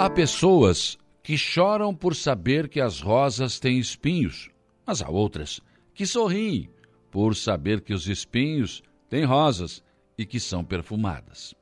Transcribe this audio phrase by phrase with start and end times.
[0.00, 4.48] Há pessoas que choram por saber que as rosas têm espinhos,
[4.86, 5.60] mas há outras
[5.92, 6.70] que sorriem
[7.10, 9.84] por saber que os espinhos têm rosas
[10.16, 11.54] e que são perfumadas.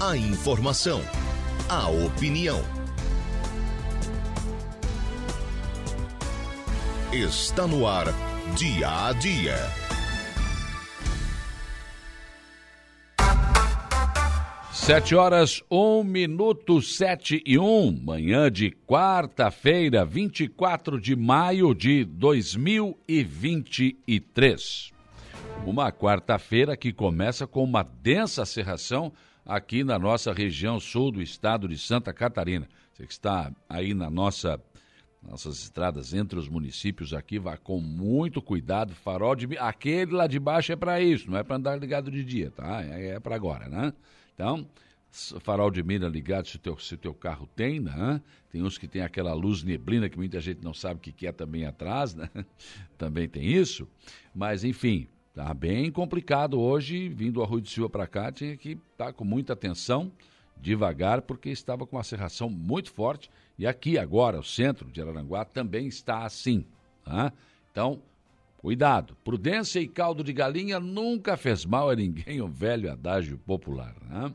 [0.00, 1.02] A informação,
[1.68, 2.62] a opinião.
[7.12, 8.06] Está no ar,
[8.56, 9.83] dia a dia.
[14.84, 24.92] Sete horas, um minuto, sete e um, manhã de quarta-feira, 24 de maio de 2023.
[25.64, 29.10] Uma quarta-feira que começa com uma densa cerração
[29.46, 32.68] aqui na nossa região sul do estado de Santa Catarina.
[32.92, 34.60] Você que está aí na nossa
[35.22, 38.94] nossas estradas entre os municípios aqui, vá com muito cuidado.
[38.94, 42.22] Farol de aquele lá de baixo é para isso, não é para andar ligado de
[42.22, 42.82] dia, tá?
[42.82, 43.94] É, é para agora, né?
[44.34, 44.66] Então,
[45.40, 48.20] farol de mira ligado se o teu, se teu carro tem, né?
[48.50, 51.32] Tem uns que tem aquela luz neblina que muita gente não sabe o que, é
[51.32, 52.28] também atrás, né?
[52.98, 53.88] Também tem isso.
[54.34, 57.08] Mas, enfim, tá bem complicado hoje.
[57.08, 60.10] Vindo a Rui de Silva para cá, tinha que estar tá com muita atenção,
[60.56, 63.30] devagar, porque estava com uma serração muito forte.
[63.58, 66.64] E aqui agora, o centro de Araranguá também está assim.
[67.04, 67.32] Tá?
[67.70, 68.02] Então,
[68.64, 73.94] Cuidado, prudência e caldo de galinha nunca fez mal a ninguém, um velho adágio popular.
[74.08, 74.32] Né?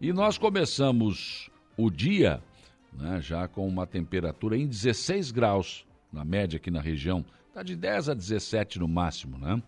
[0.00, 2.42] E nós começamos o dia
[2.90, 7.22] né, já com uma temperatura em 16 graus, na média aqui na região.
[7.48, 9.62] Está de 10 a 17 no máximo, né?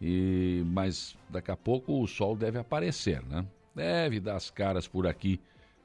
[0.00, 3.44] E, mas daqui a pouco o sol deve aparecer, né?
[3.74, 5.40] Deve dar as caras por aqui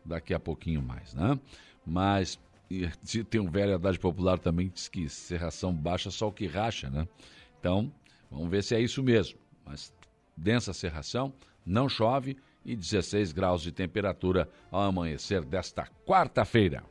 [0.05, 1.39] daqui a pouquinho mais, né?
[1.83, 2.87] Mas e,
[3.25, 6.87] tem um velho adágio popular também que diz que serração baixa só o que racha,
[6.91, 7.07] né?
[7.63, 7.89] Então,
[8.29, 9.39] vamos ver se é isso mesmo.
[9.65, 9.93] Mas
[10.35, 11.33] densa serração,
[11.65, 12.35] não chove
[12.65, 16.83] e 16 graus de temperatura ao amanhecer desta quarta-feira.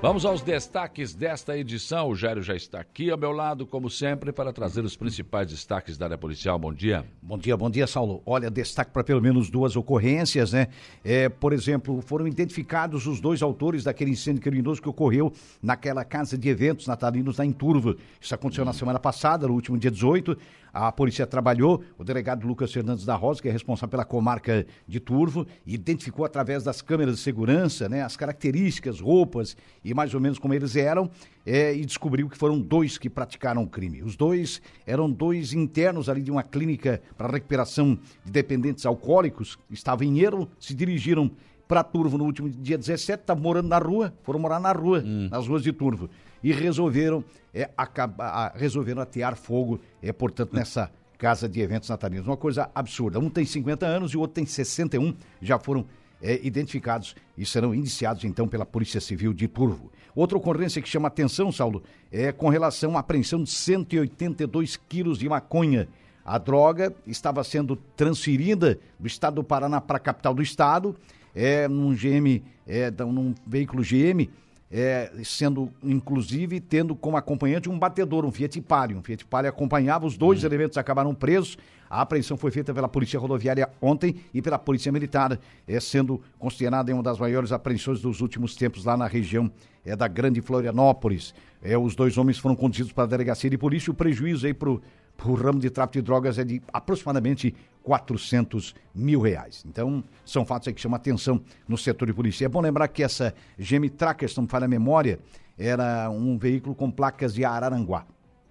[0.00, 2.08] Vamos aos destaques desta edição.
[2.08, 5.98] O Jairo já está aqui ao meu lado, como sempre, para trazer os principais destaques
[5.98, 6.56] da área policial.
[6.56, 7.04] Bom dia.
[7.20, 8.22] Bom dia, bom dia, Saulo.
[8.24, 10.68] Olha, destaque para pelo menos duas ocorrências, né?
[11.04, 16.38] É, por exemplo, foram identificados os dois autores daquele incêndio criminoso que ocorreu naquela casa
[16.38, 17.96] de eventos natalinos lá em Turva.
[18.20, 18.68] Isso aconteceu hum.
[18.68, 20.38] na semana passada, no último dia 18.
[20.72, 25.00] A polícia trabalhou, o delegado Lucas Fernandes da Rosa, que é responsável pela comarca de
[25.00, 30.38] Turvo, identificou através das câmeras de segurança né, as características, roupas e mais ou menos
[30.38, 31.10] como eles eram,
[31.46, 34.02] é, e descobriu que foram dois que praticaram o crime.
[34.02, 40.06] Os dois eram dois internos ali de uma clínica para recuperação de dependentes alcoólicos, estavam
[40.06, 41.30] em erro, se dirigiram
[41.66, 45.28] para Turvo no último dia 17, estavam morando na rua, foram morar na rua, hum.
[45.30, 46.08] nas ruas de Turvo
[46.42, 52.26] e resolveram é, acabar, resolveram atear fogo, é, portanto, nessa casa de eventos natalinos.
[52.26, 53.18] Uma coisa absurda.
[53.18, 55.84] Um tem 50 anos e o outro tem 61, já foram
[56.22, 59.90] é, identificados e serão indiciados então pela Polícia Civil de Turvo.
[60.14, 65.28] Outra ocorrência que chama atenção, Saulo, é com relação à apreensão de 182 quilos de
[65.28, 65.88] maconha.
[66.24, 70.94] A droga estava sendo transferida do estado do Paraná para a capital do estado,
[71.34, 74.28] é, num GM, é, num veículo GM,
[74.70, 78.98] é, sendo inclusive tendo como acompanhante um batedor, um Fiat Palio.
[78.98, 80.46] Um Fiat Palio acompanhava, os dois hum.
[80.46, 81.56] elementos acabaram presos.
[81.90, 86.92] A apreensão foi feita pela Polícia Rodoviária ontem e pela Polícia Militar, é, sendo considerada
[86.92, 89.50] uma das maiores apreensões dos últimos tempos lá na região
[89.86, 91.34] é, da Grande Florianópolis.
[91.62, 93.90] É, os dois homens foram conduzidos para a delegacia de polícia.
[93.90, 94.76] O prejuízo aí para
[95.24, 99.64] o ramo de tráfico de drogas é de aproximadamente 400 mil reais.
[99.66, 102.44] Então, são fatos aí que chamam atenção no setor de polícia.
[102.44, 105.18] É bom lembrar que essa Gemi Tracker, se não me falha a memória,
[105.56, 108.06] era um veículo com placas de Araranguá.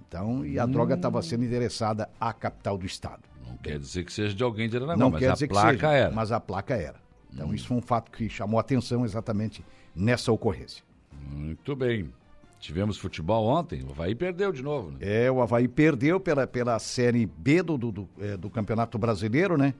[0.07, 0.71] Então, e a hum.
[0.71, 3.21] droga estava sendo endereçada à capital do estado.
[3.45, 5.71] Não quer dizer que seja de alguém de Araranguá, não mas quer dizer a placa
[5.71, 6.15] seja, era.
[6.15, 6.99] Mas a placa era.
[7.33, 7.53] Então, hum.
[7.53, 9.63] isso foi um fato que chamou atenção exatamente
[9.95, 10.83] nessa ocorrência.
[11.31, 12.11] Muito bem.
[12.59, 14.97] Tivemos futebol ontem, o Havaí perdeu de novo, né?
[14.99, 19.57] É, o Havaí perdeu pela, pela Série B do, do, do, é, do Campeonato Brasileiro,
[19.57, 19.73] né?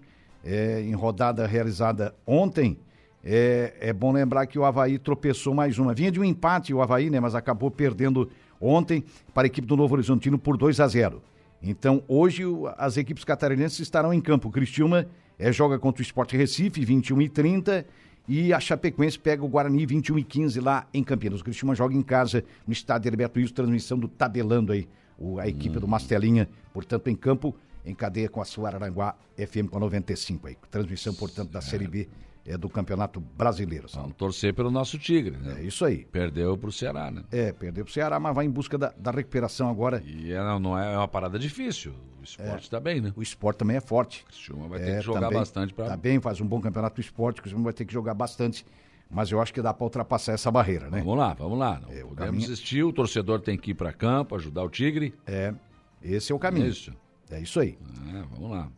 [0.43, 2.77] É, em rodada realizada ontem.
[3.23, 5.93] É, é bom lembrar que o Havaí tropeçou mais uma.
[5.93, 7.19] Vinha de um empate o Havaí, né?
[7.19, 8.29] Mas acabou perdendo
[8.61, 9.03] ontem
[9.33, 11.21] para a equipe do Novo Horizontino por 2 a 0.
[11.61, 12.43] Então, hoje
[12.77, 14.49] as equipes catarinenses estarão em campo.
[14.49, 15.07] O Cristiúma
[15.39, 17.85] é, joga contra o Sport Recife, 21 e 30
[18.27, 21.39] e a Chapecoense pega o Guarani 21 e 15 lá em Campinas.
[21.39, 24.87] O Cristiúma joga em casa no estádio Herberto Wilson, transmissão do Tabelando aí,
[25.17, 25.81] o, a equipe hum.
[25.81, 30.57] do Mastelinha, portanto, em campo, em cadeia com a sua Aranguá FM com 95 aí.
[30.69, 32.09] Transmissão, portanto, da Série B
[32.47, 33.87] é, do Campeonato Brasileiro.
[33.93, 35.57] Vamos torcer pelo nosso Tigre, né?
[35.59, 36.05] É isso aí.
[36.05, 37.23] Perdeu pro Ceará, né?
[37.31, 40.01] É, perdeu pro Ceará, mas vai em busca da, da recuperação agora.
[40.05, 41.93] E é, não é uma parada difícil.
[42.19, 43.13] O esporte está bem, né?
[43.15, 44.23] O esporte também é forte.
[44.23, 46.59] O Criciúma vai É, ter que jogar também- bastante para Tá bem, faz um bom
[46.61, 48.65] campeonato do esporte, o Criciúma vai ter que jogar bastante.
[49.09, 50.99] Mas eu acho que dá para ultrapassar essa barreira, né?
[50.99, 51.79] Vamos lá, vamos lá.
[51.79, 54.69] Não É, o podemos caminho- desistir, o torcedor tem que ir para campo, ajudar o
[54.69, 55.13] Tigre.
[55.25, 55.53] É,
[56.01, 56.67] esse é o caminho.
[56.67, 56.93] Isso.
[57.29, 57.77] É isso aí.
[58.13, 58.69] É, vamos lá.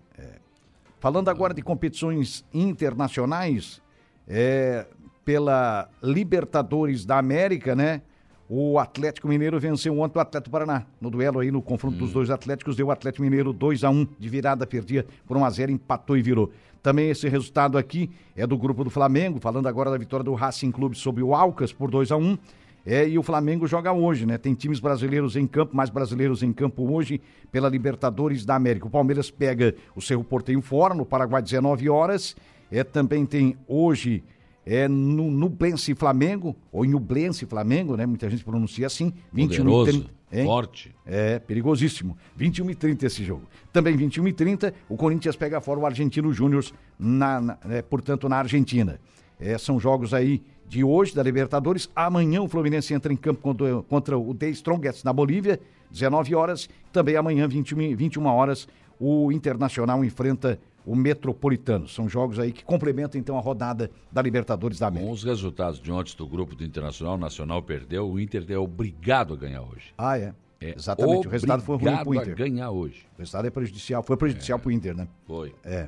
[1.00, 3.82] Falando agora de competições internacionais,
[4.28, 4.86] é,
[5.24, 8.02] pela Libertadores da América, né?
[8.50, 10.86] O Atlético Mineiro venceu ontem o Atlético Paraná.
[11.00, 14.08] No duelo aí, no confronto dos dois Atléticos, deu o Atlético Mineiro 2 a 1
[14.18, 16.52] de virada, perdia por 1 a 0 empatou e virou.
[16.82, 20.72] Também esse resultado aqui é do grupo do Flamengo, falando agora da vitória do Racing
[20.72, 22.38] Clube sobre o Alcas por 2 a 1
[22.86, 24.38] é, e o Flamengo joga hoje, né?
[24.38, 27.22] Tem times brasileiros em campo, mais brasileiros em campo hoje
[27.52, 28.88] pela Libertadores da América.
[28.88, 32.36] O Palmeiras pega o Cerro Porteio fora, no Paraguai, 19 horas.
[32.72, 34.24] É, também tem hoje
[34.66, 38.06] é, no Nublense Flamengo, ou Nublense Flamengo, né?
[38.06, 39.12] Muita gente pronuncia assim.
[39.34, 40.46] 21 e Poderoso, 30, hein?
[40.46, 40.96] forte.
[41.06, 42.16] É, perigosíssimo.
[42.36, 43.44] 21 e 30 esse jogo.
[43.74, 46.64] Também 21 e 30, o Corinthians pega fora o Argentino Júnior,
[46.98, 49.00] na, na- é, portanto, na Argentina.
[49.40, 51.90] É, são jogos aí de hoje, da Libertadores.
[51.96, 55.60] Amanhã o Fluminense entra em campo contra, contra o The Strongest na Bolívia,
[55.92, 56.70] 19 horas.
[56.94, 58.68] Também amanhã, 21, e- 21 horas,
[59.00, 61.88] o Internacional enfrenta o Metropolitano.
[61.88, 65.08] São jogos aí que complementam então a rodada da Libertadores da América.
[65.08, 68.58] Com os resultados de ontem do grupo do Internacional, o Nacional perdeu, o Inter é
[68.58, 69.94] obrigado a ganhar hoje.
[69.98, 70.34] Ah, é.
[70.62, 71.26] É Exatamente.
[71.28, 72.36] O resultado foi ruim pro obrigado Inter.
[72.36, 73.06] ganhar hoje.
[73.16, 74.04] O resultado é prejudicial.
[74.04, 75.08] Foi prejudicial pro Inter, né?
[75.26, 75.54] Foi.
[75.64, 75.88] É.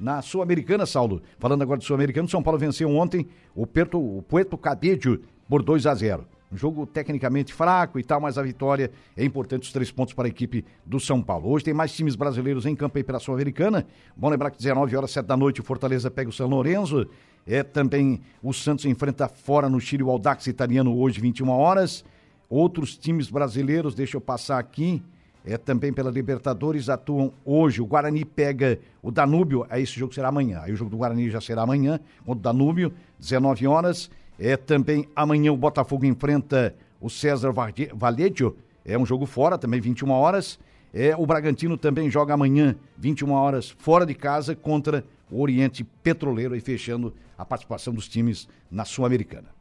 [0.00, 4.56] Na Sul-Americana, Saulo, falando agora do Sul-Americano, São Paulo venceu ontem o, Perto, o Puerto
[4.56, 9.22] Cabello por 2 a 0 Um jogo tecnicamente fraco e tal, mas a vitória é
[9.22, 11.50] importante, os três pontos para a equipe do São Paulo.
[11.50, 13.86] Hoje tem mais times brasileiros em campo aí pela Sul-Americana.
[14.16, 17.06] Bom lembrar que 19 horas, 7 da noite, o Fortaleza pega o São Lourenço.
[17.46, 22.06] É também o Santos enfrenta fora no Chile o Audax italiano hoje, 21 horas.
[22.48, 25.02] Outros times brasileiros, deixa eu passar aqui
[25.44, 27.80] é, também pela Libertadores atuam hoje.
[27.80, 30.60] O Guarani pega o Danúbio, aí esse jogo será amanhã.
[30.62, 34.10] Aí o jogo do Guarani já será amanhã, contra o Danúbio, 19 horas.
[34.38, 37.52] É, também amanhã o Botafogo enfrenta o César
[37.94, 40.58] Vallejo, é um jogo fora, também 21 horas.
[40.92, 46.54] É, o Bragantino também joga amanhã, 21 horas, fora de casa, contra o Oriente Petroleiro,
[46.54, 49.59] aí fechando a participação dos times na Sul-Americana.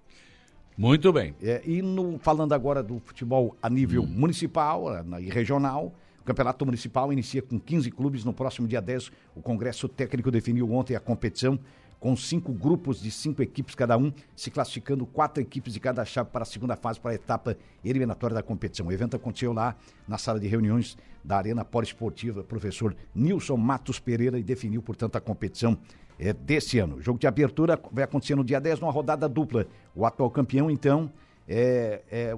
[0.80, 1.36] Muito bem.
[1.44, 4.08] É, e no- falando agora do futebol a nível Hum.
[4.08, 8.24] municipal eh, na- e regional, o Campeonato Municipal inicia com 15 clubes.
[8.24, 11.60] No próximo dia 10, o Congresso Técnico definiu ontem a competição
[12.00, 16.30] com cinco grupos de cinco equipes cada um, se classificando quatro equipes de cada chave
[16.30, 18.88] para a segunda fase, para a etapa eliminatória da competição.
[18.88, 19.76] O evento aconteceu lá
[20.08, 25.20] na sala de reuniões da Arena Poliesportiva, professor Nilson Matos Pereira, e definiu, portanto, a
[25.20, 25.78] competição
[26.20, 26.98] é, desse ano.
[26.98, 29.66] O jogo de abertura vai acontecer no dia 10, numa rodada dupla.
[29.96, 31.12] O atual campeão, então,
[31.48, 32.38] é, é,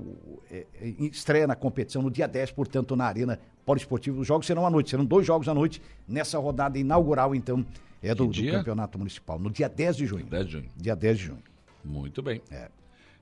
[0.52, 4.20] é, é, estreia na competição no dia 10, portanto, na Arena Poliesportiva.
[4.20, 7.66] Os jogos serão à noite, serão dois jogos à noite nessa rodada inaugural, então,
[8.02, 8.52] é do, do?
[8.52, 10.26] Campeonato Municipal, no dia 10 de junho.
[10.26, 10.70] 10 de junho.
[10.78, 11.44] Dia 10 de junho.
[11.84, 12.42] Muito bem.
[12.52, 12.70] É.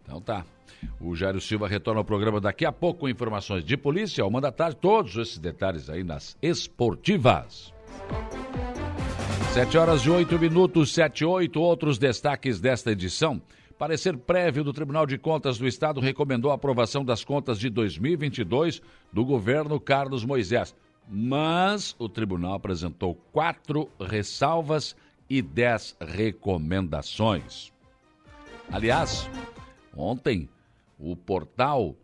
[0.03, 0.45] Então tá.
[1.00, 4.51] O Jairo Silva retorna ao programa daqui a pouco com informações de polícia, uma da
[4.51, 7.73] tarde, todos esses detalhes aí nas esportivas.
[9.53, 13.41] Sete horas e oito minutos, sete oito, outros destaques desta edição.
[13.79, 18.79] Parecer prévio do Tribunal de Contas do Estado recomendou a aprovação das contas de 2022
[19.11, 20.75] do governo Carlos Moisés.
[21.09, 24.95] Mas o tribunal apresentou quatro ressalvas
[25.27, 27.73] e dez recomendações.
[28.71, 29.27] Aliás,
[29.97, 30.47] ontem
[30.97, 31.95] o portal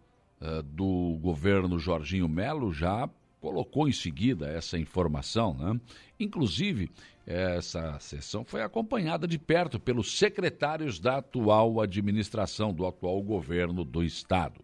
[0.41, 3.07] eh, do governo Jorginho Melo já
[3.39, 5.79] colocou em seguida essa informação, né?
[6.19, 6.89] Inclusive,
[7.25, 14.03] essa sessão foi acompanhada de perto pelos secretários da atual administração, do atual governo do
[14.03, 14.61] Estado.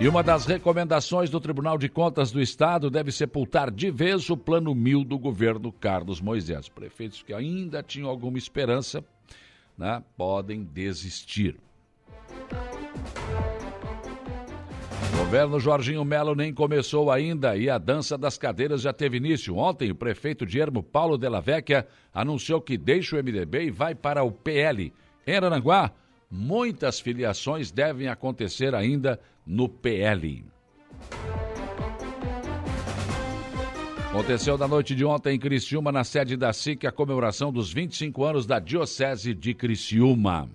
[0.00, 4.36] E uma das recomendações do Tribunal de Contas do Estado deve sepultar de vez o
[4.36, 6.68] plano mil do governo Carlos Moisés.
[6.68, 9.04] Prefeitos que ainda tinham alguma esperança
[9.78, 11.56] né, podem desistir.
[15.34, 19.56] Governo Jorginho Melo nem começou ainda e a dança das cadeiras já teve início.
[19.56, 23.96] Ontem, o prefeito de Ermo, Paulo Della Vecchia, anunciou que deixa o MDB e vai
[23.96, 24.92] para o PL.
[25.26, 25.90] Em Aranguá,
[26.30, 30.44] muitas filiações devem acontecer ainda no PL.
[34.10, 38.22] Aconteceu na noite de ontem em Criciúma, na sede da SIC, a comemoração dos 25
[38.22, 40.48] anos da Diocese de Criciúma.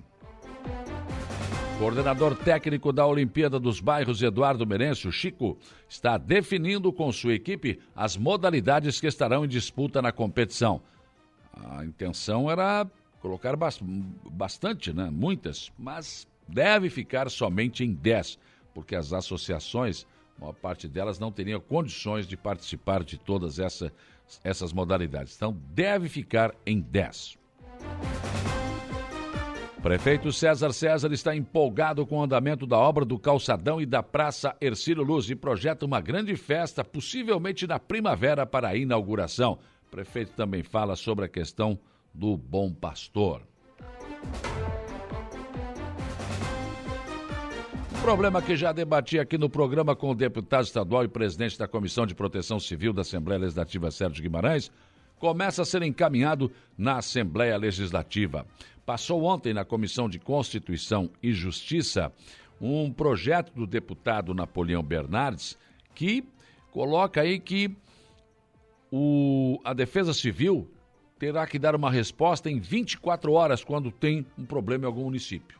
[1.79, 5.57] Coordenador técnico da Olimpíada dos Bairros, Eduardo Merencio, Chico,
[5.87, 10.81] está definindo com sua equipe as modalidades que estarão em disputa na competição.
[11.53, 12.85] A intenção era
[13.21, 13.55] colocar
[14.29, 15.09] bastante, né?
[15.09, 18.37] muitas, mas deve ficar somente em 10,
[18.73, 20.05] porque as associações,
[20.37, 23.89] a maior parte delas não teriam condições de participar de todas essa,
[24.43, 25.33] essas modalidades.
[25.33, 27.37] Então, deve ficar em 10.
[29.81, 34.53] Prefeito César César está empolgado com o andamento da obra do calçadão e da Praça
[34.59, 39.57] Ercílio Luz e projeta uma grande festa, possivelmente na primavera, para a inauguração.
[39.89, 41.79] Prefeito também fala sobre a questão
[42.13, 43.41] do Bom Pastor.
[48.01, 52.05] Problema que já debati aqui no programa com o deputado estadual e presidente da Comissão
[52.05, 54.71] de Proteção Civil da Assembleia Legislativa, Sérgio Guimarães,
[55.19, 58.45] começa a ser encaminhado na Assembleia Legislativa.
[58.85, 62.11] Passou ontem na Comissão de Constituição e Justiça
[62.59, 65.57] um projeto do deputado Napoleão Bernardes
[65.93, 66.23] que
[66.71, 67.75] coloca aí que
[68.91, 70.69] o, a Defesa Civil
[71.19, 75.59] terá que dar uma resposta em 24 horas quando tem um problema em algum município.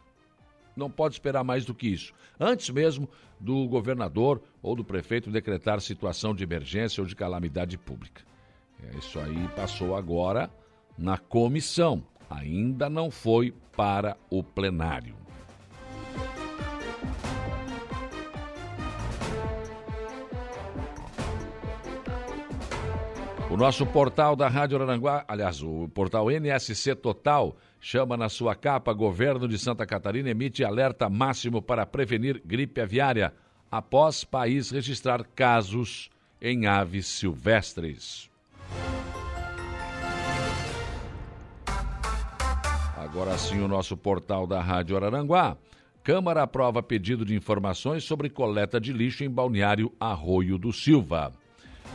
[0.75, 2.13] Não pode esperar mais do que isso.
[2.39, 8.28] Antes mesmo do governador ou do prefeito decretar situação de emergência ou de calamidade pública.
[8.83, 10.49] É, isso aí passou agora
[10.97, 15.15] na comissão ainda não foi para o plenário.
[23.49, 28.93] O nosso portal da Rádio Aranguá, aliás, o portal NSC Total, chama na sua capa:
[28.93, 33.33] Governo de Santa Catarina emite alerta máximo para prevenir gripe aviária
[33.71, 38.29] após país registrar casos em aves silvestres.
[42.97, 45.57] Agora sim, o nosso portal da Rádio Araranguá.
[46.03, 51.33] Câmara aprova pedido de informações sobre coleta de lixo em balneário Arroio do Silva.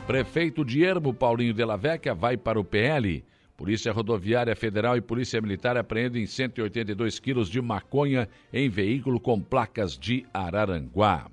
[0.07, 3.25] Prefeito de Ermo, Paulinho de la Vecchia, vai para o PL.
[3.57, 9.97] Polícia Rodoviária Federal e Polícia Militar apreendem 182 quilos de maconha em veículo com placas
[9.97, 11.31] de Araranguá.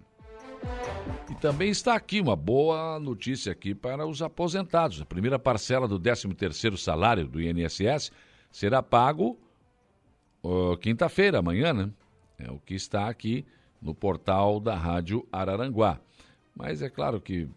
[1.30, 5.01] E também está aqui uma boa notícia aqui para os aposentados.
[5.01, 8.12] A primeira parcela do 13º salário do INSS
[8.51, 9.39] será pago
[10.44, 11.89] uh, quinta-feira, amanhã, né?
[12.38, 13.46] É o que está aqui
[13.82, 16.00] no portal da Rádio Araranguá.
[16.56, 17.48] Mas é claro que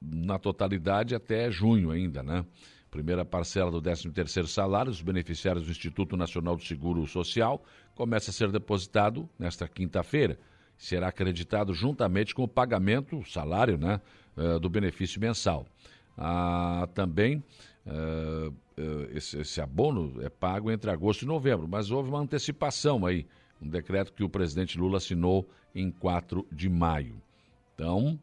[0.00, 2.44] na totalidade até junho ainda, né?
[2.90, 7.62] Primeira parcela do 13º salário dos beneficiários do Instituto Nacional do Seguro Social
[7.94, 10.38] começa a ser depositado nesta quinta-feira.
[10.76, 14.00] Será acreditado juntamente com o pagamento, o salário, né,
[14.36, 15.66] uh, do benefício mensal.
[16.18, 17.42] Ah, também
[17.86, 18.54] uh,
[19.14, 23.26] esse, esse, abono é pago entre agosto e novembro, mas houve uma antecipação aí,
[23.60, 27.20] um decreto que o presidente Lula assinou em 4 de maio.
[27.74, 28.18] Então,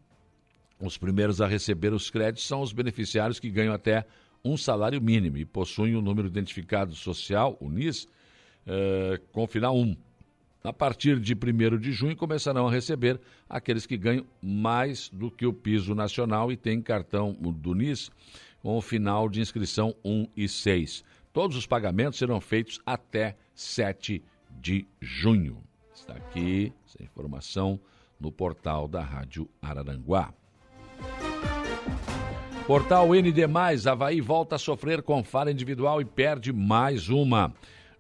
[0.80, 4.06] os primeiros a receber os créditos são os beneficiários que ganham até
[4.44, 8.10] um salário mínimo e possuem o um número identificado social, o NIS,
[9.32, 9.96] com final 1.
[10.66, 15.46] A partir de 1 de junho começarão a receber aqueles que ganham mais do que
[15.46, 18.10] o piso nacional e têm cartão do NIS
[18.62, 21.04] com o final de inscrição 1 e 6.
[21.34, 25.62] Todos os pagamentos serão feitos até 7 de junho.
[25.94, 27.78] Está aqui essa informação
[28.18, 30.34] no portal da Rádio Araranguá.
[32.66, 33.44] Portal ND+,
[33.86, 37.54] Havaí volta a sofrer com falha individual e perde mais uma.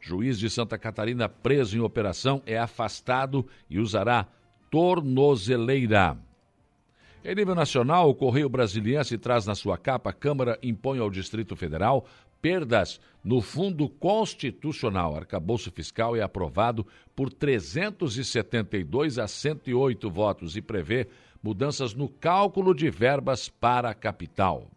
[0.03, 4.27] Juiz de Santa Catarina preso em operação é afastado e usará
[4.69, 6.17] tornozeleira.
[7.23, 11.55] Em nível nacional, o Correio Brasiliense traz na sua capa: a Câmara impõe ao Distrito
[11.55, 12.05] Federal
[12.41, 15.15] perdas no Fundo Constitucional.
[15.15, 21.07] Arcabouço Fiscal é aprovado por 372 a 108 votos e prevê
[21.41, 24.69] mudanças no cálculo de verbas para a capital.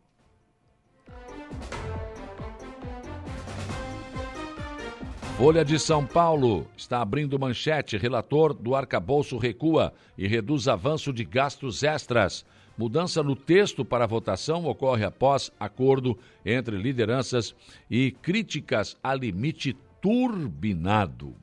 [5.37, 7.99] Folha de São Paulo está abrindo manchete.
[7.99, 12.43] Relator do arcabouço recua e reduz avanço de gastos extras.
[12.77, 17.55] Mudança no texto para a votação ocorre após acordo entre lideranças
[17.91, 21.35] e críticas a limite turbinado.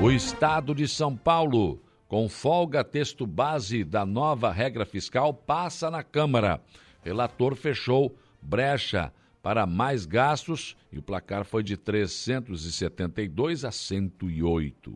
[0.00, 6.04] O Estado de São Paulo, com folga texto base da nova regra fiscal, passa na
[6.04, 6.60] Câmara.
[7.02, 14.94] Relator fechou brecha para mais gastos e o placar foi de 372 a 108.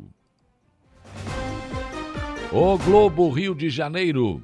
[2.52, 4.42] O Globo Rio de Janeiro.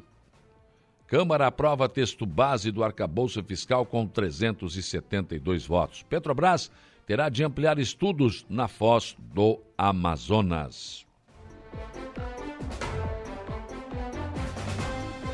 [1.06, 6.02] Câmara aprova texto base do arcabouço fiscal com 372 votos.
[6.02, 6.70] Petrobras
[7.06, 11.06] terá de ampliar estudos na foz do Amazonas.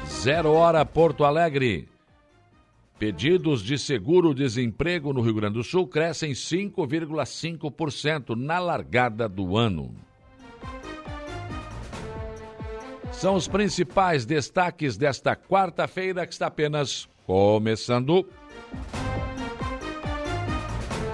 [0.06, 1.88] Zero hora Porto Alegre.
[2.98, 9.94] Pedidos de seguro-desemprego no Rio Grande do Sul crescem 5,5% na largada do ano.
[13.12, 18.26] São os principais destaques desta quarta-feira que está apenas começando.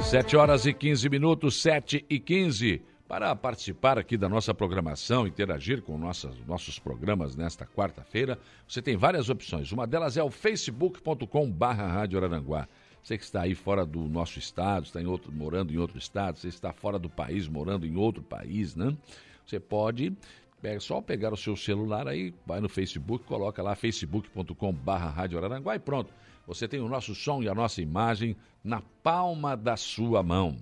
[0.03, 2.83] 7 horas e 15 minutos, 7 e 15.
[3.11, 8.39] Para participar aqui da nossa programação, interagir com nossas, nossos programas nesta quarta-feira,
[8.69, 9.73] você tem várias opções.
[9.73, 12.69] Uma delas é o facebook.com barra Rádio Araranguá.
[13.03, 16.39] Você que está aí fora do nosso estado, está em outro, morando em outro estado,
[16.39, 18.97] você está fora do país, morando em outro país, né?
[19.45, 20.17] Você pode
[20.63, 25.37] é só pegar o seu celular aí, vai no Facebook, coloca lá facebook.com barra Rádio
[25.37, 26.15] Araranguá e pronto.
[26.47, 30.57] Você tem o nosso som e a nossa imagem na palma da sua mão.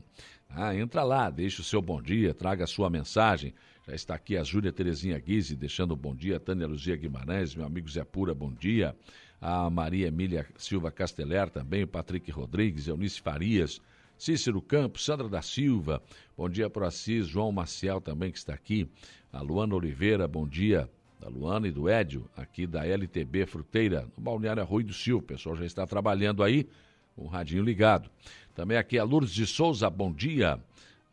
[0.50, 3.54] Ah, entra lá, deixa o seu bom dia, traga a sua mensagem.
[3.86, 7.88] Já está aqui a Júlia Terezinha Guise deixando bom dia, Tânia Luzia Guimarães, meu amigo
[7.88, 8.96] Zé Pura, bom dia.
[9.40, 13.80] A Maria Emília Silva Casteler também, o Patrick Rodrigues, Eunice Farias,
[14.16, 16.02] Cícero Campos, Sandra da Silva,
[16.36, 18.90] bom dia para o Assis, João Maciel também que está aqui.
[19.32, 20.90] A Luana Oliveira, bom dia.
[21.20, 25.18] Da Luana e do Édio, aqui da LTB Fruteira, no Balneário Rui do Sil.
[25.18, 26.68] O pessoal já está trabalhando aí,
[27.14, 28.08] com o radinho ligado.
[28.58, 30.58] Também aqui a Lourdes de Souza, bom dia.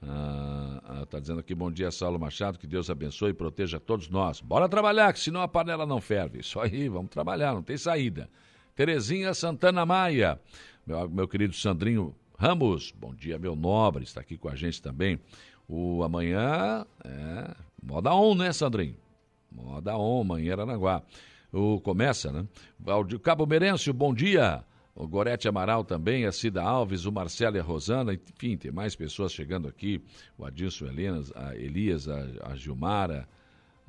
[0.02, 3.80] Está ah, ah, tá dizendo aqui, bom dia, Saulo Machado, que Deus abençoe e proteja
[3.80, 4.42] todos nós.
[4.42, 6.40] Bora trabalhar, que senão a panela não ferve.
[6.40, 8.28] Isso aí, vamos trabalhar, não tem saída.
[8.75, 10.40] Terezinha Santana Maia,
[10.88, 15.20] meu, meu querido Sandrinho Ramos, bom dia, meu nobre, está aqui com a gente também.
[15.70, 18.96] O amanhã, é, moda on, né, Sandrinho?
[19.52, 21.04] Moda on, amanhã Aranaguá.
[21.54, 22.44] O começa, né?
[22.84, 27.60] O Cabo Merencio, bom dia o Gorete Amaral também, a Cida Alves, o Marcelo e
[27.60, 30.02] a Rosana, enfim, tem mais pessoas chegando aqui,
[30.38, 33.28] o Adilson Helenas, a Elias, a, a Gilmara,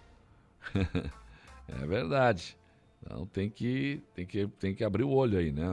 [1.68, 2.56] é verdade.
[3.02, 5.68] Então tem que, tem, que, tem que abrir o olho aí, né?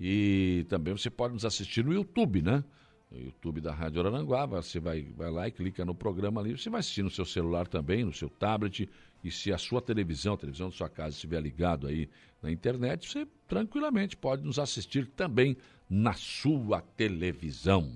[0.00, 2.64] E também você pode nos assistir no YouTube, né?
[3.12, 6.68] No YouTube da Rádio Aranguá, você vai, vai lá e clica no programa ali, você
[6.68, 8.90] vai assistir no seu celular também, no seu tablet,
[9.22, 12.08] e se a sua televisão, a televisão da sua casa estiver ligado aí
[12.42, 15.56] na internet, você tranquilamente pode nos assistir também
[15.88, 17.88] na sua televisão.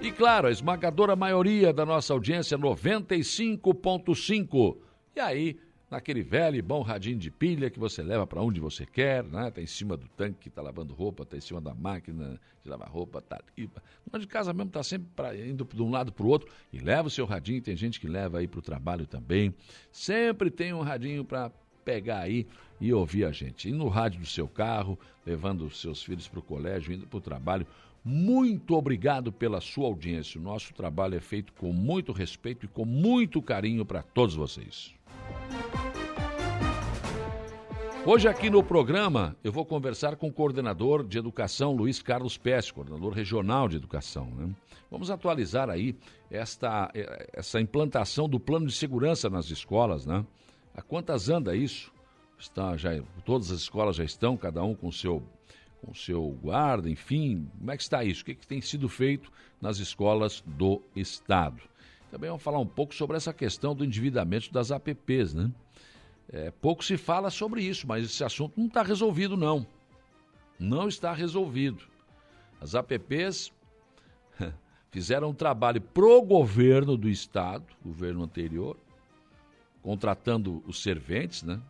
[0.00, 4.76] E claro, a esmagadora maioria da nossa audiência, 95.5.
[5.16, 5.56] E aí,
[5.90, 9.50] naquele velho e bom radinho de pilha que você leva para onde você quer, né?
[9.50, 12.68] Tá em cima do tanque que tá lavando roupa, tá em cima da máquina de
[12.68, 13.70] lavar roupa, tá ali.
[14.10, 16.78] Mas de casa mesmo tá sempre pra, indo de um lado para o outro e
[16.78, 19.54] leva o seu radinho, tem gente que leva aí para o trabalho também.
[19.92, 21.52] Sempre tem um radinho para
[21.84, 22.46] pegar aí
[22.80, 23.68] e ouvir a gente.
[23.68, 27.18] E no rádio do seu carro, levando os seus filhos para o colégio, indo para
[27.18, 27.66] o trabalho.
[28.04, 30.38] Muito obrigado pela sua audiência.
[30.38, 34.92] O nosso trabalho é feito com muito respeito e com muito carinho para todos vocês.
[38.04, 42.70] Hoje aqui no programa eu vou conversar com o coordenador de educação Luiz Carlos Pérez,
[42.70, 44.26] coordenador regional de educação.
[44.26, 44.54] Né?
[44.90, 45.96] Vamos atualizar aí
[46.30, 46.90] esta,
[47.32, 50.26] essa implantação do plano de segurança nas escolas, né?
[50.76, 51.90] Há quantas anda isso?
[52.38, 52.90] Está, já,
[53.24, 55.22] todas as escolas já estão, cada um com seu
[55.84, 58.22] com seu guarda, enfim, como é que está isso?
[58.22, 61.60] O que, que tem sido feito nas escolas do Estado?
[62.10, 65.50] Também vamos falar um pouco sobre essa questão do endividamento das APPs, né?
[66.32, 69.66] É, pouco se fala sobre isso, mas esse assunto não está resolvido, não.
[70.58, 71.84] Não está resolvido.
[72.60, 73.52] As APPs
[74.90, 78.76] fizeram um trabalho pro governo do Estado, governo anterior,
[79.82, 81.60] contratando os serventes, né?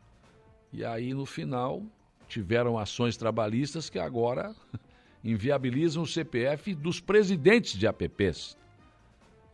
[0.73, 1.83] E aí, no final,
[2.29, 4.55] tiveram ações trabalhistas que agora
[5.23, 8.57] inviabilizam o CPF dos presidentes de APPs.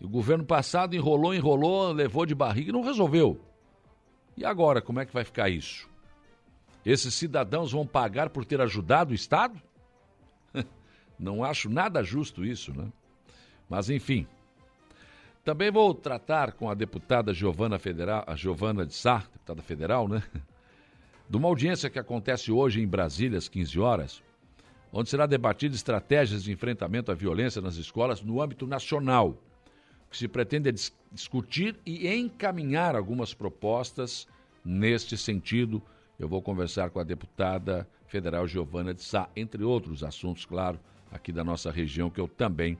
[0.01, 3.41] E o governo passado enrolou, enrolou, levou de barriga e não resolveu.
[4.37, 5.89] E agora, como é que vai ficar isso?
[6.85, 9.61] Esses cidadãos vão pagar por ter ajudado o Estado?
[11.19, 12.91] Não acho nada justo isso, né?
[13.69, 14.27] Mas enfim.
[15.45, 20.23] Também vou tratar com a deputada Giovana Federal, a Giovana de Sá, deputada federal, né?
[21.31, 24.23] De uma audiência que acontece hoje em Brasília às 15 horas,
[24.93, 29.39] onde será debatida estratégias de enfrentamento à violência nas escolas no âmbito nacional
[30.11, 34.27] que se pretende é dis discutir e encaminhar algumas propostas
[34.65, 35.81] neste sentido.
[36.19, 40.79] Eu vou conversar com a deputada federal Giovana de Sá, entre outros assuntos, claro,
[41.11, 42.77] aqui da nossa região, que eu também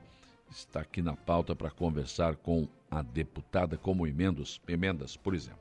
[0.49, 5.59] está aqui na pauta para conversar com a deputada, como emendas, emendas, por exemplo.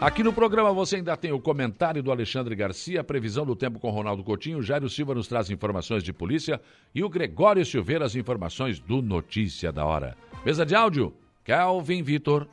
[0.00, 3.78] Aqui no programa você ainda tem o comentário do Alexandre Garcia, a previsão do tempo
[3.78, 6.58] com Ronaldo Coutinho, Jairo Silva nos traz informações de polícia
[6.94, 10.16] e o Gregório Silveira as informações do Notícia da Hora.
[10.42, 11.12] Mesa de áudio,
[11.44, 12.48] Kelvin Vitor.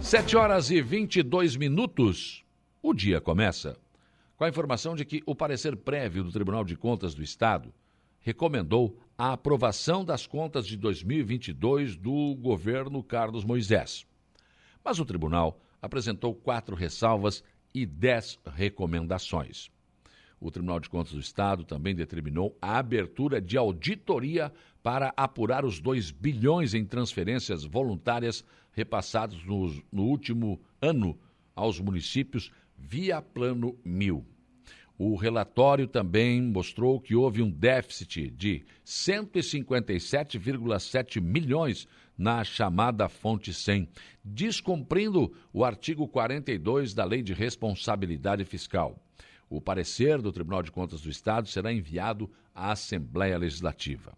[0.00, 2.44] 7 horas e 22 minutos.
[2.82, 3.78] O dia começa
[4.36, 7.72] com a informação de que o parecer prévio do Tribunal de Contas do Estado
[8.18, 14.06] recomendou a aprovação das contas de 2022 do governo Carlos Moisés.
[14.84, 17.42] Mas o tribunal apresentou quatro ressalvas
[17.74, 19.70] e dez recomendações.
[20.38, 24.52] O Tribunal de Contas do Estado também determinou a abertura de auditoria
[24.82, 31.18] para apurar os 2 bilhões em transferências voluntárias repassados no, no último ano
[31.54, 34.26] aos municípios via Plano Mil.
[34.98, 43.88] O relatório também mostrou que houve um déficit de 157,7 milhões na chamada fonte 100,
[44.24, 48.98] descumprindo o artigo 42 da Lei de Responsabilidade Fiscal.
[49.50, 54.16] O parecer do Tribunal de Contas do Estado será enviado à Assembleia Legislativa.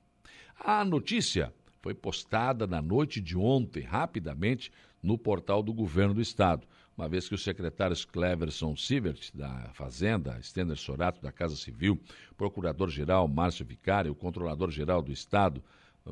[0.60, 4.70] A notícia foi postada na noite de ontem, rapidamente,
[5.02, 6.64] no portal do Governo do Estado
[6.98, 11.96] uma vez que os secretários Cleverson Sivert, da Fazenda, Stender Sorato, da Casa Civil,
[12.36, 15.62] procurador-geral Márcio Vicário, o controlador-geral do Estado,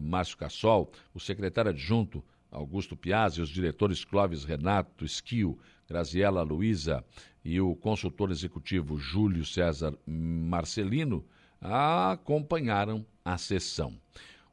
[0.01, 2.23] Márcio Cassol, o secretário adjunto
[2.53, 7.05] Augusto Piazzi, os diretores Clóvis Renato, Esquio, Graziela Luiza
[7.45, 11.25] e o consultor executivo Júlio César Marcelino
[11.61, 13.99] acompanharam a sessão.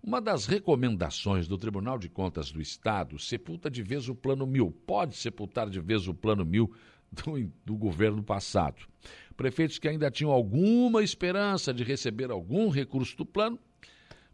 [0.05, 4.69] Uma das recomendações do Tribunal de Contas do Estado sepulta de vez o Plano Mil,
[4.85, 6.73] pode sepultar de vez o Plano Mil
[7.09, 8.85] do, do governo passado.
[9.37, 13.57] Prefeitos que ainda tinham alguma esperança de receber algum recurso do plano,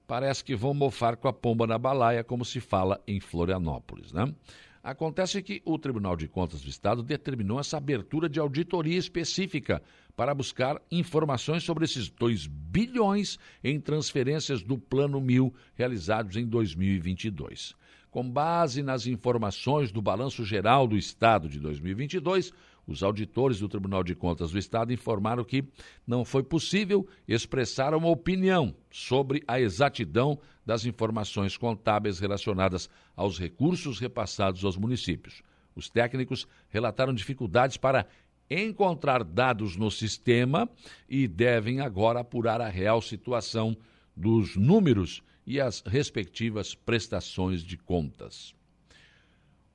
[0.08, 4.12] parece que vão mofar com a pomba na balaia, como se fala em Florianópolis.
[4.12, 4.34] Né?
[4.82, 9.82] Acontece que o Tribunal de Contas do Estado determinou essa abertura de auditoria específica
[10.16, 17.76] para buscar informações sobre esses 2 bilhões em transferências do Plano Mil realizados em 2022.
[18.10, 22.54] Com base nas informações do Balanço Geral do Estado de 2022,
[22.90, 25.64] os auditores do Tribunal de Contas do Estado informaram que
[26.08, 34.00] não foi possível expressar uma opinião sobre a exatidão das informações contábeis relacionadas aos recursos
[34.00, 35.44] repassados aos municípios.
[35.76, 38.08] Os técnicos relataram dificuldades para
[38.50, 40.68] encontrar dados no sistema
[41.08, 43.78] e devem agora apurar a real situação
[44.16, 48.56] dos números e as respectivas prestações de contas.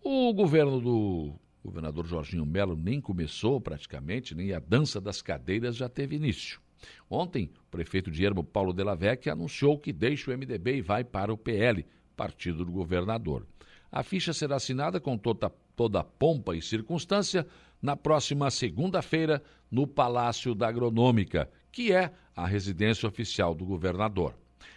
[0.03, 5.89] O governo do governador Jorginho Melo nem começou praticamente, nem a dança das cadeiras já
[5.89, 6.61] teve início.
[7.09, 11.03] Ontem, o prefeito de Ermo, Paulo Della Vecchia, anunciou que deixa o MDB e vai
[11.03, 11.85] para o PL,
[12.17, 13.47] partido do governador.
[13.91, 17.47] A ficha será assinada com toda, toda pompa e circunstância
[17.81, 24.35] na próxima segunda-feira no Palácio da Agronômica, que é a residência oficial do governador.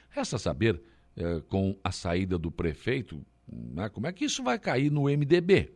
[0.09, 0.81] Resta saber,
[1.15, 5.71] eh, com a saída do prefeito, né, como é que isso vai cair no MDB.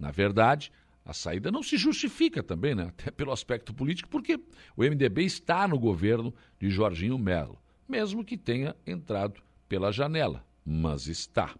[0.00, 0.72] Na verdade,
[1.04, 2.84] a saída não se justifica também, né?
[2.84, 4.40] até pelo aspecto político, porque
[4.74, 11.06] o MDB está no governo de Jorginho Melo, mesmo que tenha entrado pela janela, mas
[11.06, 11.54] está.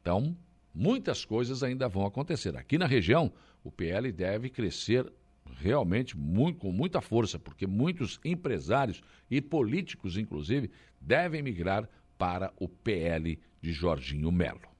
[0.00, 0.36] Então,
[0.72, 2.56] muitas coisas ainda vão acontecer.
[2.56, 3.32] Aqui na região,
[3.64, 5.12] o PL deve crescer
[5.56, 12.68] realmente muito, com muita força, porque muitos empresários e políticos, inclusive, devem migrar para o
[12.68, 14.73] PL de Jorginho Melo.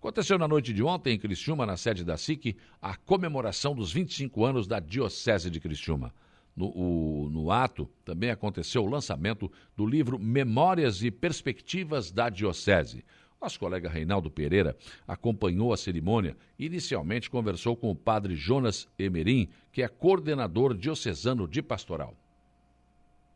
[0.00, 4.46] Aconteceu na noite de ontem em Criciúma, na sede da SIC, a comemoração dos 25
[4.46, 6.10] anos da Diocese de Criciúma.
[6.56, 13.04] No, o, no, ato também aconteceu o lançamento do livro Memórias e Perspectivas da Diocese.
[13.38, 14.74] Nosso colega Reinaldo Pereira
[15.06, 21.46] acompanhou a cerimônia e inicialmente conversou com o padre Jonas Emerim, que é coordenador diocesano
[21.46, 22.14] de pastoral.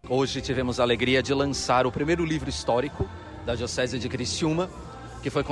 [0.09, 3.07] Hoje tivemos a alegria de lançar o primeiro livro histórico
[3.45, 4.71] da Diocese de Criciúma,
[5.25, 5.43] que foi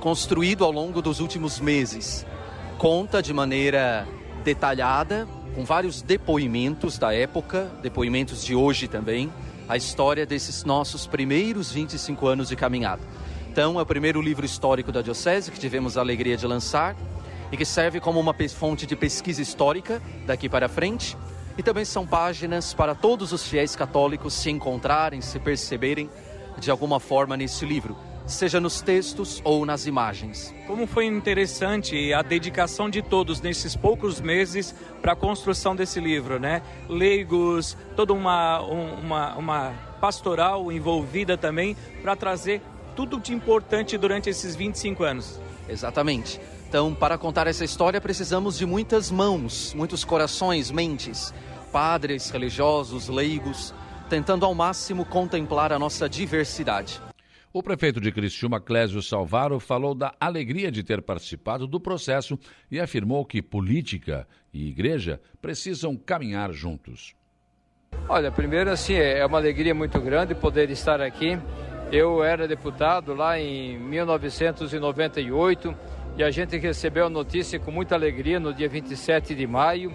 [0.00, 2.24] construído ao longo dos últimos meses.
[2.78, 4.08] Conta de maneira
[4.42, 9.30] detalhada, com vários depoimentos da época, depoimentos de hoje também,
[9.68, 13.02] a história desses nossos primeiros 25 anos de caminhada.
[13.52, 16.96] Então, é o primeiro livro histórico da Diocese que tivemos a alegria de lançar
[17.52, 21.14] e que serve como uma fonte de pesquisa histórica daqui para frente.
[21.58, 26.08] E também são páginas para todos os fiéis católicos se encontrarem, se perceberem
[26.58, 30.54] de alguma forma nesse livro seja nos textos ou nas imagens.
[30.66, 36.38] Como foi interessante a dedicação de todos nesses poucos meses para a construção desse livro,
[36.38, 36.62] né?
[36.88, 42.62] Leigos, toda uma, uma, uma pastoral envolvida também para trazer
[42.96, 45.40] tudo de importante durante esses 25 anos.
[45.68, 46.40] Exatamente.
[46.68, 51.34] Então, para contar essa história, precisamos de muitas mãos, muitos corações, mentes,
[51.72, 53.74] padres, religiosos, leigos,
[54.08, 57.00] tentando ao máximo contemplar a nossa diversidade.
[57.52, 62.38] O prefeito de Criciúma, Clésio Salvaro, falou da alegria de ter participado do processo
[62.70, 67.16] e afirmou que política e igreja precisam caminhar juntos.
[68.08, 71.36] Olha, primeiro assim, é uma alegria muito grande poder estar aqui.
[71.90, 75.74] Eu era deputado lá em 1998
[76.16, 79.92] e a gente recebeu a notícia com muita alegria no dia 27 de maio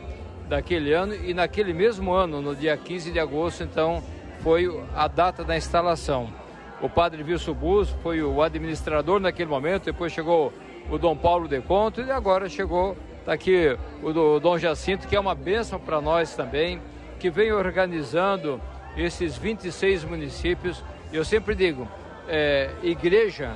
[0.49, 4.03] daquele ano e naquele mesmo ano, no dia 15 de agosto, então
[4.41, 6.43] foi a data da instalação.
[6.81, 10.51] O padre Wilson Bus foi o administrador naquele momento, depois chegou
[10.89, 15.15] o Dom Paulo de Conto e agora chegou tá aqui o do Dom Jacinto, que
[15.15, 16.79] é uma bênção para nós também,
[17.17, 18.61] que vem organizando
[18.95, 20.83] esses 26 municípios.
[21.11, 21.87] Eu sempre digo,
[22.27, 23.53] é, igreja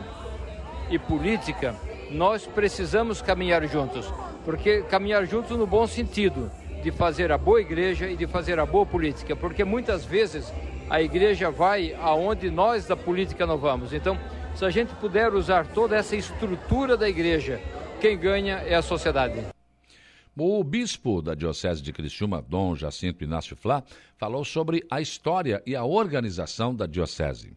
[0.89, 1.75] e política,
[2.09, 4.11] nós precisamos caminhar juntos,
[4.43, 6.49] porque caminhar juntos no bom sentido,
[6.81, 10.51] de fazer a boa igreja e de fazer a boa política, porque muitas vezes
[10.89, 13.93] a igreja vai aonde nós da política não vamos.
[13.93, 14.17] Então,
[14.55, 17.61] se a gente puder usar toda essa estrutura da igreja,
[18.01, 19.45] quem ganha é a sociedade.
[20.35, 23.83] O bispo da Diocese de Criciúma, Dom Jacinto Inácio Flá,
[24.17, 27.51] falou sobre a história e a organização da diocese.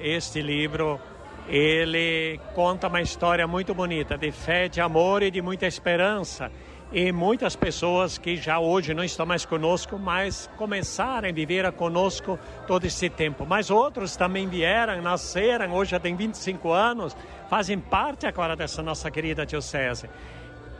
[0.00, 1.00] Este livro,
[1.48, 6.50] ele conta uma história muito bonita de fé, de amor e de muita esperança
[6.92, 12.38] e muitas pessoas que já hoje não estão mais conosco, mas começaram a viver conosco
[12.66, 13.46] todo esse tempo.
[13.46, 17.16] Mas outros também vieram, nasceram, hoje já tem 25 anos,
[17.48, 20.10] fazem parte agora dessa nossa querida diocese.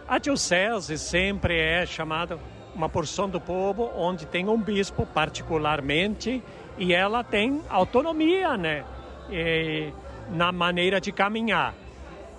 [0.08, 2.38] A diocese sempre é chamada
[2.74, 6.42] uma porção do povo onde tem um bispo particularmente
[6.76, 8.84] e ela tem autonomia, né?
[9.30, 9.92] E,
[10.30, 11.74] na maneira de caminhar.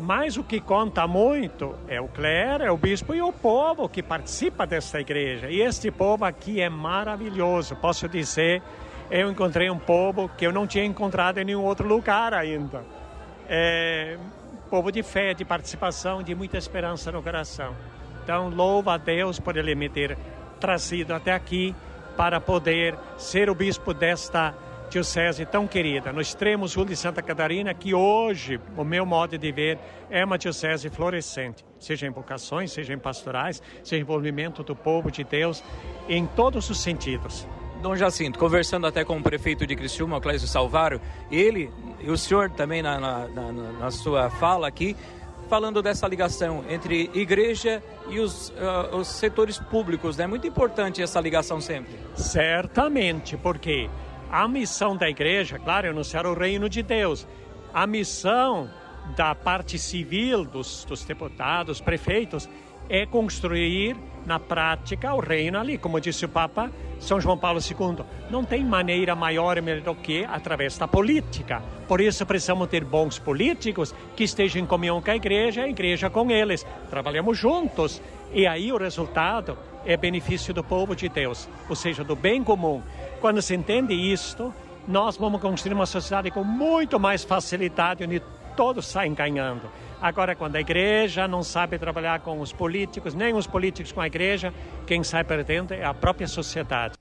[0.02, 4.02] Mas o que conta muito é o clero, é o bispo e o povo que
[4.02, 5.50] participa desta igreja.
[5.50, 7.76] E este povo aqui é maravilhoso.
[7.76, 8.64] Posso dizer,
[9.12, 12.84] eu encontrei um povo que eu não tinha encontrado em nenhum outro lugar ainda.
[13.48, 14.18] É
[14.72, 17.76] povo de fé, de participação, de muita esperança no coração.
[18.24, 20.18] Então, louva a Deus por ele me ter
[20.62, 21.76] trazido até aqui
[22.16, 27.22] para poder ser o bispo desta igreja diocese tão querida, no extremo sul de Santa
[27.22, 32.74] Catarina, que hoje, o meu modo de ver, é uma diocese florescente, seja em vocações,
[32.74, 35.64] seja em pastorais, seja em envolvimento do povo de Deus,
[36.10, 37.48] em todos os sentidos.
[37.82, 41.00] Dom Jacinto, conversando até com o prefeito de Criciúma, Clésio Salvaro,
[41.32, 44.96] ele e o senhor também na, na, na, na sua fala aqui,
[45.50, 50.20] falando dessa ligação entre igreja e os, uh, os setores públicos.
[50.20, 50.28] É né?
[50.28, 51.94] muito importante essa ligação sempre.
[52.16, 53.90] Certamente, porque
[54.32, 57.28] a missão da igreja, claro, é anunciar o reino de Deus.
[57.74, 58.70] A missão
[59.16, 62.48] da parte civil dos, dos deputados, prefeitos,
[62.90, 68.06] é construir na prática o reino ali, como disse o Papa São João Paulo II.
[68.30, 71.62] Não tem maneira maior do que através da política.
[71.88, 76.10] Por isso precisamos ter bons políticos que estejam em comunhão com a igreja, a igreja
[76.10, 76.66] com eles.
[76.90, 78.02] Trabalhamos juntos
[78.34, 82.82] e aí o resultado é benefício do povo de Deus, ou seja, do bem comum.
[83.20, 84.54] Quando se entende isto,
[84.88, 88.22] nós vamos construir uma sociedade com muito mais facilidade, onde
[88.56, 89.70] todos saem ganhando.
[90.02, 94.08] Agora, quando a igreja não sabe trabalhar com os políticos, nem os políticos com a
[94.08, 94.54] igreja,
[94.88, 96.96] quem sai perdendo é a própria sociedade.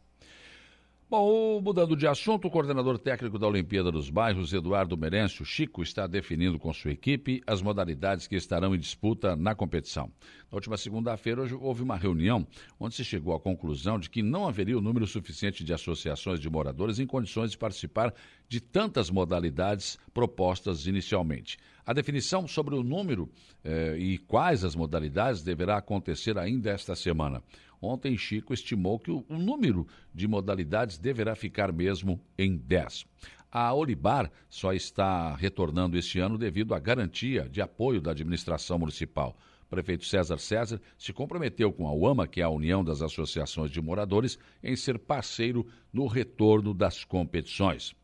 [1.11, 6.07] Bom, mudando de assunto, o coordenador técnico da Olimpíada dos Bairros, Eduardo Merencio Chico, está
[6.07, 10.13] definindo com sua equipe as modalidades que estarão em disputa na competição.
[10.49, 12.47] Na última segunda-feira, houve uma reunião
[12.79, 16.49] onde se chegou à conclusão de que não haveria o número suficiente de associações de
[16.49, 18.15] moradores em condições de participar
[18.49, 21.59] de tantas modalidades propostas inicialmente.
[21.85, 23.29] A definição sobre o número
[23.65, 27.43] eh, e quais as modalidades deverá acontecer ainda esta semana.
[27.81, 33.07] Ontem, Chico estimou que o, número de modalidades deverá ficar mesmo em 10.
[33.51, 39.37] A Olibar só está retornando este ano devido à garantia de apoio da administração municipal.
[39.67, 43.71] O prefeito César César se comprometeu com a UAMA, que é a União das Associações
[43.71, 47.95] de Moradores, em ser parceiro no retorno das competições.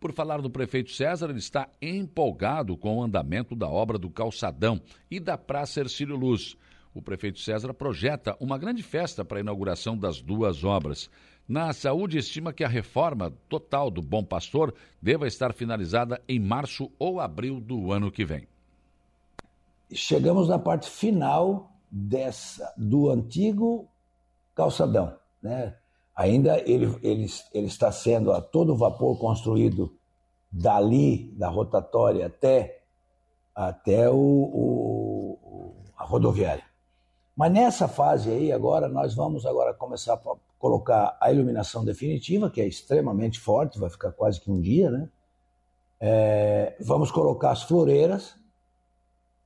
[0.00, 4.80] Por falar do prefeito César, ele está empolgado com o andamento da obra do calçadão
[5.10, 6.56] e da Praça Ercílio Luz
[6.94, 11.10] o prefeito César projeta uma grande festa para a inauguração das duas obras.
[11.48, 16.90] Na saúde, estima que a reforma total do Bom Pastor deva estar finalizada em março
[16.98, 18.46] ou abril do ano que vem.
[19.90, 23.88] Chegamos na parte final dessa do antigo
[24.54, 25.74] calçadão, né?
[26.14, 29.96] Ainda ele, ele, ele está sendo a todo vapor construído
[30.50, 32.82] dali da rotatória até
[33.54, 36.67] até o, o a rodoviária.
[37.38, 40.20] Mas nessa fase aí, agora, nós vamos agora começar a
[40.58, 45.08] colocar a iluminação definitiva, que é extremamente forte, vai ficar quase que um dia, né?
[46.00, 48.34] É, vamos colocar as floreiras,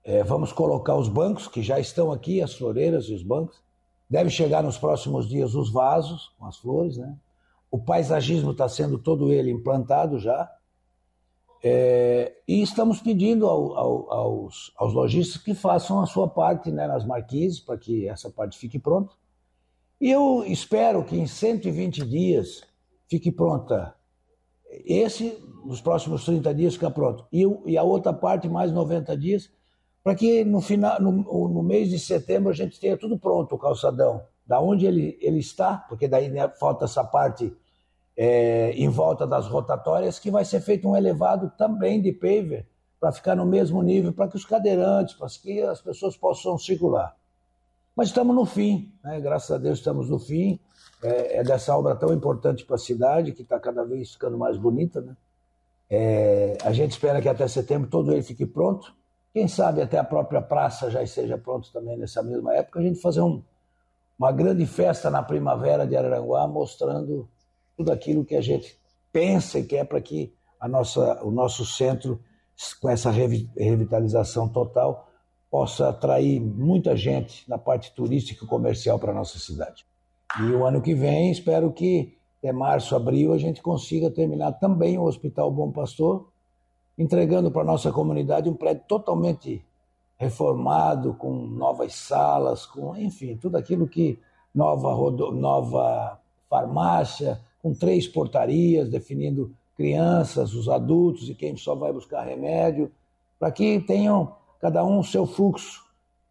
[0.03, 3.63] é, vamos colocar os bancos, que já estão aqui, as floreiras e os bancos.
[4.09, 7.15] Deve chegar nos próximos dias os vasos com as flores, né?
[7.71, 10.51] O paisagismo está sendo todo ele implantado já.
[11.65, 16.89] É, e estamos pedindo ao, ao, aos, aos lojistas que façam a sua parte né,
[16.89, 19.15] nas marquises para que essa parte fique pronta.
[20.01, 22.65] E eu espero que em 120 dias
[23.09, 23.95] fique pronta.
[24.85, 27.27] Esse, nos próximos 30 dias, fica pronto.
[27.33, 29.49] E, e a outra parte, mais 90 dias,
[30.03, 31.13] para que no, final, no,
[31.49, 34.25] no, mês de setembro a gente tenha tudo pronto, o calçadão.
[34.45, 37.55] Da onde ele, ele está, porque daí né, falta essa parte
[38.17, 42.67] é, em volta das rotatórias, que vai ser feito um elevado também de paver
[43.01, 47.17] para ficar no mesmo nível, para que os cadeirantes, para que as pessoas possam circular.
[47.97, 49.21] Mas estamos no fim, né?
[49.21, 50.59] graças a Deus estamos no fim.
[51.03, 54.57] É, é dessa obra tão importante para a cidade, que está cada vez ficando mais
[54.57, 55.01] bonita.
[55.01, 55.17] Né?
[55.91, 58.95] É, a gente espera que até setembro todo ele fique pronto.
[59.33, 62.79] Quem sabe até a própria praça já esteja pronto também nessa mesma época.
[62.79, 63.43] A gente fazer um,
[64.19, 67.29] uma grande festa na primavera de Araranguá, mostrando
[67.83, 68.79] tudo aquilo que a gente
[69.13, 72.21] pensa e quer para que a nossa, o nosso centro,
[72.81, 75.09] com essa revitalização total,
[75.51, 79.85] possa atrair muita gente na parte turística e comercial para a nossa cidade.
[80.39, 84.97] E o ano que vem, espero que até março, abril, a gente consiga terminar também
[84.97, 86.29] o Hospital Bom Pastor,
[86.97, 89.65] entregando para a nossa comunidade um prédio totalmente
[90.17, 94.21] reformado, com novas salas, com, enfim, tudo aquilo que
[94.55, 94.95] nova,
[95.33, 102.91] nova farmácia, com três portarias definindo crianças, os adultos e quem só vai buscar remédio,
[103.39, 105.83] para que tenham cada um o seu fluxo,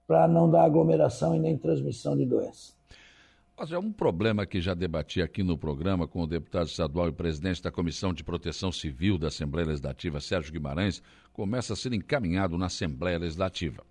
[0.08, 2.74] para não dar aglomeração e nem transmissão de doença.
[3.58, 7.12] Mas é um problema que já debati aqui no programa com o deputado estadual e
[7.12, 12.58] presidente da Comissão de Proteção Civil da Assembleia Legislativa, Sérgio Guimarães, começa a ser encaminhado
[12.58, 13.84] na Assembleia Legislativa.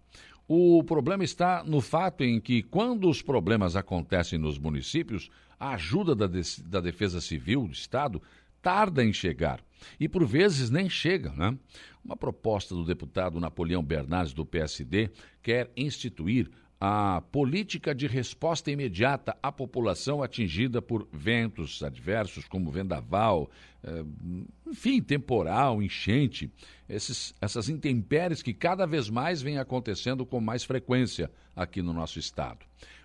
[0.52, 6.12] O problema está no fato em que, quando os problemas acontecem nos municípios, a ajuda
[6.12, 6.26] da,
[6.64, 8.20] da Defesa Civil do Estado
[8.60, 9.60] tarda em chegar
[10.00, 11.30] e por vezes nem chega.
[11.36, 11.56] Né?
[12.04, 16.50] Uma proposta do deputado Napoleão Bernardes, do PSD, quer instituir
[16.80, 23.50] a política de resposta imediata à população atingida por ventos adversos, como vendaval,
[23.84, 24.02] eh,
[24.66, 26.50] enfim, temporal, enchente,
[26.88, 32.18] esses, essas intempéries que cada vez mais vêm acontecendo com mais frequência aqui no nosso
[32.18, 32.64] estado.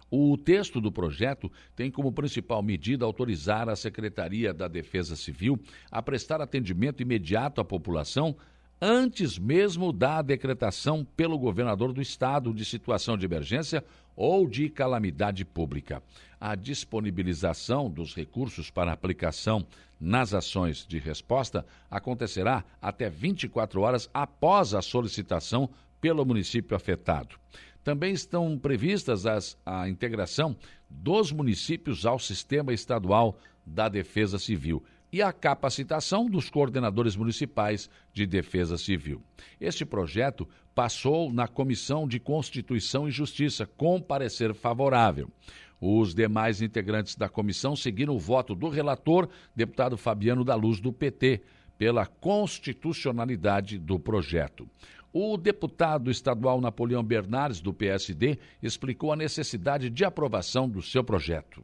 [0.10, 5.60] O texto do projeto tem como principal medida autorizar a Secretaria da Defesa Civil
[5.92, 8.38] a prestar atendimento imediato à população
[8.82, 13.84] antes mesmo da decretação pelo governador do estado de situação de emergência
[14.16, 16.02] ou de calamidade pública.
[16.40, 19.66] A disponibilização dos recursos para aplicação
[20.00, 25.70] nas ações de resposta acontecerá até 24 horas após a solicitação
[26.02, 27.36] pelo município afetado.
[27.84, 30.56] Também estão previstas as, a integração
[30.90, 34.84] dos municípios ao sistema estadual da Defesa Civil
[35.16, 39.24] e a capacitação dos coordenadores municipais de defesa civil.
[39.62, 40.46] Este projeto
[40.76, 45.32] passou na Comissão de Constituição e Justiça com parecer favorável.
[45.80, 50.92] Os demais integrantes da comissão seguiram o voto do relator, deputado Fabiano da Luz, do
[50.92, 51.44] PT,
[51.78, 54.68] pela constitucionalidade do projeto.
[55.14, 61.64] O deputado estadual Napoleão Bernardes, do PSD, explicou a necessidade de aprovação do seu projeto.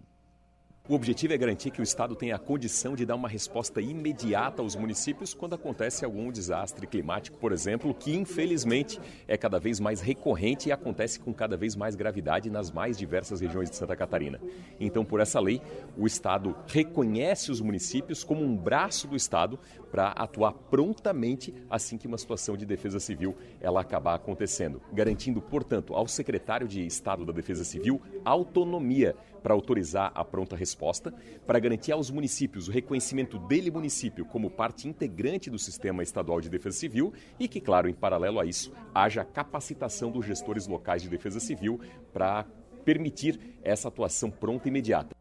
[0.91, 4.61] O objetivo é garantir que o Estado tenha a condição de dar uma resposta imediata
[4.61, 10.01] aos municípios quando acontece algum desastre climático, por exemplo, que infelizmente é cada vez mais
[10.01, 14.37] recorrente e acontece com cada vez mais gravidade nas mais diversas regiões de Santa Catarina.
[14.81, 15.61] Então, por essa lei,
[15.97, 19.57] o Estado reconhece os municípios como um braço do Estado
[19.89, 25.95] para atuar prontamente assim que uma situação de defesa civil ela acabar acontecendo, garantindo, portanto,
[25.95, 31.13] ao secretário de Estado da Defesa Civil autonomia para autorizar a pronta resposta,
[31.45, 36.49] para garantir aos municípios o reconhecimento dele município como parte integrante do sistema estadual de
[36.49, 41.09] defesa civil e que, claro, em paralelo a isso, haja capacitação dos gestores locais de
[41.09, 41.79] defesa civil
[42.13, 42.45] para
[42.83, 45.20] permitir essa atuação pronta e imediata.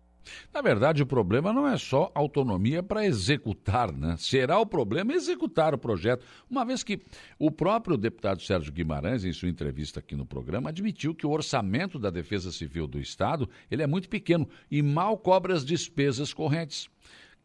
[0.52, 4.16] Na verdade, o problema não é só autonomia para executar, né?
[4.18, 7.00] Será o problema executar o projeto, uma vez que
[7.38, 11.98] o próprio deputado Sérgio Guimarães, em sua entrevista aqui no programa, admitiu que o orçamento
[11.98, 16.88] da Defesa Civil do Estado ele é muito pequeno e mal cobre as despesas correntes.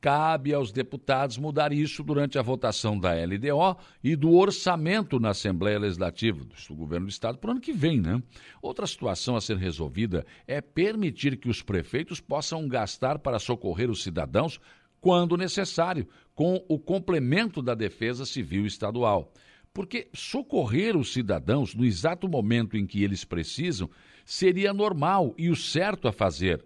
[0.01, 5.79] Cabe aos deputados mudar isso durante a votação da LDO e do orçamento na Assembleia
[5.79, 8.21] Legislativa do governo do Estado para o ano que vem, né?
[8.61, 14.03] Outra situação a ser resolvida é permitir que os prefeitos possam gastar para socorrer os
[14.03, 14.59] cidadãos
[15.01, 19.31] quando necessário, com o complemento da Defesa Civil Estadual.
[19.73, 23.89] Porque socorrer os cidadãos no exato momento em que eles precisam
[24.23, 26.63] seria normal e o certo a fazer.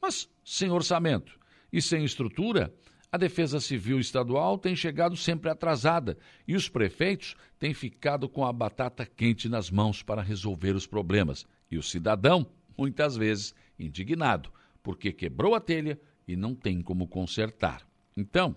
[0.00, 1.35] Mas sem orçamento
[1.72, 2.72] e sem estrutura,
[3.10, 8.52] a Defesa Civil Estadual tem chegado sempre atrasada e os prefeitos têm ficado com a
[8.52, 11.46] batata quente nas mãos para resolver os problemas.
[11.70, 12.46] E o cidadão,
[12.76, 14.50] muitas vezes, indignado,
[14.82, 17.86] porque quebrou a telha e não tem como consertar.
[18.16, 18.56] Então,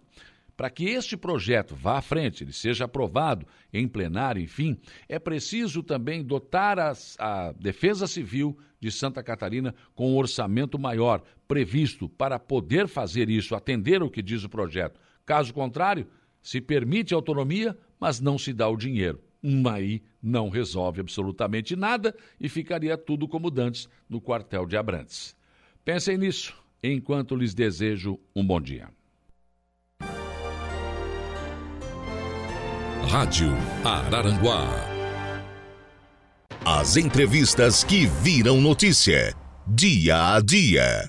[0.59, 5.81] para que este projeto vá à frente, ele seja aprovado em plenário, enfim, é preciso
[5.81, 12.37] também dotar as, a Defesa Civil de Santa Catarina com um orçamento maior previsto para
[12.37, 14.99] poder fazer isso, atender o que diz o projeto.
[15.25, 16.05] Caso contrário,
[16.41, 19.23] se permite autonomia, mas não se dá o dinheiro.
[19.71, 25.37] Aí não resolve absolutamente nada e ficaria tudo como dantes no quartel de Abrantes.
[25.85, 26.53] Pensem nisso
[26.83, 28.98] enquanto lhes desejo um bom dia.
[33.09, 34.67] Rádio Araranguá.
[36.63, 39.33] As entrevistas que viram notícia.
[39.65, 41.07] Dia a dia.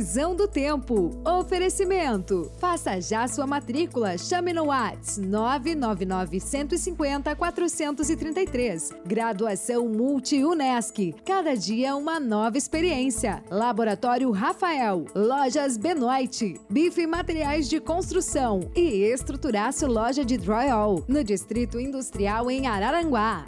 [0.00, 1.10] Previsão do tempo.
[1.26, 2.50] Oferecimento.
[2.56, 4.16] Faça já sua matrícula.
[4.16, 8.94] Chame no Whats 999 150 433.
[9.04, 11.14] Graduação Multi-UNESC.
[11.22, 13.44] Cada dia uma nova experiência.
[13.50, 15.04] Laboratório Rafael.
[15.14, 16.58] Lojas Benoit.
[16.70, 18.70] Bife Materiais de Construção.
[18.74, 21.04] E Estruturaço Loja de Drywall.
[21.06, 23.44] No Distrito Industrial em Araranguá.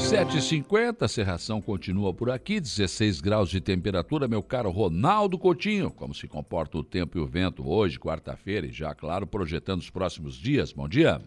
[0.00, 5.90] 7h50, a serração continua por aqui, 16 graus de temperatura, meu caro Ronaldo Coutinho.
[5.90, 9.90] Como se comporta o tempo e o vento hoje, quarta-feira, e já, claro, projetando os
[9.90, 10.72] próximos dias.
[10.72, 11.20] Bom dia.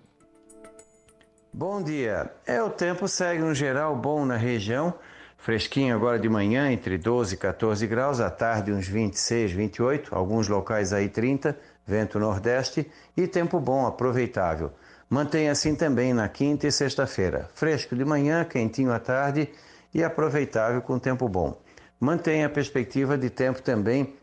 [1.54, 2.34] Bom dia.
[2.47, 4.95] É, o tempo segue um geral bom na região.
[5.38, 10.47] Fresquinho agora de manhã, entre 12 e 14 graus, à tarde uns 26, 28, alguns
[10.47, 14.72] locais aí 30, vento nordeste e tempo bom, aproveitável.
[15.08, 17.49] Mantém assim também na quinta e sexta-feira.
[17.54, 19.47] Fresco de manhã, quentinho à tarde
[19.93, 21.62] e aproveitável com tempo bom.
[22.04, 24.14] Mantém a perspectiva de tempo também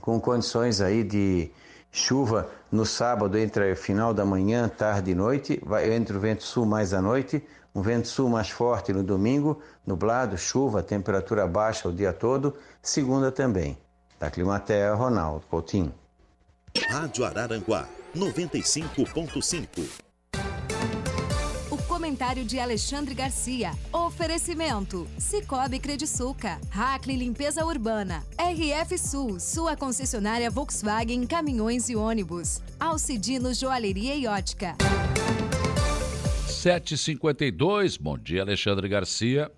[0.00, 1.50] com condições aí de
[1.92, 6.64] chuva no sábado entre final da manhã, tarde e noite, vai entre o vento sul
[6.64, 11.92] mais à noite, um vento sul mais forte no domingo, nublado, chuva, temperatura baixa o
[11.92, 13.76] dia todo, segunda também.
[14.18, 15.92] Da Climatea, Ronaldo Coutinho.
[16.88, 17.86] Rádio Araranguá
[18.16, 20.03] 95.5
[22.24, 23.72] Sanitário de Alexandre Garcia.
[23.92, 33.52] Oferecimento: Cicobi Crediçuca, Hackley Limpeza Urbana, RF Sul, sua concessionária Volkswagen Caminhões e Ônibus, Alcidino
[33.52, 34.74] Joalheria e Ótica.
[36.48, 37.98] 752.
[37.98, 39.52] Bom dia, Alexandre Garcia.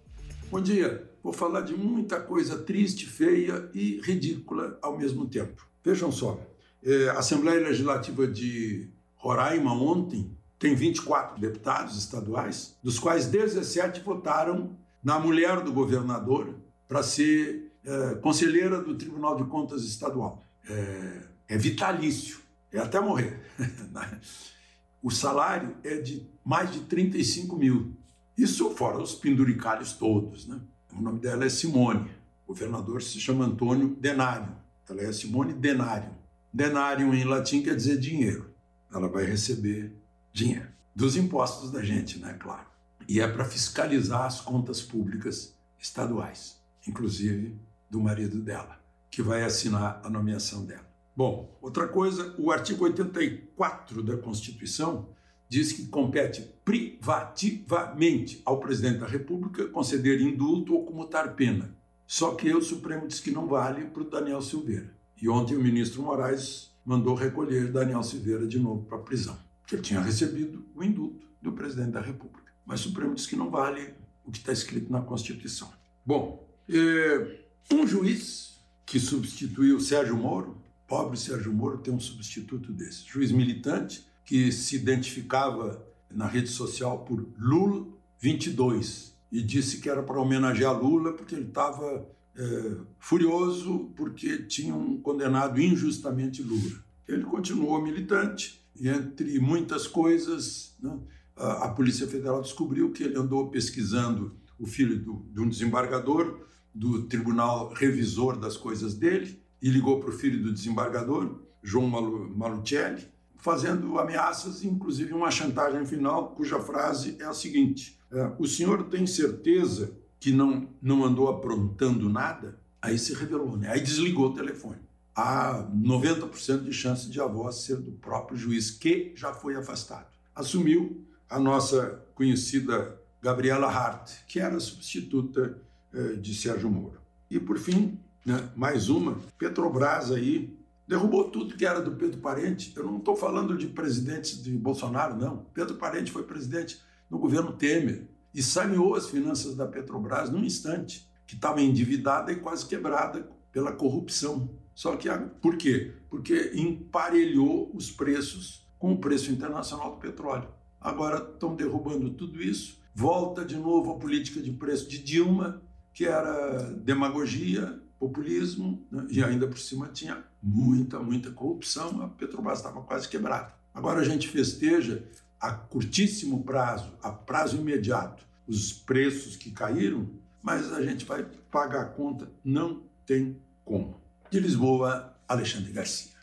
[0.50, 1.08] Bom dia.
[1.22, 5.68] Vou falar de muita coisa triste, feia e ridícula ao mesmo tempo.
[5.84, 6.40] Vejam só.
[6.82, 14.76] É, a Assembleia Legislativa de Roraima ontem tem 24 deputados estaduais, dos quais 17 votaram
[15.02, 16.54] na mulher do governador
[16.88, 20.42] para ser é, conselheira do Tribunal de Contas Estadual.
[20.68, 22.40] É, é vitalício,
[22.72, 23.40] é até morrer.
[25.02, 27.92] o salário é de mais de 35 mil.
[28.36, 30.46] Isso fora os penduricalhos todos.
[30.46, 30.61] Né?
[30.92, 32.11] O nome dela é Simone.
[32.44, 34.54] O governador se chama Antônio Denário.
[34.88, 36.11] Ela é Simone Denário.
[36.52, 38.50] Denário em latim quer dizer dinheiro.
[38.92, 39.94] Ela vai receber
[40.37, 40.68] dinheiro.
[40.95, 42.37] Dos impostos da gente, né?
[42.39, 42.66] Claro.
[43.09, 47.59] E é para fiscalizar as contas públicas estaduais, inclusive
[47.89, 48.78] do marido dela,
[49.11, 50.87] que vai assinar a nomeação dela.
[51.16, 55.09] Bom, outra coisa, o artigo 84 da Constituição
[55.49, 61.74] diz que compete privativamente ao presidente da República conceder indulto ou comutar pena.
[62.07, 64.95] Só que o Supremo diz que não vale para o Daniel Silveira.
[65.20, 69.74] E ontem o ministro Moraes mandou recolher Daniel Silveira de novo para a prisão, porque
[69.74, 72.52] ele tinha recebido o indulto do presidente da República.
[72.64, 73.94] Mas o Supremo diz que não vale
[74.24, 75.68] o que está escrito na Constituição.
[76.04, 77.40] Bom, é,
[77.72, 80.56] um juiz que substituiu Sérgio Moro
[80.86, 83.04] pobre Sérgio Moro tem um substituto desse.
[83.06, 87.88] Juiz militante que se identificava na rede social por Lula
[88.20, 94.96] 22 e disse que era para homenagear Lula porque ele estava é, furioso porque tinham
[94.98, 96.84] condenado injustamente Lula.
[97.08, 100.99] Ele continuou militante entre muitas coisas né,
[101.37, 106.47] a, a, Polícia Federal descobriu que ele andou pesquisando o filho do, de um desembargador
[106.74, 113.09] do Tribunal Revisor das coisas dele e ligou para o filho do desembargador, João Malucelli,
[113.37, 119.07] fazendo ameaças, inclusive uma chantagem final, cuja frase é a seguinte: é, O senhor tem
[119.07, 122.61] certeza que não, não andou aprontando nada?
[122.81, 123.70] Aí se revelou, né?
[123.70, 124.86] aí desligou o telefone.
[125.16, 130.06] Há 90% de chance de a voz ser do próprio juiz, que já foi afastado.
[130.34, 135.58] Assumiu a nossa conhecida Gabriela Hart, que era substituta
[135.94, 137.00] eh, de Sérgio Moro.
[137.30, 138.50] E, por fim, né?
[138.54, 140.54] mais uma, Petrobras aí
[140.86, 142.72] derrubou tudo que era do Pedro Parente.
[142.76, 145.46] Eu não estou falando de presidentes de Bolsonaro, não.
[145.54, 151.08] Pedro Parente foi presidente no governo Temer e saneou as finanças da Petrobras num instante,
[151.26, 154.50] que estava endividada e quase quebrada pela corrupção.
[154.77, 155.09] Só que
[155.41, 155.95] por quê?
[156.11, 160.51] Porque emparelhou os preços com o preço internacional do petróleo.
[160.79, 162.79] Agora estão derrubando tudo isso.
[162.95, 165.62] Volta de novo a política de preço de Dilma,
[165.95, 169.07] que era demagogia, populismo né?
[169.11, 172.03] e ainda por cima tinha muita, muita corrupção.
[172.03, 173.55] A Petrobras estava quase quebrada.
[173.72, 175.09] Agora a gente festeja
[175.41, 180.07] a curtíssimo prazo, a prazo imediato, os preços que caíram,
[180.43, 184.05] mas a gente vai pagar a conta, não tem como.
[184.31, 186.16] De Lisboa, Alexandre Garcia.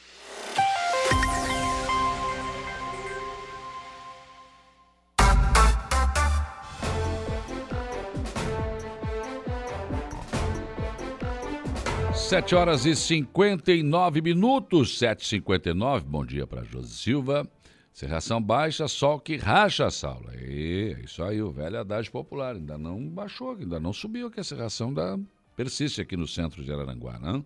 [12.14, 16.02] Sete horas e 59 minutos, 7h59.
[16.02, 17.48] Bom dia para Josi Silva.
[17.94, 20.34] Serração baixa, sol que racha a saula.
[20.34, 22.56] É isso aí, o velho adágio popular.
[22.56, 25.18] Ainda não baixou, ainda não subiu aqui a serração da
[25.56, 27.44] persiste aqui no centro de Araranguá, né?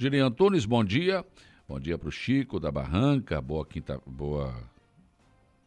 [0.00, 1.22] Giri Antunes, bom dia.
[1.68, 3.38] Bom dia para o Chico da Barranca.
[3.38, 4.54] Boa quinta, boa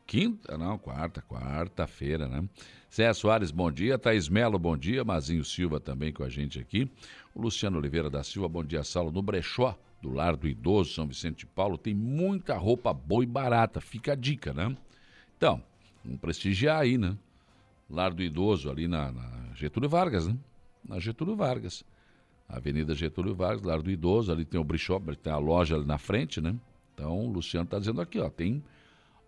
[0.08, 2.44] quinta, não, quarta, quarta-feira, né?
[2.92, 3.96] Zé Soares, bom dia.
[3.96, 5.04] Thaís Melo, bom dia.
[5.04, 6.90] Mazinho Silva também com a gente aqui.
[7.36, 9.12] O Luciano Oliveira da Silva, bom dia, Saulo.
[9.12, 13.28] No Brechó, do Lar do Idoso, São Vicente de Paulo, tem muita roupa boa e
[13.28, 13.80] barata.
[13.80, 14.76] Fica a dica, né?
[15.38, 15.62] Então,
[16.04, 17.16] vamos prestigiar aí, né?
[17.88, 20.36] Lar do Idoso, ali na, na Getúlio Vargas, né?
[20.84, 21.86] Na Getúlio Vargas.
[22.56, 25.98] Avenida Getúlio Vargas, Lar do Idoso, ali tem o Brechó, tem a loja ali na
[25.98, 26.56] frente, né?
[26.94, 28.64] Então, o Luciano está dizendo aqui, ó, tem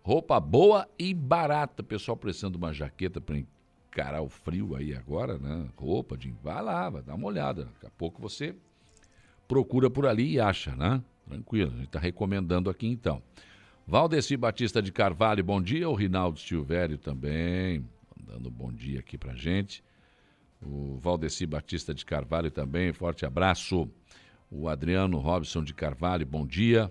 [0.02, 1.82] roupa boa e barata.
[1.82, 5.66] Pessoal precisando de uma jaqueta para encarar o frio aí agora, né?
[5.76, 6.32] Roupa de.
[6.42, 7.64] Vai lá, vai dar uma olhada.
[7.64, 8.54] Daqui a pouco você
[9.48, 11.02] procura por ali e acha, né?
[11.26, 13.20] Tranquilo, a gente está recomendando aqui então.
[13.84, 15.88] Valdeci Batista de Carvalho, bom dia.
[15.88, 17.84] O Rinaldo Silvério também,
[18.20, 19.82] dando bom dia aqui pra gente.
[20.62, 23.88] O Valdeci Batista de Carvalho também, forte abraço.
[24.50, 26.90] O Adriano Robson de Carvalho, bom dia.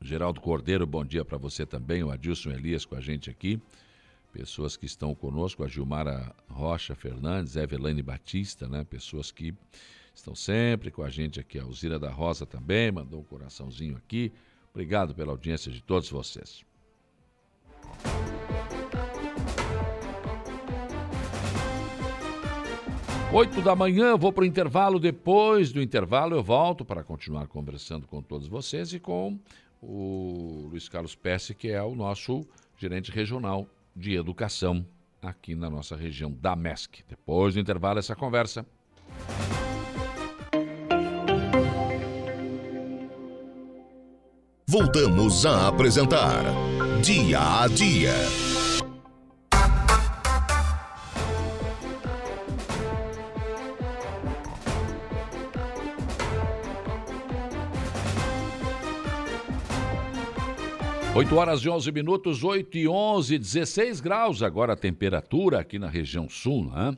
[0.00, 2.02] Geraldo Cordeiro, bom dia para você também.
[2.02, 3.60] O Adilson Elias com a gente aqui.
[4.32, 8.84] pessoas que estão conosco, a Gilmara Rocha Fernandes, Evelane Batista, né?
[8.84, 9.54] Pessoas que
[10.14, 11.58] estão sempre com a gente aqui.
[11.58, 14.32] A Alzira da Rosa também mandou um coraçãozinho aqui.
[14.70, 16.64] Obrigado pela audiência de todos vocês.
[23.30, 24.98] Oito da manhã, vou para o intervalo.
[24.98, 29.38] Depois do intervalo, eu volto para continuar conversando com todos vocês e com
[29.82, 32.46] o Luiz Carlos Pesce, que é o nosso
[32.78, 34.84] gerente regional de educação
[35.20, 37.04] aqui na nossa região da MESC.
[37.06, 38.64] Depois do intervalo, essa conversa.
[44.66, 46.44] Voltamos a apresentar
[47.02, 48.47] Dia a Dia.
[61.18, 65.88] 8 horas e 11 minutos, 8 e 11, 16 graus agora a temperatura aqui na
[65.88, 66.96] região sul, né?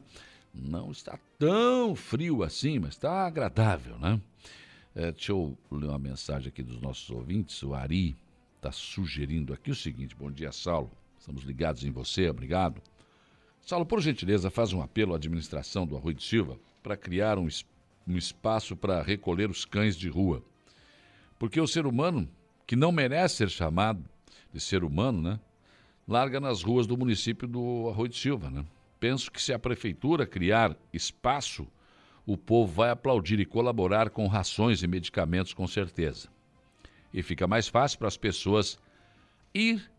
[0.52, 4.20] Não está tão frio assim, mas está agradável, né?
[4.94, 7.62] É, deixa eu ler uma mensagem aqui dos nossos ouvintes.
[7.62, 8.14] O Ari
[8.56, 10.90] está sugerindo aqui o seguinte: Bom dia, Saulo.
[11.18, 12.82] Estamos ligados em você, obrigado.
[13.62, 17.48] Saulo, por gentileza, faz um apelo à administração do Arroio de Silva para criar um,
[18.06, 20.44] um espaço para recolher os cães de rua.
[21.38, 22.28] Porque o ser humano
[22.70, 24.09] que não merece ser chamado
[24.52, 25.40] de ser humano, né?
[26.06, 28.64] Larga nas ruas do município do Arroio de Silva, né?
[28.98, 31.66] Penso que se a prefeitura criar espaço,
[32.26, 36.28] o povo vai aplaudir e colaborar com rações e medicamentos com certeza.
[37.12, 38.78] E fica mais fácil para as pessoas
[39.54, 39.90] ir,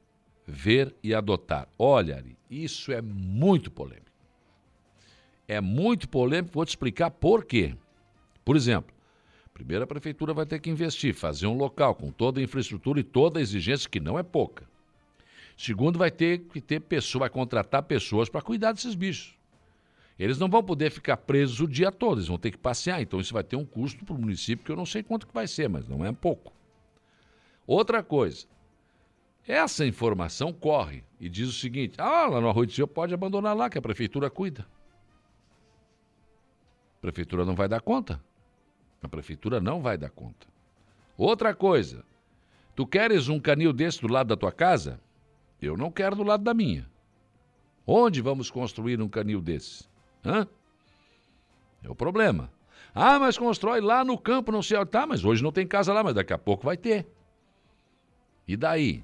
[0.46, 1.68] ver e adotar.
[1.78, 4.12] Olha, Ari, isso é muito polêmico.
[5.48, 7.76] É muito polêmico, vou te explicar por quê.
[8.46, 8.94] Por exemplo,
[9.62, 13.04] Primeiro, a prefeitura vai ter que investir, fazer um local com toda a infraestrutura e
[13.04, 14.68] toda a exigência, que não é pouca.
[15.56, 19.36] Segundo, vai ter que ter pessoa, vai contratar pessoas para cuidar desses bichos.
[20.18, 23.04] Eles não vão poder ficar presos o dia todo, eles vão ter que passear.
[23.04, 25.34] Então, isso vai ter um custo para o município que eu não sei quanto que
[25.34, 26.52] vai ser, mas não é pouco.
[27.68, 28.48] Outra coisa,
[29.48, 33.56] essa informação corre e diz o seguinte: ah, lá no Arroio de Seu pode abandonar
[33.56, 34.66] lá, que a prefeitura cuida.
[36.98, 38.20] A prefeitura não vai dar conta.
[39.02, 40.48] A prefeitura não vai dar conta.
[41.18, 42.04] Outra coisa,
[42.76, 45.00] tu queres um canil desse do lado da tua casa?
[45.62, 46.90] Eu não quero do lado da minha.
[47.86, 49.86] Onde vamos construir um canil desse?
[50.26, 50.48] Hã?
[51.84, 52.52] É o problema.
[52.94, 54.92] Ah, mas constrói lá no campo, não sei onde.
[54.92, 57.08] Tá, mas hoje não tem casa lá, mas daqui a pouco vai ter.
[58.48, 59.04] E daí?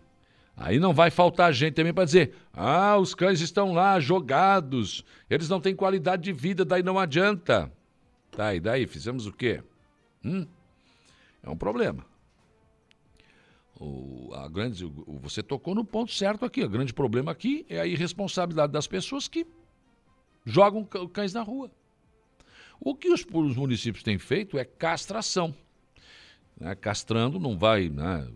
[0.55, 5.47] Aí não vai faltar gente também para dizer: ah, os cães estão lá jogados, eles
[5.47, 7.71] não têm qualidade de vida, daí não adianta.
[8.31, 8.85] Tá, e daí?
[8.85, 9.63] Fizemos o quê?
[10.27, 10.45] Hum,
[11.41, 12.05] é um problema.
[13.79, 16.63] O, a grande, o, você tocou no ponto certo aqui.
[16.63, 19.45] O grande problema aqui é a irresponsabilidade das pessoas que
[20.45, 21.71] jogam cães na rua.
[22.79, 25.55] O que os, os municípios têm feito é castração.
[26.59, 26.75] Né?
[26.75, 28.27] Castrando não vai, né?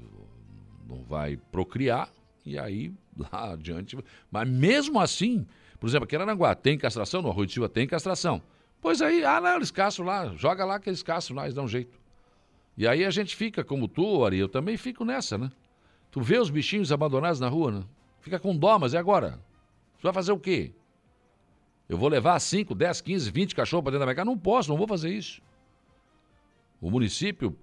[0.87, 2.11] não vai procriar,
[2.45, 3.97] e aí lá adiante.
[4.29, 5.45] Mas mesmo assim,
[5.79, 8.41] por exemplo, aqui em Aranguá tem castração, no Arroio de Silva tem castração.
[8.81, 11.65] Pois aí, ah, não, eles caçam lá, joga lá que eles caçam lá, eles dão
[11.65, 11.99] um jeito.
[12.75, 15.51] E aí a gente fica, como tu, Ari, eu também fico nessa, né?
[16.09, 17.83] Tu vê os bichinhos abandonados na rua, né?
[18.19, 19.39] Fica com dó, mas e agora?
[19.99, 20.73] Tu vai fazer o quê?
[21.87, 24.25] Eu vou levar 5, 10, 15, 20 cachorros para dentro da minha casa?
[24.25, 25.41] Não posso, não vou fazer isso.
[26.81, 27.55] O município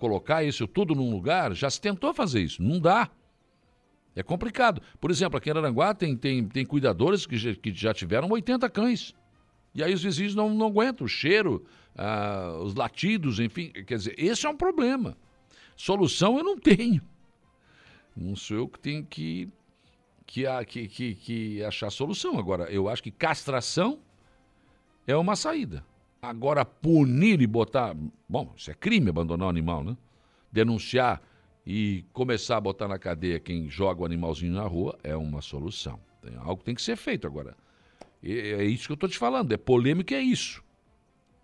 [0.00, 3.08] colocar isso tudo num lugar, já se tentou fazer isso, não dá.
[4.16, 4.82] É complicado.
[4.98, 8.68] Por exemplo, aqui em Aranguá tem, tem, tem cuidadores que já, que já tiveram 80
[8.70, 9.14] cães.
[9.76, 11.62] E aí os vizinhos não, não aguentam o cheiro,
[11.94, 13.70] ah, os latidos, enfim.
[13.70, 15.14] Quer dizer, esse é um problema.
[15.76, 17.02] Solução eu não tenho.
[18.16, 19.50] Não sou eu que tenho que,
[20.26, 22.38] que, que, que, que achar solução.
[22.38, 23.98] Agora, eu acho que castração
[25.06, 25.84] é uma saída.
[26.22, 27.94] Agora, punir e botar.
[28.26, 29.94] Bom, isso é crime abandonar o animal, né?
[30.50, 31.20] Denunciar
[31.66, 36.00] e começar a botar na cadeia quem joga o animalzinho na rua é uma solução.
[36.22, 37.54] Tem algo tem que ser feito agora.
[38.22, 40.64] É isso que eu estou te falando, é polêmico é isso.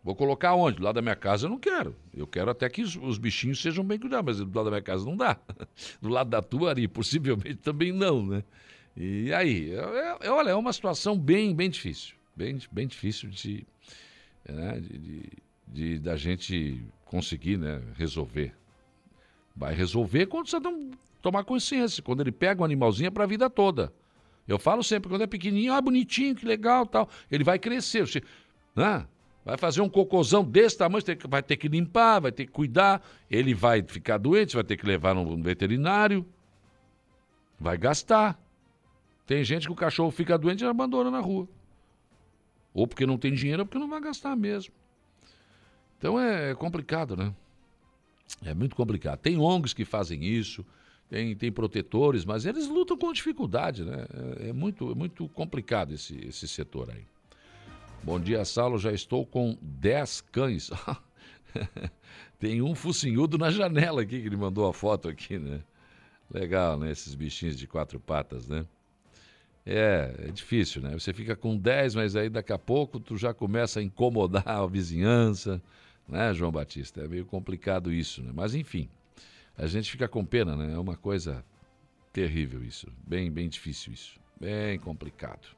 [0.04, 0.78] Vou colocar onde?
[0.78, 1.94] Do lado da minha casa eu não quero.
[2.12, 4.82] Eu quero até que os, os bichinhos sejam bem cuidados, mas do lado da minha
[4.82, 5.38] casa não dá.
[6.02, 8.42] Do lado da tua, Ari, possivelmente também não, né?
[8.96, 12.16] E aí, é, é, olha, é uma situação bem, bem difícil.
[12.34, 13.64] Bem, bem difícil de,
[14.48, 15.30] né, de, de,
[15.68, 18.54] de, da gente conseguir né, resolver.
[19.54, 23.26] Vai resolver quando você não tomar consciência, quando ele pega um animalzinho é para a
[23.26, 23.92] vida toda.
[24.46, 27.08] Eu falo sempre, quando é pequenininho, ah, bonitinho, que legal, tal.
[27.30, 28.22] Ele vai crescer, você,
[28.74, 29.06] né?
[29.44, 33.02] Vai fazer um cocôzão desse tamanho, você vai ter que limpar, vai ter que cuidar.
[33.28, 36.24] Ele vai ficar doente, vai ter que levar no veterinário.
[37.58, 38.40] Vai gastar.
[39.26, 41.48] Tem gente que o cachorro fica doente e abandona na rua.
[42.72, 44.72] Ou porque não tem dinheiro, ou porque não vai gastar mesmo.
[45.98, 47.34] Então é complicado, né?
[48.44, 49.18] É muito complicado.
[49.18, 50.64] Tem ONGs que fazem isso,
[51.08, 54.06] tem, tem protetores, mas eles lutam com dificuldade, né?
[54.40, 57.04] É, é muito, é muito complicado esse, esse setor aí.
[58.02, 58.78] Bom dia, Saulo.
[58.78, 60.70] Já estou com 10 cães.
[62.38, 65.60] tem um focinhudo na janela aqui que ele mandou a foto aqui, né?
[66.32, 66.90] Legal, né?
[66.90, 68.66] Esses bichinhos de quatro patas, né?
[69.64, 70.92] É, é difícil, né?
[70.92, 74.66] Você fica com 10, mas aí daqui a pouco tu já começa a incomodar a
[74.66, 75.62] vizinhança,
[76.08, 77.02] né, João Batista?
[77.02, 78.32] É meio complicado isso, né?
[78.34, 78.88] Mas enfim,
[79.56, 80.74] a gente fica com pena, né?
[80.74, 81.44] É uma coisa
[82.12, 85.48] terrível isso, bem, bem difícil isso, bem complicado.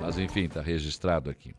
[0.00, 1.54] Mas enfim, está registrado aqui.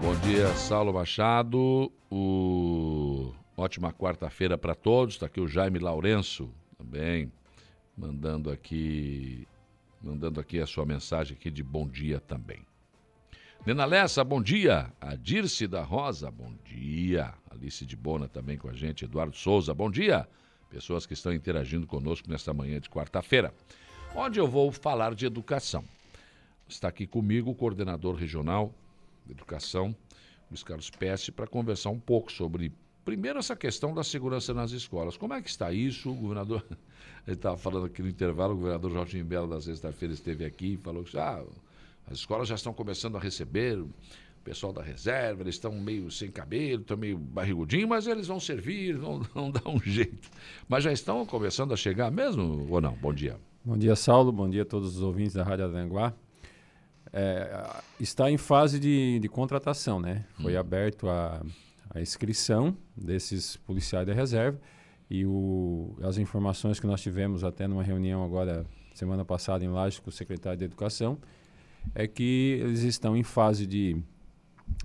[0.00, 1.90] Bom dia, Saulo Machado.
[2.10, 3.32] O...
[3.56, 5.14] Ótima quarta-feira para todos.
[5.14, 7.32] Está aqui o Jaime Lourenço também
[7.96, 9.48] mandando aqui
[10.02, 12.64] mandando aqui a sua mensagem aqui de bom dia também.
[13.66, 14.92] Nena Lessa, bom dia.
[15.00, 17.34] A Dirce da Rosa, bom dia.
[17.50, 19.04] Alice de Bona também com a gente.
[19.04, 20.28] Eduardo Souza, bom dia.
[20.70, 23.52] Pessoas que estão interagindo conosco nesta manhã de quarta-feira,
[24.14, 25.84] onde eu vou falar de educação.
[26.68, 28.72] Está aqui comigo o coordenador regional
[29.24, 29.96] de educação,
[30.48, 32.72] Luiz Carlos Pesce, para conversar um pouco sobre
[33.04, 35.16] Primeiro, essa questão da segurança nas escolas.
[35.16, 36.10] Como é que está isso?
[36.10, 36.64] O governador,
[37.26, 40.76] ele estava falando aqui no intervalo, o governador Jorge Belo, da sexta-feira, esteve aqui e
[40.76, 41.44] falou que ah,
[42.06, 43.90] as escolas já estão começando a receber o
[44.44, 48.96] pessoal da reserva, eles estão meio sem cabelo, estão meio barrigudinho, mas eles vão servir,
[48.96, 50.30] vão, vão dar um jeito.
[50.68, 52.92] Mas já estão começando a chegar mesmo ou não?
[52.94, 53.36] Bom dia.
[53.64, 54.30] Bom dia, Saulo.
[54.30, 56.14] Bom dia a todos os ouvintes da Rádio Aranguá.
[57.12, 57.66] É,
[57.98, 60.24] está em fase de, de contratação, né?
[60.40, 60.60] Foi hum.
[60.60, 61.42] aberto a
[61.96, 64.60] a inscrição desses policiais da reserva
[65.08, 70.00] e o, as informações que nós tivemos até numa reunião agora semana passada em Laje
[70.00, 71.18] com o secretário de Educação
[71.94, 73.96] é que eles estão em fase de,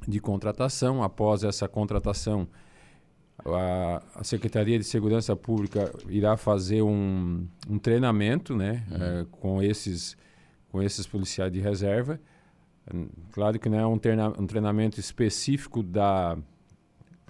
[0.08, 1.04] de contratação.
[1.04, 2.48] Após essa contratação,
[3.46, 9.04] a, a Secretaria de Segurança Pública irá fazer um, um treinamento né, uhum.
[9.04, 10.16] é, com, esses,
[10.70, 12.20] com esses policiais de reserva.
[13.32, 16.38] Claro que não é um, treina, um treinamento específico da,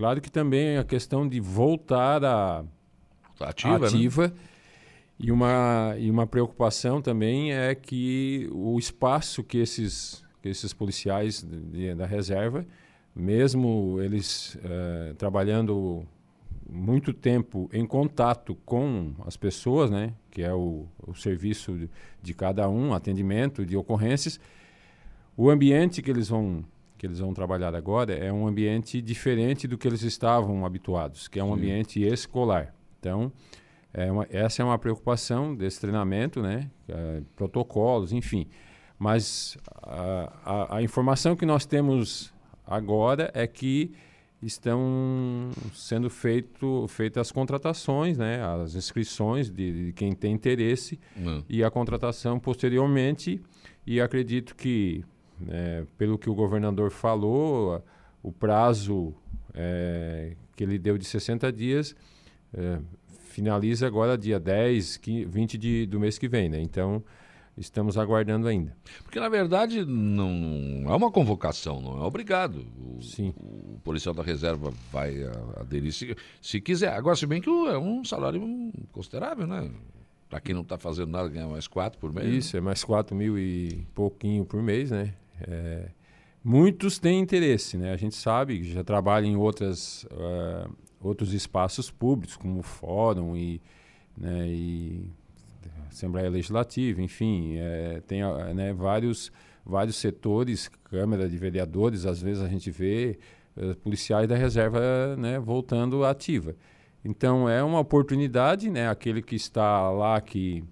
[0.02, 2.64] Claro que também a questão de voltar a
[3.40, 4.34] ativa, ativa né?
[5.22, 11.44] E, uma, e uma preocupação também é que o espaço que esses, que esses policiais
[11.44, 12.66] de, da reserva,
[13.16, 16.04] mesmo eles uh, trabalhando
[16.68, 21.90] muito tempo em contato com as pessoas, né, que é o, o serviço de,
[22.22, 24.40] de cada um, atendimento de ocorrências,
[25.38, 26.66] o ambiente que eles vão
[26.98, 31.40] que eles vão trabalhar agora é um ambiente diferente do que eles estavam habituados, que
[31.40, 31.54] é um Sim.
[31.54, 32.76] ambiente escolar.
[33.00, 33.32] Então,
[33.94, 36.70] é uma, essa é uma preocupação desse treinamento, né?
[36.88, 38.48] É, protocolos, enfim.
[38.98, 42.34] Mas a, a, a, informação que nós temos
[42.66, 43.92] agora é que
[44.42, 48.44] estão sendo feito, feitas as contratações, né?
[48.44, 51.44] as inscrições de, de quem tem interesse hum.
[51.50, 53.42] e a contratação posteriormente.
[53.86, 55.04] E acredito que
[55.48, 57.84] é, pelo que o governador falou,
[58.22, 59.14] o prazo
[59.54, 61.96] é, que ele deu de 60 dias
[62.54, 62.80] é,
[63.32, 66.62] finaliza agora dia 10, 20 de, do mês que vem, né?
[66.62, 67.04] Então,
[67.58, 68.76] estamos aguardando ainda.
[69.04, 72.66] Porque, na verdade, não é uma convocação, não é obrigado.
[72.78, 73.34] O, Sim.
[73.38, 75.24] o policial da reserva vai
[75.60, 76.94] aderir se, se quiser.
[76.94, 79.70] Agora, se bem que é um salário considerável, né?
[80.30, 82.46] Para quem não está fazendo nada, ganha mais quatro por mês.
[82.46, 82.60] Isso, né?
[82.60, 85.14] é mais quatro mil e pouquinho por mês, né?
[85.42, 85.90] É,
[86.44, 87.92] muitos têm interesse, né?
[87.92, 93.36] A gente sabe que já trabalha em outras, uh, outros espaços públicos, como o Fórum
[93.36, 93.62] e,
[94.18, 95.06] né, e
[95.90, 98.22] Assembleia Legislativa, enfim, é, tem
[98.56, 99.32] né, vários,
[99.66, 103.20] vários setores, Câmara de Vereadores, às vezes a gente vê
[103.58, 106.56] uh, policiais da reserva né, voltando ativa.
[107.04, 108.88] Então é uma oportunidade, né?
[108.88, 110.64] Aquele que está lá que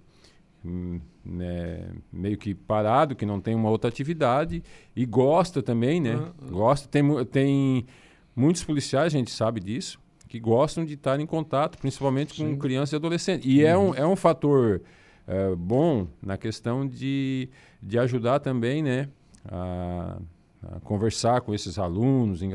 [0.64, 4.62] hum, né, meio que parado, que não tem uma outra atividade
[4.94, 6.14] e gosta também, né?
[6.14, 6.50] Uhum.
[6.50, 6.88] Gosta.
[6.88, 7.86] Tem, tem
[8.34, 9.98] muitos policiais, a gente sabe disso,
[10.30, 12.52] que gostam de estar em contato, principalmente Sim.
[12.52, 13.52] com crianças e adolescentes.
[13.52, 13.68] E uhum.
[13.68, 14.80] é, um, é um fator
[15.26, 17.48] é, bom na questão de,
[17.82, 19.08] de ajudar também, né?
[19.44, 20.18] A,
[20.62, 22.50] a conversar com esses alunos, uhum.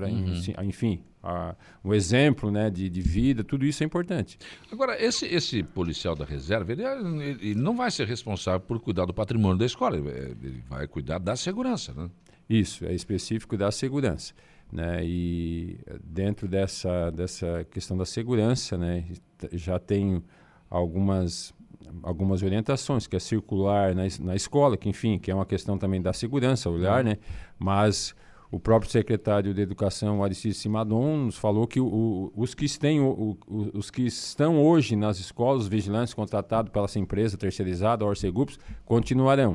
[0.64, 1.54] enfim, a,
[1.84, 4.38] o exemplo né, de, de, vida, tudo isso é importante.
[4.72, 9.14] Agora, esse, esse policial da reserva, ele, ele, não vai ser responsável por cuidar do
[9.14, 12.10] patrimônio da escola, ele, ele, vai cuidar da segurança, né?
[12.48, 14.34] Isso, é específico da segurança.
[14.76, 15.06] Né?
[15.06, 19.06] E dentro dessa, dessa questão da segurança, né,
[19.54, 20.22] já tem
[20.70, 21.54] algumas
[22.02, 26.02] algumas orientações, que é circular na, na escola, que enfim, que é uma questão também
[26.02, 27.18] da segurança, olhar, né?
[27.60, 28.16] Mas
[28.52, 33.00] o próprio secretário de Educação, Aristides Simadon, nos falou que o, o, os, que têm,
[33.00, 38.08] o, os que estão hoje nas escolas, os vigilantes contratados pela essa empresa terceirizada, a
[38.08, 39.54] Orcegups, continuarão.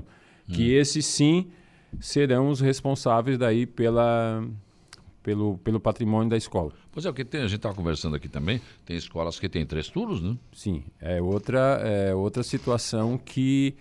[0.49, 0.53] Hum.
[0.53, 1.49] Que esses sim
[1.99, 4.45] serão os responsáveis daí pela,
[5.23, 6.73] pelo, pelo patrimônio da escola.
[6.93, 9.65] Pois é, o que tem, a gente estava conversando aqui também, tem escolas que têm
[9.67, 10.37] três turnos, né?
[10.53, 13.75] Sim, é outra, é outra situação que,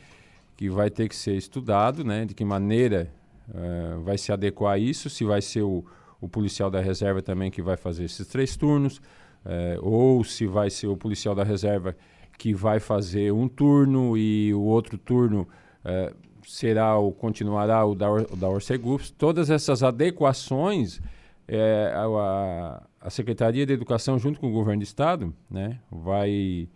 [0.58, 2.26] que vai ter que ser estudado, né?
[2.26, 3.12] De que maneira
[3.50, 5.86] uh, vai se adequar a isso, se vai ser o,
[6.20, 10.70] o policial da reserva também que vai fazer esses três turnos, uh, ou se vai
[10.70, 11.96] ser o policial da reserva
[12.38, 15.48] que vai fazer um turno e o outro turno
[15.84, 16.16] uh,
[16.48, 19.12] será ou continuará o da, o da Orcegups.
[19.12, 21.02] Todas essas adequações,
[21.50, 26.70] é, a, a, Secretaria de Educação, junto com o Governo do Estado, né, vai,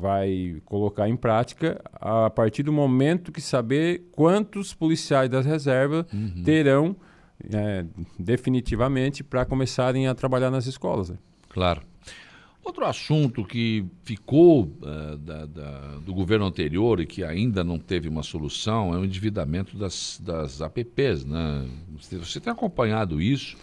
[0.00, 6.42] vai colocar em prática a partir do momento que saber quantos policiais das reservas uhum.
[6.42, 6.96] terão
[7.52, 7.86] é,
[8.18, 11.10] definitivamente para começarem a trabalhar nas escolas.
[11.10, 11.16] Né?
[11.48, 11.82] Claro.
[12.70, 18.08] Outro assunto que ficou uh, da, da, do governo anterior e que ainda não teve
[18.08, 21.24] uma solução é o endividamento das, das APPs.
[21.24, 21.68] Né?
[21.98, 23.56] Você tem acompanhado isso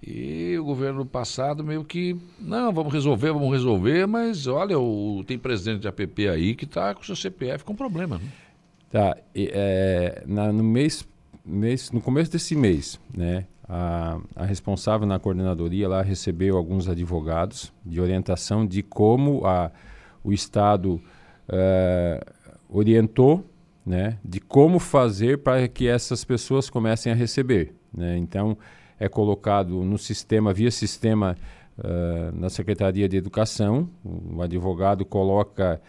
[0.00, 5.36] e o governo passado meio que, não, vamos resolver, vamos resolver, mas olha, o, tem
[5.36, 8.18] presidente de APP aí que está com o seu CPF com problema.
[8.18, 8.28] Né?
[8.88, 11.04] Tá, é, na, no mês,
[11.44, 17.72] mês, no começo desse mês, né, a, a, responsável na coordenadoria lá recebeu alguns advogados
[17.84, 19.70] de orientação de como a,
[20.24, 20.94] o Estado
[21.48, 22.32] uh,
[22.68, 23.44] orientou,
[23.84, 27.74] né, de como fazer para que essas pessoas comecem a receber.
[27.92, 28.16] Né?
[28.16, 28.56] Então,
[28.98, 31.36] é colocado no sistema, via sistema
[31.78, 35.80] uh, na Secretaria de Educação, o advogado coloca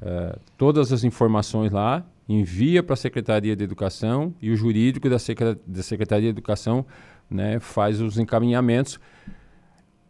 [0.00, 5.16] uh, todas as informações lá, envia para a Secretaria de Educação e o jurídico da,
[5.66, 6.86] da Secretaria de Educação
[7.32, 9.00] né, faz os encaminhamentos.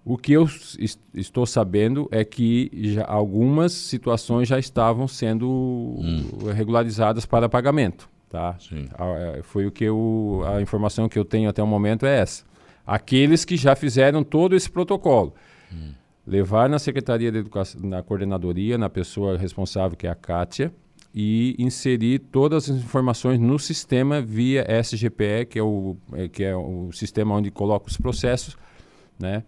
[0.05, 0.45] O que eu
[0.79, 6.51] est estou sabendo é que algumas situações já estavam sendo hum.
[6.53, 8.11] regularizadas para pagamento.
[8.29, 8.57] Tá?
[8.99, 12.19] A, é, foi o que eu, a informação que eu tenho até o momento é
[12.19, 12.45] essa.
[12.85, 15.35] Aqueles que já fizeram todo esse protocolo.
[15.73, 15.93] Hum.
[16.27, 20.73] Levar na Secretaria de Educação, na coordenadoria, na pessoa responsável, que é a Kátia,
[21.15, 26.57] e inserir todas as informações no sistema via SGPE, que é o, é, que é
[26.57, 28.57] o sistema onde coloca os processos,
[29.19, 29.45] né?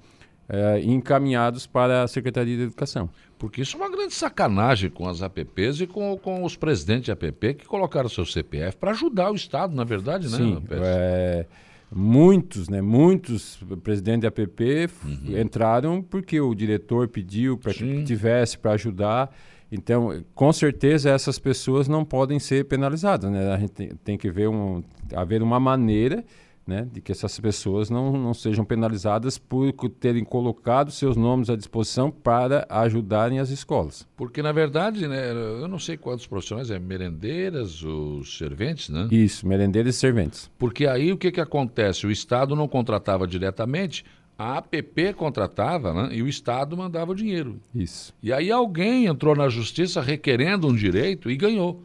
[0.46, 3.08] É, encaminhados para a Secretaria de Educação.
[3.38, 7.12] Porque isso é uma grande sacanagem com as APPs e com, com os presidentes de
[7.12, 10.36] APP que colocaram seu CPF para ajudar o Estado, na verdade, né?
[10.36, 11.46] Sim, é,
[11.90, 15.38] muitos, né, muitos presidentes de APP uhum.
[15.38, 19.34] entraram porque o diretor pediu para que tivesse para ajudar
[19.74, 23.30] então, com certeza, essas pessoas não podem ser penalizadas.
[23.30, 23.52] Né?
[23.52, 24.82] A gente tem, que ver um,
[25.14, 26.24] haver uma maneira
[26.66, 31.56] né, de que essas pessoas não, não sejam penalizadas por terem colocado seus nomes à
[31.56, 34.06] disposição para ajudarem as escolas.
[34.16, 39.08] Porque, na verdade, né, eu não sei quantos profissionais, é merendeiras, os serventes, né?
[39.10, 40.50] Isso, merendeiras e serventes.
[40.58, 42.06] Porque aí o que, que acontece?
[42.06, 44.04] O Estado não contratava diretamente,
[44.38, 47.60] a APP contratava né, e o Estado mandava o dinheiro.
[47.74, 48.12] Isso.
[48.22, 51.82] E aí alguém entrou na justiça requerendo um direito e ganhou.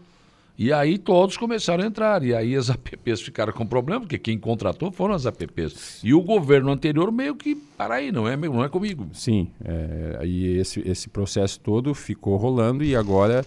[0.58, 2.22] E aí todos começaram a entrar.
[2.22, 6.02] E aí as APPs ficaram com problema, porque quem contratou foram as APPs.
[6.04, 9.08] E o governo anterior meio que, para aí, não é, não é comigo.
[9.14, 9.52] Sim.
[9.64, 13.46] É, e esse, esse processo todo ficou rolando e agora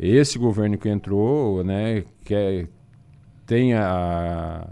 [0.00, 2.68] esse governo que entrou, né, quer,
[3.46, 4.66] tem, a,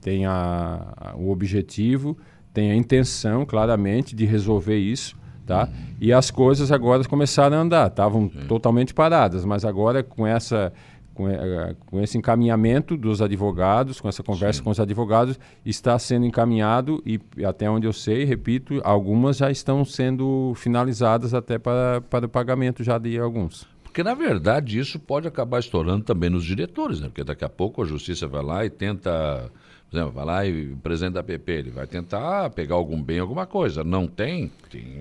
[0.00, 2.16] tem a, o objetivo
[2.58, 5.16] tem a intenção, claramente, de resolver isso.
[5.46, 5.68] Tá?
[6.00, 10.72] E as coisas agora começaram a andar, estavam totalmente paradas, mas agora com essa
[11.14, 14.64] com, eh, com, esse encaminhamento dos advogados, com essa conversa Sim.
[14.64, 19.84] com os advogados, está sendo encaminhado e até onde eu sei, repito, algumas já estão
[19.84, 23.66] sendo finalizadas até para, para o pagamento já de alguns.
[23.84, 27.06] Porque, na verdade, isso pode acabar estourando também nos diretores, né?
[27.06, 29.50] Porque daqui a pouco a justiça vai lá e tenta
[29.90, 33.18] por exemplo, vai lá e o presidente da PP, ele vai tentar pegar algum bem,
[33.18, 33.82] alguma coisa.
[33.82, 34.98] Não tem, tem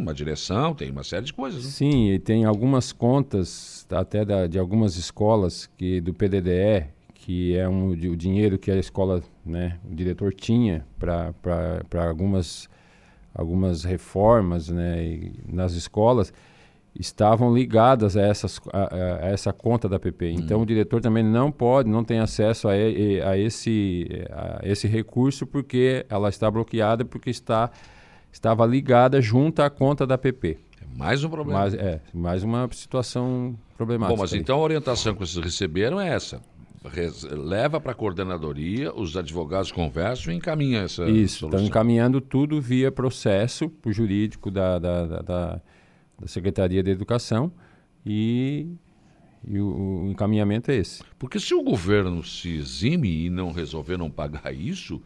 [0.00, 1.64] uma direção, tem uma série de coisas.
[1.64, 1.70] Né?
[1.70, 7.68] Sim, e tem algumas contas, até da, de algumas escolas que do PDDE, que é
[7.68, 11.32] um, o dinheiro que a escola, né, o diretor tinha para
[12.08, 12.68] algumas,
[13.32, 16.32] algumas reformas né, nas escolas,
[16.98, 18.94] estavam ligadas a, essas, a,
[19.26, 20.30] a essa conta da PP.
[20.30, 20.36] Hum.
[20.38, 25.46] Então o diretor também não pode, não tem acesso a, a, esse, a esse recurso
[25.46, 27.70] porque ela está bloqueada porque está,
[28.32, 30.58] estava ligada junto à conta da PP.
[30.80, 31.60] É Mais um problema.
[31.60, 34.16] Mais, é, mais uma situação problemática.
[34.16, 34.40] Bom, mas aí.
[34.40, 36.40] então a orientação que vocês receberam é essa.
[36.84, 42.60] Res- leva para a coordenadoria, os advogados conversam e encaminham essa Isso, estão encaminhando tudo
[42.60, 45.60] via processo para o jurídico da, da, da, da-
[46.18, 47.52] da Secretaria de Educação
[48.04, 48.66] e,
[49.46, 51.02] e o, o encaminhamento é esse.
[51.18, 55.02] Porque se o governo se exime e não resolver não pagar isso,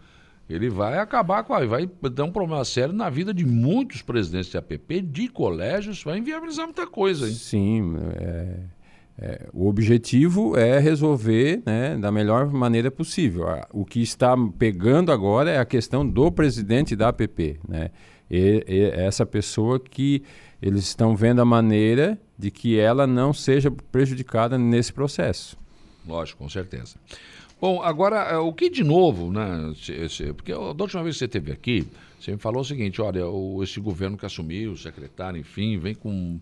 [0.49, 4.51] ele vai acabar com a, vai dar um problema sério na vida de muitos presidentes
[4.51, 7.35] de APP, de colégios, vai inviabilizar muita coisa, hein?
[7.35, 8.57] Sim, é,
[9.23, 13.47] é, o objetivo é resolver né, da melhor maneira possível.
[13.73, 17.61] O que está pegando agora é a questão do presidente da APP.
[17.69, 17.91] Né?
[18.31, 20.23] E, e essa pessoa que
[20.63, 25.57] eles estão vendo a maneira de que ela não seja prejudicada nesse processo.
[26.07, 26.97] Lógico, com certeza.
[27.61, 29.73] Bom, agora, eh, o que de novo, né?
[30.35, 31.87] Porque da última vez que você esteve aqui,
[32.19, 33.23] você me falou o seguinte: olha,
[33.63, 36.41] esse governo que assumiu, o secretário, enfim, vem com,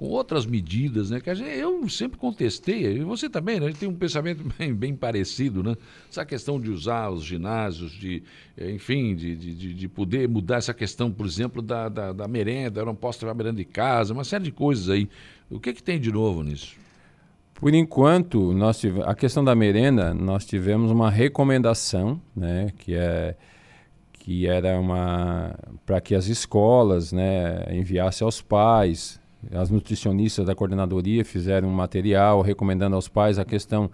[0.00, 1.20] com outras medidas, né?
[1.20, 3.66] Que gente- eu sempre contestei, e você também, né?
[3.66, 5.76] A gente tem um pensamento bem, bem parecido, né?
[6.08, 8.22] Essa questão de usar os ginásios, de,
[8.58, 12.80] enfim, de, de, de- de poder mudar essa questão, por exemplo, da, da, da merenda,
[12.80, 15.06] eu não posso levar merenda de casa, uma série de coisas aí.
[15.50, 16.76] O que, que tem de novo nisso?
[17.52, 23.36] Por enquanto, nós a questão da merenda, nós tivemos uma recomendação, né, que é
[24.14, 29.19] que era uma para que as escolas, né, enviassem aos pais,
[29.52, 33.90] as nutricionistas da coordenadoria fizeram um material recomendando aos pais a questão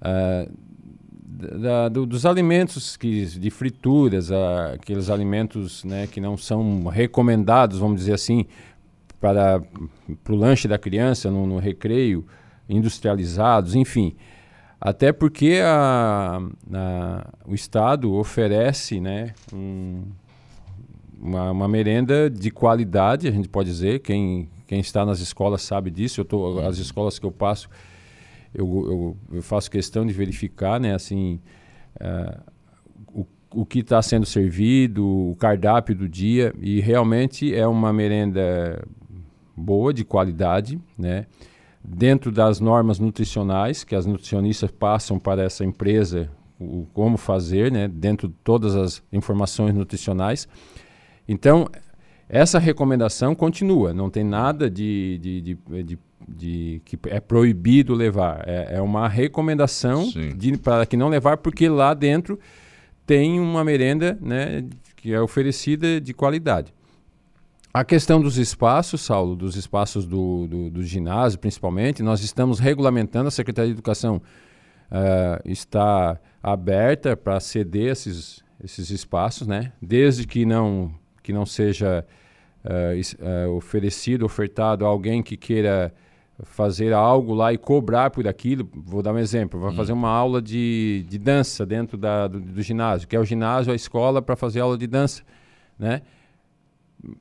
[0.00, 0.46] ah,
[1.24, 7.78] da- do- dos alimentos que, de frituras, ah, aqueles alimentos né, que não são recomendados,
[7.78, 8.44] vamos dizer assim,
[9.20, 9.60] para,
[10.22, 12.24] para o lanche da criança no, no recreio,
[12.68, 14.14] industrializados, enfim.
[14.80, 16.40] Até porque a,
[16.72, 20.04] a- o Estado oferece né, um-
[21.20, 23.98] uma, uma merenda de qualidade, a gente pode dizer.
[24.00, 26.20] Quem, quem está nas escolas sabe disso.
[26.20, 27.70] Eu tô, as escolas que eu passo,
[28.54, 31.40] eu, eu, eu faço questão de verificar né, assim,
[31.98, 32.38] ah,
[33.08, 36.54] o, o que está sendo servido, o cardápio do dia.
[36.60, 38.86] E realmente é uma merenda
[39.56, 41.26] boa, de qualidade, né?
[41.82, 47.88] dentro das normas nutricionais que as nutricionistas passam para essa empresa o, como fazer, né?
[47.88, 50.46] dentro de todas as informações nutricionais.
[51.26, 51.68] Então,
[52.28, 55.98] essa recomendação continua, não tem nada de, de, de, de-
[56.28, 58.44] de que é proibido levar.
[58.46, 60.10] É, é uma recomendação
[60.62, 62.38] para que não levar, porque lá dentro
[63.06, 64.64] tem uma merenda né,
[64.96, 66.74] que é oferecida de qualidade.
[67.72, 73.28] A questão dos espaços, Saulo, dos espaços do, do, do ginásio, principalmente, nós estamos regulamentando,
[73.28, 74.20] a Secretaria de Educação
[74.90, 79.72] ah, está aberta para ceder esses, esses espaços, né?
[79.80, 82.04] desde que não, que não seja
[82.64, 85.92] ah, oferecido, ofertado a alguém que queira
[86.44, 88.68] fazer algo lá e cobrar por aquilo.
[88.74, 92.62] Vou dar um exemplo: vai fazer uma aula de, de dança dentro da, do, do
[92.62, 95.22] ginásio, que é o ginásio, a escola para fazer aula de dança.
[95.78, 96.02] Né?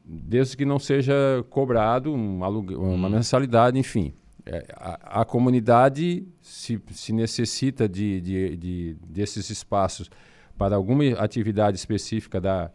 [0.03, 1.13] desde que não seja
[1.51, 4.11] cobrado um alugue- uma mensalidade, enfim.
[4.45, 10.09] É, a, a comunidade se, se necessita de, de, de- desses espaços
[10.57, 12.71] para alguma atividade específica da,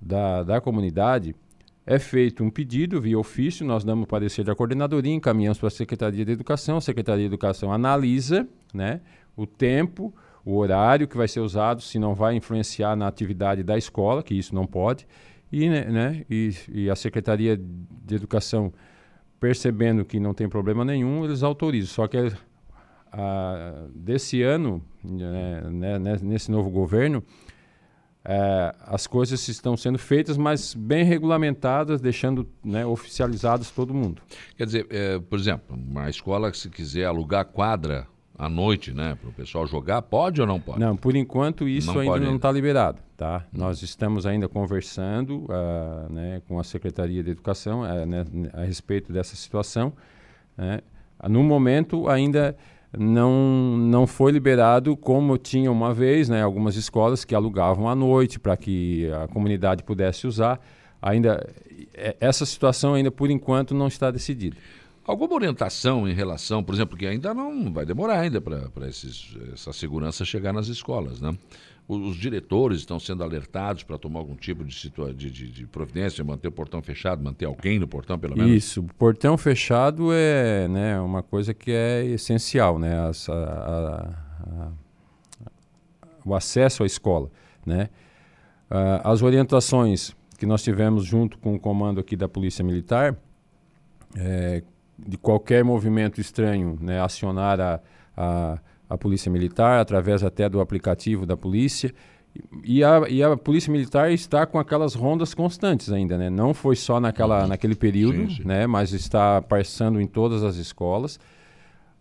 [0.00, 1.34] da, da comunidade,
[1.86, 6.24] é feito um pedido via ofício, nós damos parecer da coordenadoria, encaminhamos para a Secretaria
[6.24, 9.00] de Educação, a Secretaria de Educação analisa né,
[9.36, 10.14] o tempo,
[10.44, 14.34] o horário que vai ser usado, se não vai influenciar na atividade da escola, que
[14.34, 15.06] isso não pode,
[15.52, 18.72] e, né, né, e, e a Secretaria de Educação,
[19.38, 21.94] percebendo que não tem problema nenhum, eles autorizam.
[21.94, 22.16] Só que
[23.12, 27.22] ah, desse ano, né, né, né, nesse novo governo,
[28.24, 34.22] eh, as coisas estão sendo feitas, mas bem regulamentadas, deixando né, oficializadas todo mundo.
[34.56, 38.06] Quer dizer, eh, por exemplo, uma escola que se quiser alugar quadra
[38.36, 40.80] à noite, né, para o pessoal jogar, pode ou não pode?
[40.80, 43.44] Não, por enquanto isso Não ainda não está liberado, tá?
[43.52, 49.12] Nós estamos ainda conversando ah, né, com a Secretaria de Educação ah, né, a respeito
[49.12, 49.92] dessa situação.
[50.56, 50.80] né?
[51.28, 52.56] No momento ainda
[52.98, 58.38] não, não foi liberado como tinha uma vez, né, algumas escolas que alugavam à noite
[58.38, 60.60] para que a comunidade pudesse usar.
[61.00, 61.46] Ainda
[61.94, 64.56] eh, essa situação ainda por enquanto não está decidida.
[65.06, 70.24] Alguma orientação em relação, por exemplo, que ainda não vai demorar ainda para essa segurança
[70.24, 71.36] chegar nas escolas, né?
[71.86, 76.48] Os, diretores estão sendo alertados para tomar algum tipo de, de, de, de providência, manter
[76.48, 78.52] o portão fechado, manter alguém no portão, pelo menos?
[78.52, 83.06] Isso, o portão fechado é né, uma coisa que é essencial, né?
[83.06, 84.14] As- a- a-
[84.66, 84.72] a-
[86.24, 87.30] o acesso à escola,
[87.66, 87.90] né?
[88.70, 93.14] Ah, as orientações que nós tivemos junto com o comando aqui da Polícia Militar
[94.16, 94.62] é,
[94.98, 97.80] de qualquer movimento estranho, né, acionar a,
[98.94, 101.92] a, polícia militar através até do aplicativo da polícia.
[102.64, 106.28] E a, e a Polícia Militar está com aquelas rondas constantes ainda, né?
[106.28, 108.44] Não foi só naquela, naquele período, sim, sim.
[108.44, 108.66] Né?
[108.66, 111.16] mas está passando em todas as escolas.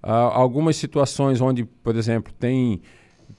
[0.04, 2.82] Uh, algumas situações onde, por exemplo, tem,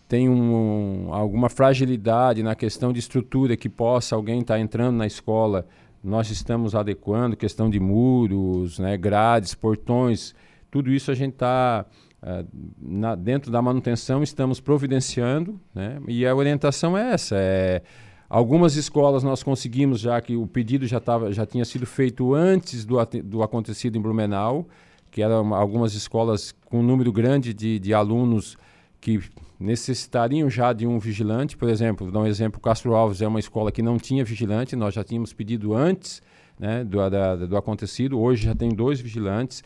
[0.06, 5.06] tem um, alguma fragilidade na questão de estrutura que possa alguém estar tá entrando na
[5.06, 5.66] escola,
[6.02, 8.96] nós estamos adequando, questão de muros, né?
[8.96, 10.34] grades, portões,
[10.70, 11.84] tudo isso a gente está
[12.24, 12.48] Uh,
[12.80, 16.00] na, dentro da manutenção estamos providenciando, né?
[16.08, 17.36] e a orientação é essa.
[17.36, 17.82] É,
[18.30, 22.86] algumas escolas nós conseguimos, já que o pedido já, tava, já tinha sido feito antes
[22.86, 24.66] do, do acontecido em Blumenau,
[25.10, 28.56] que eram algumas escolas com um número grande de, de alunos
[29.02, 29.20] que
[29.60, 31.58] necessitariam já de um vigilante.
[31.58, 34.94] Por exemplo, dar um exemplo, Castro Alves é uma escola que não tinha vigilante, nós
[34.94, 36.22] já tínhamos pedido antes
[36.58, 39.62] né, do, da, do acontecido, hoje já tem dois vigilantes.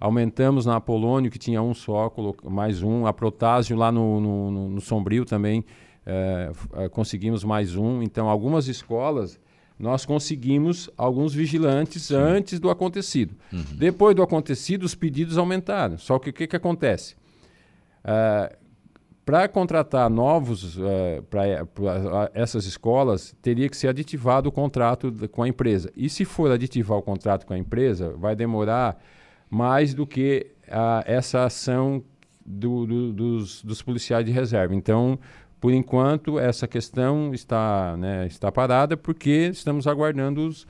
[0.00, 2.12] Aumentamos na Apolônio, que tinha um só,
[2.44, 3.06] mais um.
[3.06, 5.64] A Protásio lá no, no, no Sombrio também
[6.06, 6.50] é,
[6.90, 8.02] conseguimos mais um.
[8.02, 9.40] Então, algumas escolas
[9.78, 12.16] nós conseguimos alguns vigilantes Sim.
[12.16, 13.36] antes do acontecido.
[13.52, 13.62] Uhum.
[13.76, 15.96] Depois do acontecido, os pedidos aumentaram.
[15.96, 17.14] Só que o que, que acontece?
[18.04, 18.56] Uh,
[19.24, 21.44] para contratar novos uh, para
[22.34, 25.92] essas escolas, teria que ser aditivado o contrato com a empresa.
[25.94, 29.00] E se for aditivar o contrato com a empresa, vai demorar
[29.50, 32.02] mais do que a, essa ação
[32.44, 34.74] do, do, dos, dos policiais de reserva.
[34.74, 35.18] Então,
[35.60, 40.66] por enquanto, essa questão está, né, está parada porque estamos aguardando os,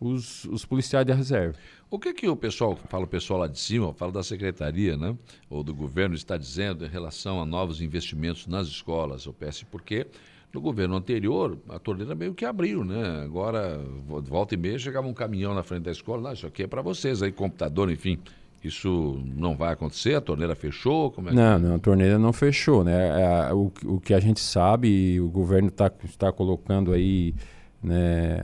[0.00, 1.58] os, os, policiais de reserva.
[1.90, 5.16] O que que o pessoal, fala o pessoal lá de cima, fala da secretaria, né,
[5.50, 10.06] ou do governo está dizendo em relação a novos investimentos nas escolas, o PS, porque
[10.52, 13.22] no governo anterior a torneira meio que abriu, né?
[13.24, 16.66] Agora volta e meia chegava um caminhão na frente da escola, não, isso aqui é
[16.66, 18.18] para vocês aí, computador, enfim.
[18.62, 20.14] Isso não vai acontecer?
[20.14, 21.10] A torneira fechou?
[21.10, 21.66] Como é não, que...
[21.66, 22.84] não, a torneira não fechou.
[22.84, 22.92] Né?
[22.92, 27.34] É, o, o que a gente sabe, o governo está tá colocando aí
[27.82, 28.40] né,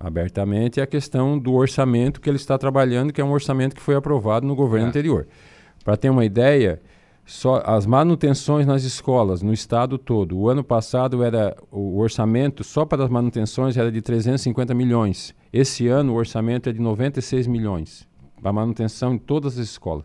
[0.00, 3.82] abertamente, é a questão do orçamento que ele está trabalhando, que é um orçamento que
[3.82, 4.88] foi aprovado no governo é.
[4.88, 5.28] anterior.
[5.84, 6.80] Para ter uma ideia,
[7.26, 10.38] só as manutenções nas escolas no estado todo.
[10.38, 15.34] O ano passado era o orçamento só para as manutenções era de 350 milhões.
[15.52, 18.08] Esse ano o orçamento é de 96 milhões
[18.42, 20.04] a manutenção em todas as escolas,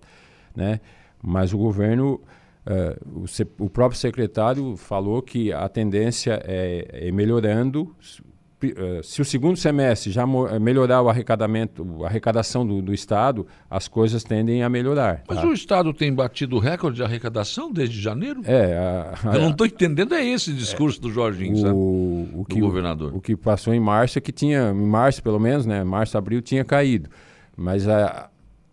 [0.56, 0.80] né?
[1.22, 2.22] Mas o governo,
[2.66, 3.24] uh,
[3.60, 7.96] o, o, próprio secretário falou que a tendência é, é melhorando.
[8.64, 13.48] Uh, se o segundo semestre já eh, melhorar o arrecadamento, a arrecadação do, do Estado,
[13.70, 15.24] as coisas tendem a melhorar.
[15.28, 15.48] Mas tá?
[15.48, 18.42] o Estado tem batido recorde de arrecadação desde janeiro?
[18.46, 18.78] É.
[18.78, 21.74] A, a, Eu não estou entendendo, é esse discurso é, do Jorginho, o, sabe?
[21.74, 23.14] O que, do governador.
[23.14, 25.84] O, o que passou em março é que tinha, em março pelo menos, né?
[25.84, 27.10] Março, abril tinha caído.
[27.58, 28.30] Mas a,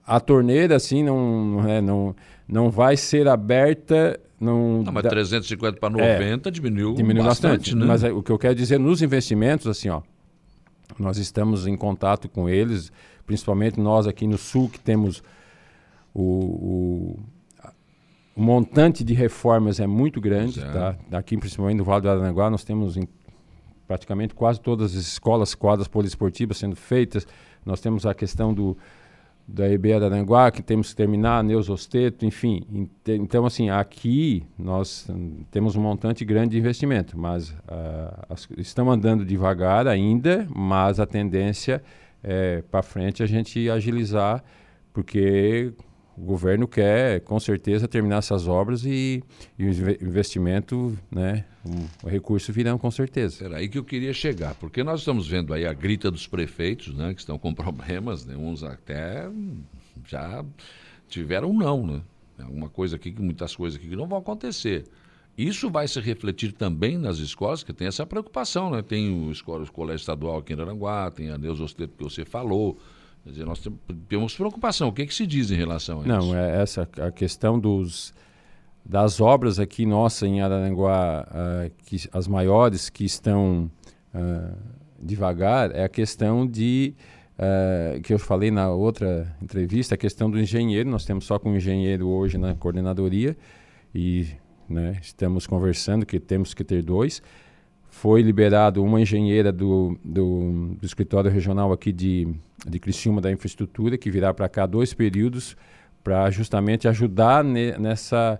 [0.07, 2.15] a torneira, assim, não, é, não,
[2.47, 4.19] não vai ser aberta.
[4.41, 5.11] Não, não mas da...
[5.11, 7.59] 350 para 90 é, diminuiu, diminuiu bastante.
[7.59, 7.87] bastante né?
[7.87, 10.03] Mas é, o que eu quero dizer, nos investimentos, assim, ó,
[10.99, 12.93] nós estamos em contato com eles,
[13.27, 15.23] principalmente nós aqui no Sul, que temos
[16.15, 17.21] o, o,
[18.37, 20.61] o montante de reformas é muito grande.
[20.61, 20.65] É.
[20.65, 20.97] Tá?
[21.13, 23.07] Aqui, principalmente no Vale do Aranaguá, nós temos em,
[23.87, 27.27] praticamente quase todas as escolas, quadras poliesportivas sendo feitas.
[27.67, 28.77] Nós temos a questão do,
[29.49, 32.91] da EBA da Aranguá, que temos que terminar, Neus Osteto, enfim.
[33.07, 35.09] Então, assim, aqui nós
[35.51, 41.83] temos um montante grande de investimento, mas uh, estamos andando devagar ainda, mas a tendência
[42.23, 44.45] é para frente a gente agilizar,
[44.93, 45.73] porque
[46.15, 49.23] o governo quer, com certeza, terminar essas obras e,
[49.59, 49.71] e o
[50.05, 51.47] investimento, né,
[52.03, 53.45] o recurso virão com certeza.
[53.45, 56.95] Era aí que eu queria chegar, porque nós estamos vendo aí a grita dos prefeitos,
[56.95, 59.29] né, que estão com problemas, né, uns até
[60.07, 60.45] já
[61.09, 62.01] tiveram não, né?
[62.39, 64.85] Alguma coisa aqui, muitas coisas aqui que não vão acontecer.
[65.37, 68.83] Isso vai se refletir também nas escolas, que tem essa preocupação, né?
[68.83, 72.25] Tem o, escola, o colégio estadual aqui em Aranguá, tem a Neuza Osteto que você
[72.25, 72.79] falou,
[73.25, 73.63] Quer dizer, nós
[74.09, 74.89] temos preocupação.
[74.89, 76.09] O que, é que se diz em relação a isso?
[76.09, 78.15] Não, é essa a questão dos,
[78.89, 83.71] das obras aqui nossa em Araranguá, uh, que, as maiores que estão
[84.15, 84.57] uh,
[84.99, 86.95] devagar, é a questão de,
[87.39, 90.89] uh, que eu falei na outra entrevista, a questão do engenheiro.
[90.89, 93.37] Nós temos só com um engenheiro hoje na coordenadoria
[93.95, 94.27] e
[94.67, 97.23] né, estamos conversando que temos que ter dois
[97.91, 102.29] foi liberado uma engenheira do, do, do, escritório regional aqui de,
[102.67, 105.57] de Criciúma da infraestrutura, que virá para cá dois períodos
[106.05, 108.39] para justamente ajudar ne, nessa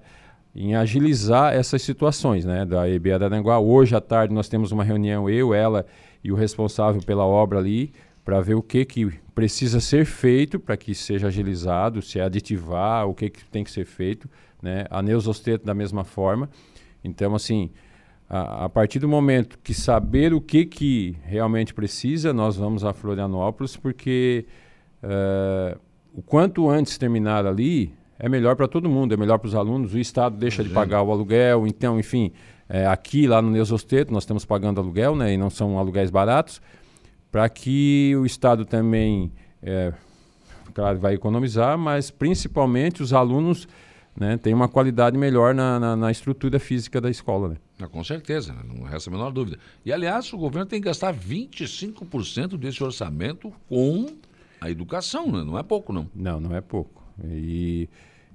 [0.55, 3.59] em agilizar essas situações, né, da EBA da Aranguá.
[3.59, 5.87] Hoje à tarde nós temos uma reunião, eu, ela
[6.23, 7.93] e o responsável pela obra ali,
[8.25, 13.07] para ver o que, que precisa ser feito para que seja agilizado, se é aditivar,
[13.07, 14.29] o que, que tem que ser feito.
[14.61, 14.85] Né?
[14.91, 16.51] A Neusosteto da mesma forma.
[17.03, 17.71] Então, assim,
[18.29, 22.93] a, a, partir do momento que saber o que, que realmente precisa, nós vamos a
[22.93, 24.45] Florianópolis, porque
[25.03, 25.79] uh,
[26.13, 29.95] o quanto antes terminar ali é melhor para todo mundo, é melhor para os alunos,
[29.95, 32.33] o Estado deixa de pagar o aluguel, então, enfim,
[32.69, 36.61] é, aqui lá no Neusosteto nós estamos pagando aluguel, né, e não são aluguéis baratos,
[37.31, 39.31] para que o Estado também,
[39.63, 39.93] é,
[40.75, 43.69] claro, vai economizar, mas principalmente os alunos
[44.19, 47.51] né, tenham uma qualidade melhor na, na, na estrutura física da escola.
[47.51, 47.57] Né?
[47.81, 49.59] Ah, com certeza, não resta a menor dúvida.
[49.85, 54.07] E, aliás, o governo tem que gastar 25% desse orçamento com
[54.61, 55.45] a educação, né?
[55.45, 56.11] não é pouco, não.
[56.13, 57.05] Não, não é pouco.
[57.25, 57.89] E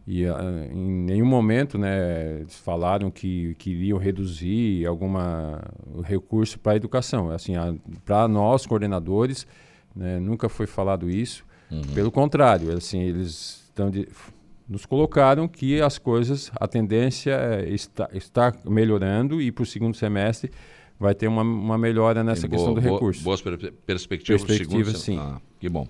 [0.05, 0.35] e uh,
[0.71, 5.61] em nenhum momento, né, eles falaram que queriam reduzir alguma
[6.03, 7.29] recurso para a educação.
[7.29, 7.53] Assim,
[8.03, 9.47] para nós coordenadores,
[9.95, 11.45] né, nunca foi falado isso.
[11.71, 11.81] Uhum.
[11.93, 13.89] Pelo contrário, assim, eles estão
[14.67, 19.95] nos colocaram que as coisas, a tendência é está, está melhorando e para o segundo
[19.95, 20.51] semestre
[20.99, 23.23] vai ter uma, uma melhora nessa boa, questão do boa, recurso.
[23.23, 24.43] Boas per perspectivas.
[24.43, 25.17] Perspectivas, sim.
[25.17, 25.87] Ah, que bom.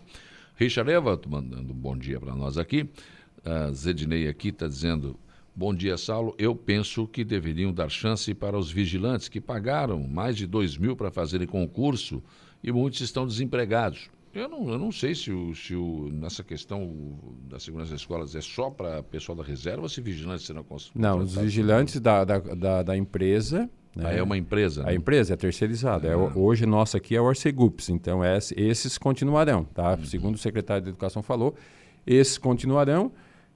[0.56, 2.90] Richard Eva, mandando um bom dia para nós aqui.
[3.45, 5.19] A Zednei aqui está dizendo:
[5.55, 6.33] Bom dia, Saulo.
[6.37, 10.95] Eu penso que deveriam dar chance para os vigilantes que pagaram mais de 2 mil
[10.95, 12.23] para fazerem concurso
[12.63, 14.09] e muitos estão desempregados.
[14.33, 16.91] Eu não, eu não sei se, o, se o, nessa questão
[17.47, 20.65] da segurança das escolas é só para pessoal da reserva ou se vigilantes serão.
[20.95, 23.69] Não, os vigilantes da, da, da, da empresa.
[23.95, 24.05] Né?
[24.07, 24.81] Ah, é uma empresa?
[24.81, 24.95] A né?
[24.95, 26.07] empresa é terceirizada.
[26.07, 29.65] É, hoje, nossa aqui é o Orcegups, então é, esses continuarão.
[29.65, 29.91] Tá?
[29.91, 30.05] Uhum.
[30.05, 31.53] Segundo o secretário de Educação falou,
[32.07, 33.11] esses continuarão.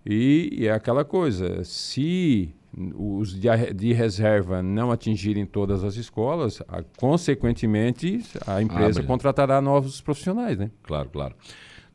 [0.10, 2.56] E, e é aquela coisa, se
[2.96, 9.08] os de, de, reserva não atingirem todas as escolas, a, consequentemente a empresa Abre.
[9.08, 10.72] contratará novos profissionais, né?
[10.84, 11.36] Claro, claro.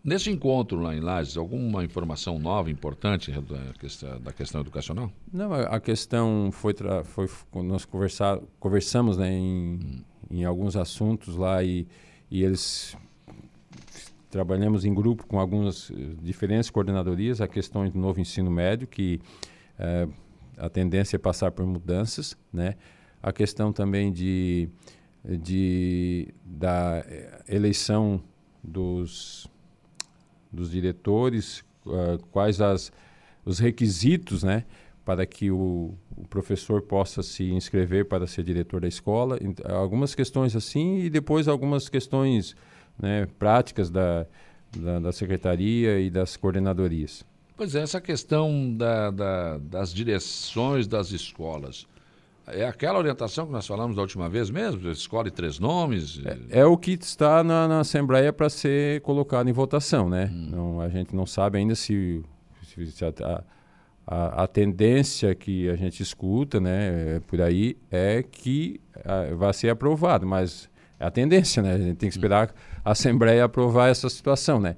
[0.04, 5.10] Nesse encontro lá em Lages, alguma informação nova, importante da questão, da questão educacional?
[5.32, 6.74] Não, a, a questão foi,
[7.04, 7.28] foi
[7.62, 10.02] nós conversar, conversamos né, em, hum.
[10.30, 11.86] em alguns assuntos lá e,
[12.30, 12.94] e eles
[14.32, 19.20] trabalhamos em grupo com algumas uh, diferentes coordenadorias a questões do novo ensino médio, que
[19.78, 20.10] uh,
[20.56, 22.74] a tendência é passar por mudanças, né?
[23.22, 24.68] A questão também de,
[25.22, 27.04] de da
[27.46, 28.20] eleição
[28.64, 29.46] dos,
[30.50, 32.90] dos diretores, uh, quais as,
[33.44, 34.64] os requisitos, né?
[35.04, 39.38] Para que o, o professor possa se inscrever para ser diretor da escola.
[39.64, 42.56] Algumas questões assim e depois algumas questões
[43.02, 44.24] né, práticas da,
[44.74, 47.24] da, da, secretaria e das coordenadorias.
[47.56, 51.86] Pois é, essa questão da, da, das direções das escolas.
[52.46, 54.90] É aquela orientação que nós falamos da última vez mesmo?
[54.90, 56.20] Escolhe três nomes?
[56.50, 60.30] É, é o que está na, na Assembleia para ser colocado em votação, né?
[60.32, 60.48] Hum.
[60.50, 62.22] Não, a gente não sabe ainda se,
[62.62, 63.44] se, se a,
[64.06, 69.68] a, a, tendência que a gente escuta, né, por aí, é que a, vai ser
[69.68, 70.68] aprovado, mas
[70.98, 71.74] é a tendência, né?
[71.74, 72.52] A gente tem que esperar
[72.84, 74.76] a Assembleia aprovar essa situação, né?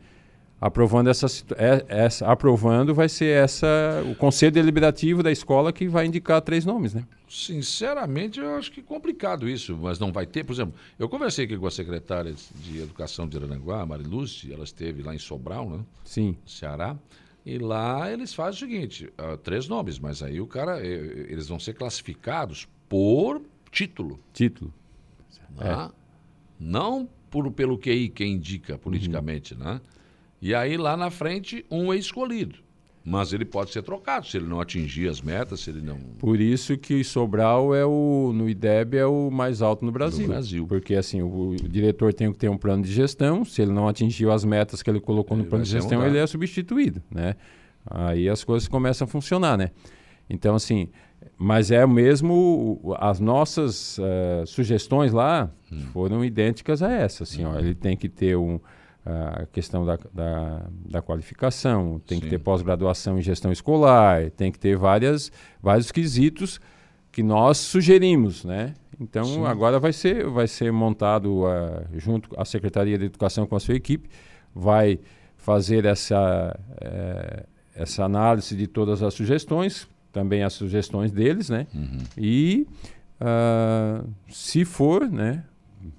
[0.60, 1.26] Aprovando essa,
[1.56, 6.64] é, essa, aprovando vai ser essa o conselho deliberativo da escola que vai indicar três
[6.64, 7.04] nomes, né?
[7.28, 10.44] Sinceramente, eu acho que é complicado isso, mas não vai ter.
[10.44, 14.64] Por exemplo, eu conversei aqui com a secretária de Educação de Aranaguá, a Marilúcia, ela
[14.64, 15.80] esteve lá em Sobral, né?
[16.04, 16.36] Sim.
[16.46, 16.96] Ceará.
[17.44, 21.58] E lá eles fazem o seguinte: uh, três nomes, mas aí o cara, eles vão
[21.58, 24.18] ser classificados por título.
[24.32, 24.72] Título.
[25.58, 26.04] Ah, é
[26.58, 29.64] não por, pelo QI que indica politicamente, uhum.
[29.64, 29.80] né?
[30.40, 32.62] E aí lá na frente um é escolhido.
[33.04, 35.98] Mas ele pode ser trocado se ele não atingir as metas, se ele não.
[36.18, 40.22] Por isso que Sobral é o no IDEB é o mais alto no Brasil.
[40.22, 40.66] No Brasil.
[40.66, 43.88] Porque assim, o, o, diretor tem que ter um plano de gestão, se ele não
[43.88, 47.34] atingiu as metas que ele colocou ele no plano de gestão, ele é substituído, né?
[47.84, 49.72] Aí as coisas começam a funcionar, né?
[50.30, 50.88] Então assim,
[51.36, 55.80] mas é mesmo as nossas uh, sugestões lá hum.
[55.92, 57.24] foram idênticas a essa.
[57.24, 58.60] Assim, ó, ele tem que ter um,
[59.04, 62.24] a questão da, da, da qualificação, tem Sim.
[62.24, 65.30] que ter pós-graduação em gestão escolar, tem que ter várias,
[65.62, 66.58] vários quesitos
[67.12, 68.74] que nós sugerimos, né?
[68.98, 69.44] Então Sim.
[69.44, 73.74] agora vai ser, vai ser montado uh, junto a Secretaria de Educação com a sua
[73.74, 74.08] equipe,
[74.54, 74.98] vai
[75.36, 81.66] fazer essa, uh, essa análise de todas as sugestões, também as sugestões deles, né?
[81.74, 81.98] Uhum.
[82.16, 82.66] E
[83.20, 85.44] uh, se for, né,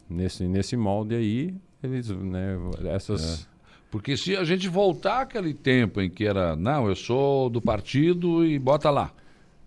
[0.10, 3.42] nesse, nesse molde aí, eles, né, essas...
[3.52, 3.56] É.
[3.92, 8.46] Porque se a gente voltar aquele tempo em que era, não, eu sou do partido
[8.46, 9.12] e bota lá,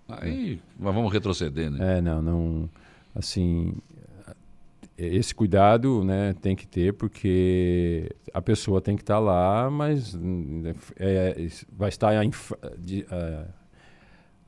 [0.09, 0.59] aí é.
[0.79, 1.99] vamos retroceder, né?
[1.99, 2.71] É, não, não,
[3.15, 3.75] assim,
[4.99, 10.19] esse cuidado né, tem que ter, porque a pessoa tem que estar lá, mas
[10.97, 12.23] é, vai estar à,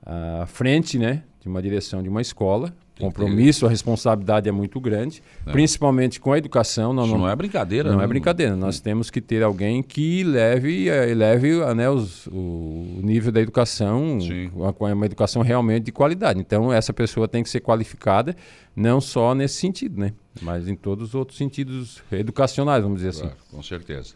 [0.05, 5.23] à frente né, de uma direção de uma escola compromisso, a responsabilidade é muito grande,
[5.47, 5.51] é.
[5.51, 6.93] principalmente com a educação.
[6.93, 7.89] Não, Isso não, é brincadeira.
[7.89, 8.09] Não, não é né?
[8.09, 8.55] brincadeira.
[8.55, 14.19] Nós temos que ter alguém que leve, eleve né, os, o nível da educação,
[14.55, 16.39] uma, uma educação realmente de qualidade.
[16.39, 18.37] Então, essa pessoa tem que ser qualificada,
[18.77, 20.13] não só nesse sentido, né?
[20.41, 23.31] mas em todos os outros sentidos educacionais, vamos dizer assim.
[23.51, 24.15] com certeza.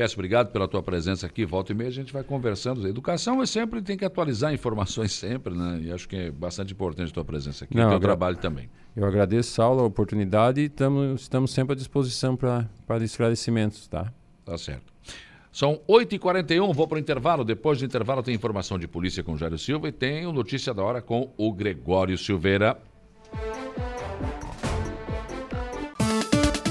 [0.00, 1.44] Peço obrigado pela tua presença aqui.
[1.44, 2.88] Volta e meia a gente vai conversando.
[2.88, 5.78] Educação é sempre tem que atualizar informações sempre, né?
[5.82, 7.76] E acho que é bastante importante a tua presença aqui.
[7.76, 8.70] Não, o teu trabalho também.
[8.96, 12.66] Eu agradeço, Saulo, a oportunidade e tamo, estamos sempre à disposição para
[13.02, 14.10] esclarecimentos, tá?
[14.42, 14.90] Tá certo.
[15.52, 17.44] São 8h41, vou para o intervalo.
[17.44, 20.72] Depois do intervalo tem informação de polícia com o Jairo Silva e tem o Notícia
[20.72, 22.80] da Hora com o Gregório Silveira.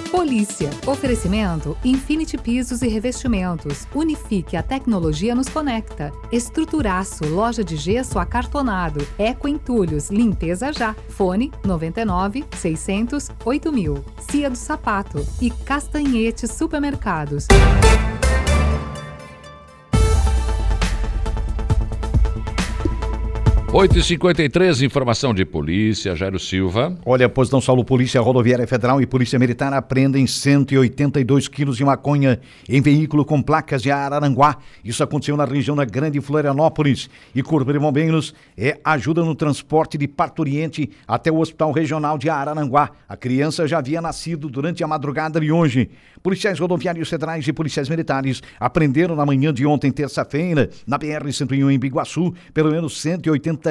[0.10, 0.72] Polícia.
[0.88, 3.88] Oferecimento Infinity Pisos e Revestimentos.
[3.94, 6.12] Unifique a tecnologia nos conecta.
[6.32, 9.06] Estruturaço, loja de gesso acartonado.
[9.20, 10.96] Eco Entulhos, limpeza já.
[11.10, 14.04] Fone 99 600 8000.
[14.30, 17.48] Cia do Sapato e Castanhete Supermercados.
[23.80, 26.98] 8h53, informação de polícia, Jairo Silva.
[27.06, 32.42] Olha, após Não Saulo, Polícia Rodoviária Federal e Polícia Militar apreendem 182 quilos de maconha
[32.68, 34.58] em veículo com placas de Araranguá.
[34.84, 37.10] Isso aconteceu na região da Grande Florianópolis.
[37.34, 42.30] E Corpo de Bombeiros é ajuda no transporte de parturiente até o Hospital Regional de
[42.30, 42.90] Araranguá.
[43.08, 45.90] A criança já havia nascido durante a madrugada de hoje.
[46.22, 51.80] Policiais rodoviários federais e policiais militares apreenderam na manhã de ontem, terça-feira, na BR-101 em
[51.80, 53.02] Biguaçu, pelo menos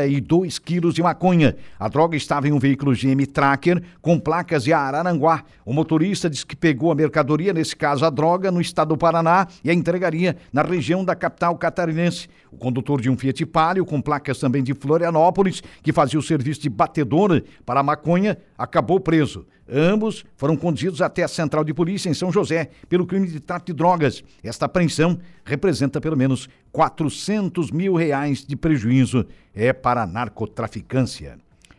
[0.06, 1.56] 182 quilos de maconha.
[1.78, 5.44] A droga estava em um veículo GM Tracker com placas de Araranguá.
[5.64, 9.46] O motorista disse que pegou a mercadoria, nesse caso a droga, no estado do Paraná
[9.64, 12.28] e a entregaria na região da capital catarinense.
[12.50, 16.62] O condutor de um Fiat Palio, com placas também de Florianópolis, que fazia o serviço
[16.62, 19.46] de batedor para a maconha, acabou preso.
[19.70, 23.66] Ambos foram conduzidos até a central de polícia em São José pelo crime de tráfico
[23.66, 24.24] de drogas.
[24.42, 31.38] Esta apreensão representa pelo menos 400 mil reais de prejuízo é para a narcotraficância.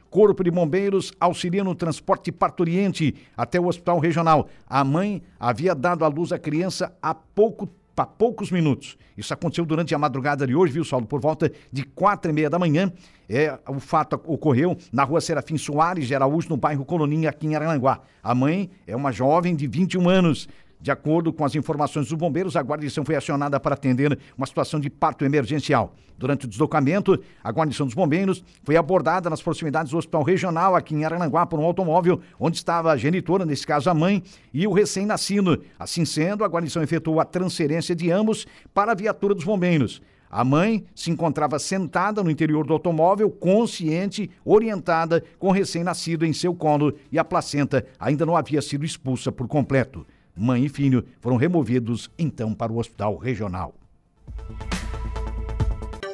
[0.09, 4.49] Corpo de Bombeiros auxilia no transporte parturiente até o hospital regional.
[4.67, 7.69] A mãe havia dado à luz a criança há pouco
[8.01, 8.97] há poucos minutos.
[9.17, 11.05] Isso aconteceu durante a madrugada de hoje, viu, Saulo?
[11.05, 12.91] Por volta de quatro e meia da manhã.
[13.27, 17.55] É, o fato ocorreu na rua Serafim Soares de Araújo, no bairro Coloninha, aqui em
[17.55, 18.01] Aranguá.
[18.23, 20.47] A mãe é uma jovem de 21 anos.
[20.81, 24.79] De acordo com as informações dos bombeiros, a guarnição foi acionada para atender uma situação
[24.79, 25.93] de parto emergencial.
[26.17, 30.95] Durante o deslocamento, a guarnição dos bombeiros foi abordada nas proximidades do hospital regional aqui
[30.95, 34.23] em Arananguá por um automóvel onde estava a genitora, nesse caso a mãe,
[34.53, 35.61] e o recém-nascido.
[35.77, 40.01] Assim sendo, a guarnição efetuou a transferência de ambos para a viatura dos bombeiros.
[40.31, 46.31] A mãe se encontrava sentada no interior do automóvel, consciente, orientada, com o recém-nascido em
[46.31, 50.05] seu colo e a placenta ainda não havia sido expulsa por completo.
[50.41, 53.75] Mãe e filho foram removidos então para o hospital regional.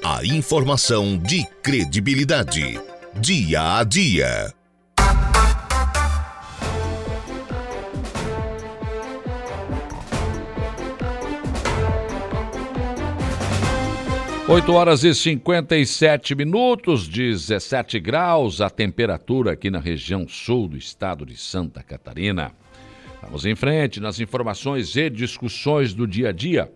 [0.03, 2.81] A informação de credibilidade.
[3.21, 4.51] Dia a dia.
[14.47, 21.27] Oito horas e 57 minutos, 17 graus a temperatura aqui na região sul do estado
[21.27, 22.51] de Santa Catarina.
[23.25, 26.71] Vamos em frente nas informações e discussões do dia a dia.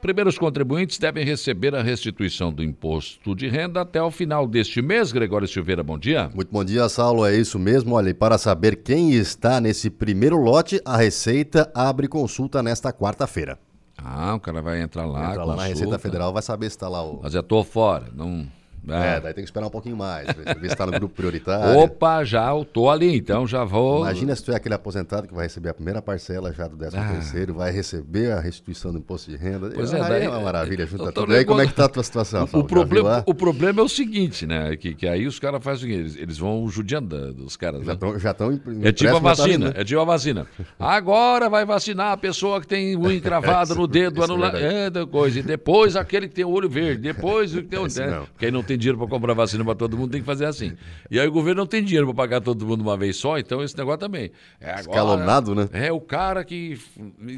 [0.00, 5.10] Primeiros contribuintes devem receber a restituição do imposto de renda até o final deste mês.
[5.10, 6.30] Gregório Silveira, bom dia.
[6.34, 7.24] Muito bom dia, Saulo.
[7.24, 7.94] É isso mesmo.
[7.94, 13.58] Olha, e para saber quem está nesse primeiro lote, a Receita abre consulta nesta quarta-feira.
[13.96, 15.30] Ah, o cara vai entrar lá.
[15.30, 17.20] Entra lá na Receita Federal, vai saber se está lá o.
[17.22, 18.46] Mas eu tô fora, não.
[18.88, 19.16] É.
[19.16, 21.78] é, daí tem que esperar um pouquinho mais, ver se está no grupo prioritário.
[21.80, 24.00] Opa, já eu tô ali, então já vou.
[24.00, 26.96] Imagina se tu é aquele aposentado que vai receber a primeira parcela já do 13
[26.96, 27.12] ah.
[27.12, 29.70] terceiro, vai receber a restituição do imposto de renda.
[29.74, 31.34] Pois é, daí, é uma maravilha, junta tudo.
[31.34, 32.48] Aí como é que tá a tua situação?
[32.52, 34.76] O, o problema, o problema é o seguinte, né?
[34.76, 35.98] Que, que aí os caras fazem o quê?
[35.98, 37.84] Eles, eles vão judiando dos caras.
[37.84, 38.12] Já estão.
[38.12, 38.18] Né?
[38.20, 38.34] Já
[38.82, 40.46] é tipo a vacina, é tipo a vacina.
[40.78, 44.56] Agora vai vacinar a pessoa que tem unha encravada no dedo, anulado.
[44.56, 45.38] É, coisa.
[45.38, 47.86] E depois aquele que tem o olho verde, depois o que tem o.
[47.86, 48.22] Né?
[48.32, 50.76] Porque aí não tem dinheiro para comprar vacina para todo mundo, tem que fazer assim.
[51.10, 53.62] E aí o governo não tem dinheiro para pagar todo mundo uma vez só, então
[53.62, 54.30] esse negócio também.
[54.60, 55.68] É agora, Escalonado, né?
[55.72, 56.78] É o cara que.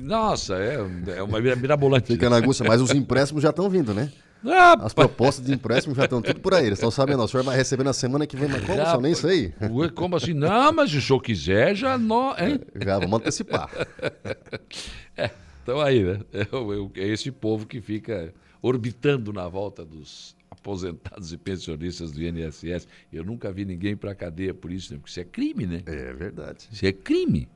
[0.03, 0.79] Nossa, é,
[1.17, 2.07] é uma mirabolante.
[2.07, 4.11] Fica na angústia, mas os empréstimos já estão vindo, né?
[4.47, 6.67] Ah, As propostas de empréstimo já estão tudo por aí.
[6.67, 9.15] Eles estão sabendo, o senhor vai receber na semana que vem, mas como, senhor, nem
[9.15, 9.53] sei.
[9.95, 10.33] Como assim?
[10.33, 12.31] Não, mas se o senhor quiser, já não.
[12.39, 12.61] Hein?
[12.81, 13.69] Já, vamos antecipar.
[15.17, 15.31] É,
[15.65, 16.21] então aí, né?
[16.33, 18.33] É, é esse povo que fica
[18.63, 22.87] orbitando na volta dos aposentados e pensionistas do INSS.
[23.13, 24.99] Eu nunca vi ninguém para a cadeia por isso, né?
[24.99, 25.83] porque isso é crime, né?
[25.87, 26.69] É verdade.
[26.71, 27.49] Isso é crime.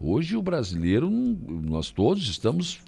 [0.00, 2.80] Hoje o brasileiro, nós todos estamos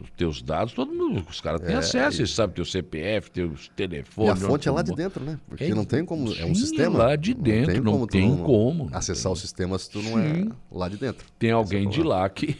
[0.00, 3.68] os teus dados, todo mundo, os caras têm é, acesso, eles sabem teu CPF, teus
[3.74, 4.40] telefones.
[4.40, 5.38] E a fonte é lá de dentro, né?
[5.48, 6.98] Porque é, não tem como, é um sistema.
[6.98, 8.34] lá de dentro, não tem como.
[8.34, 11.26] Não, tem como acessar o sistema se tu não é lá de dentro.
[11.38, 12.56] Tem alguém é de lá que,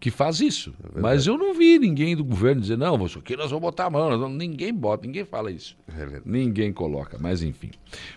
[0.00, 0.74] que faz isso.
[0.96, 3.86] É Mas eu não vi ninguém do governo dizer, não, isso aqui nós vamos botar
[3.86, 4.28] a mão.
[4.28, 5.76] Ninguém bota, ninguém fala isso.
[5.88, 7.70] É ninguém coloca, mas enfim.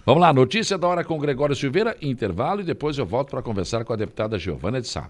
[0.05, 3.83] Vamos lá, notícia da hora com Gregório Silveira, intervalo e depois eu volto para conversar
[3.85, 5.09] com a deputada Giovana de Sá.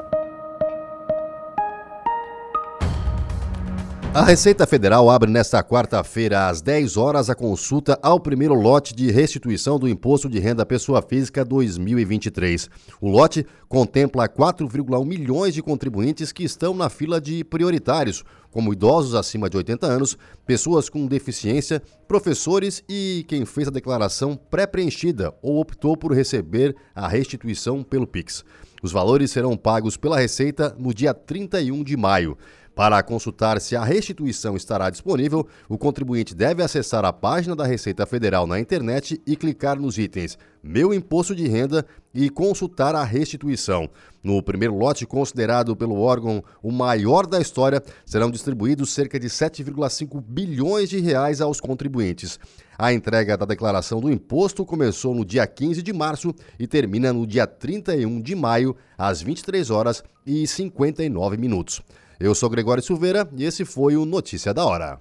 [4.13, 9.09] A Receita Federal abre nesta quarta-feira, às 10 horas, a consulta ao primeiro lote de
[9.09, 12.69] restituição do Imposto de Renda Pessoa Física 2023.
[12.99, 18.21] O lote contempla 4,1 milhões de contribuintes que estão na fila de prioritários,
[18.51, 24.35] como idosos acima de 80 anos, pessoas com deficiência, professores e quem fez a declaração
[24.35, 28.43] pré-preenchida ou optou por receber a restituição pelo Pix.
[28.83, 32.35] Os valores serão pagos pela Receita no dia 31 de maio.
[32.73, 38.05] Para consultar se a restituição estará disponível, o contribuinte deve acessar a página da Receita
[38.05, 43.89] Federal na internet e clicar nos itens Meu Imposto de Renda e consultar a restituição.
[44.23, 50.21] No primeiro lote, considerado pelo órgão o maior da história, serão distribuídos cerca de 7,5
[50.21, 52.39] bilhões de reais aos contribuintes.
[52.77, 57.27] A entrega da declaração do imposto começou no dia 15 de março e termina no
[57.27, 61.81] dia 31 de maio, às 23 horas e 59 minutos.
[62.23, 64.99] Eu sou Gregório Silveira e esse foi o Notícia da Hora.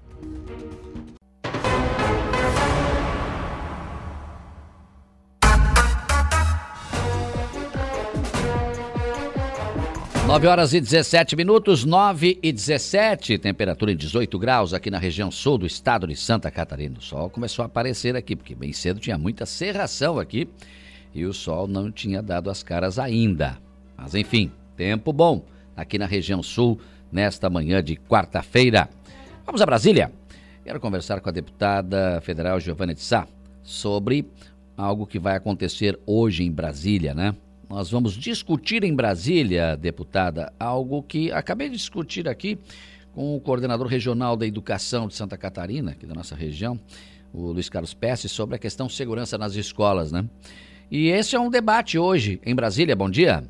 [10.26, 15.30] Nove horas e 17 minutos, 9 e 17, temperatura em 18 graus aqui na região
[15.30, 16.97] sul do estado de Santa Catarina.
[16.98, 20.48] O sol começou a aparecer aqui, porque bem cedo tinha muita serração aqui
[21.14, 23.59] e o sol não tinha dado as caras ainda.
[23.94, 25.44] Mas enfim, tempo bom
[25.76, 26.80] aqui na região sul
[27.12, 28.89] nesta manhã de quarta-feira.
[29.45, 30.12] Vamos a Brasília.
[30.65, 33.27] Quero conversar com a deputada federal Giovana de Sá
[33.62, 34.27] sobre
[34.77, 37.35] algo que vai acontecer hoje em Brasília, né?
[37.69, 42.59] Nós vamos discutir em Brasília, deputada, algo que acabei de discutir aqui
[43.15, 46.78] com o coordenador regional da educação de Santa Catarina, aqui da nossa região,
[47.32, 50.24] o Luiz Carlos Pesce, sobre a questão segurança nas escolas, né?
[50.91, 52.97] E esse é um debate hoje em Brasília.
[52.97, 53.45] Bom dia.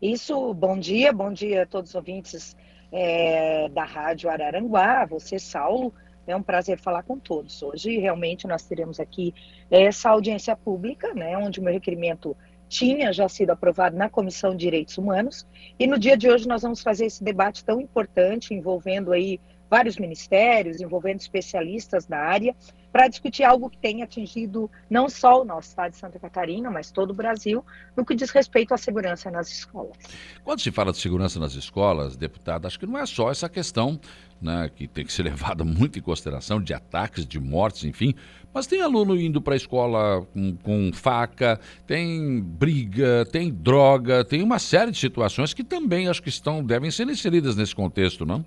[0.00, 2.54] Isso, bom dia, bom dia a todos os ouvintes
[2.92, 5.92] é, da Rádio Araranguá, você, Saulo.
[6.26, 7.62] É um prazer falar com todos.
[7.62, 9.32] Hoje, realmente, nós teremos aqui
[9.70, 12.36] essa audiência pública, né, onde o meu requerimento
[12.68, 15.46] tinha já sido aprovado na Comissão de Direitos Humanos.
[15.78, 19.40] E no dia de hoje nós vamos fazer esse debate tão importante, envolvendo aí
[19.70, 22.54] vários ministérios, envolvendo especialistas da área,
[22.96, 26.90] para discutir algo que tem atingido não só o nosso estado de Santa Catarina, mas
[26.90, 27.62] todo o Brasil,
[27.94, 29.98] no que diz respeito à segurança nas escolas.
[30.42, 34.00] Quando se fala de segurança nas escolas, deputada, acho que não é só essa questão
[34.40, 38.14] né, que tem que ser levada muito em consideração de ataques, de mortes, enfim,
[38.54, 44.42] mas tem aluno indo para a escola com, com, faca, tem briga, tem droga, tem
[44.42, 48.42] uma série de situações que também acho que estão devem ser inseridas nesse contexto, não?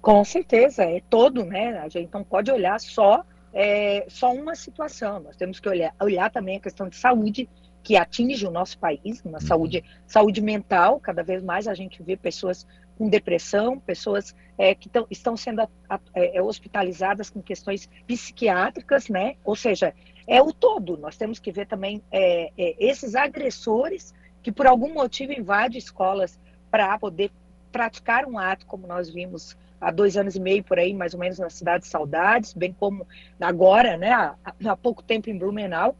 [0.00, 1.78] Com certeza, é todo, né?
[1.80, 3.22] A gente não pode olhar só
[3.54, 5.20] é, só uma situação.
[5.20, 7.48] Nós temos que olhar, olhar também a questão de saúde
[7.82, 9.46] que atinge o nosso país, uma uhum.
[9.46, 10.98] saúde, saúde mental.
[10.98, 12.66] Cada vez mais a gente vê pessoas
[12.98, 19.08] com depressão, pessoas é, que tão, estão sendo a, a, é, hospitalizadas com questões psiquiátricas,
[19.08, 19.36] né?
[19.44, 19.94] Ou seja,
[20.26, 20.96] é o todo.
[20.96, 26.40] Nós temos que ver também é, é esses agressores que por algum motivo invadem escolas
[26.70, 27.30] para poder
[27.70, 31.20] praticar um ato, como nós vimos há dois anos e meio por aí, mais ou
[31.20, 33.06] menos, na cidade de Saudades, bem como
[33.40, 34.34] agora, né, há,
[34.66, 35.94] há pouco tempo em Blumenau.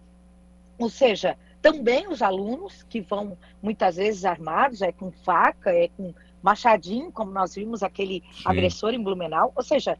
[0.78, 6.12] Ou seja, também os alunos que vão muitas vezes armados, é com faca, é com
[6.42, 8.42] machadinho, como nós vimos aquele Sim.
[8.44, 9.52] agressor em Blumenau.
[9.56, 9.98] Ou seja,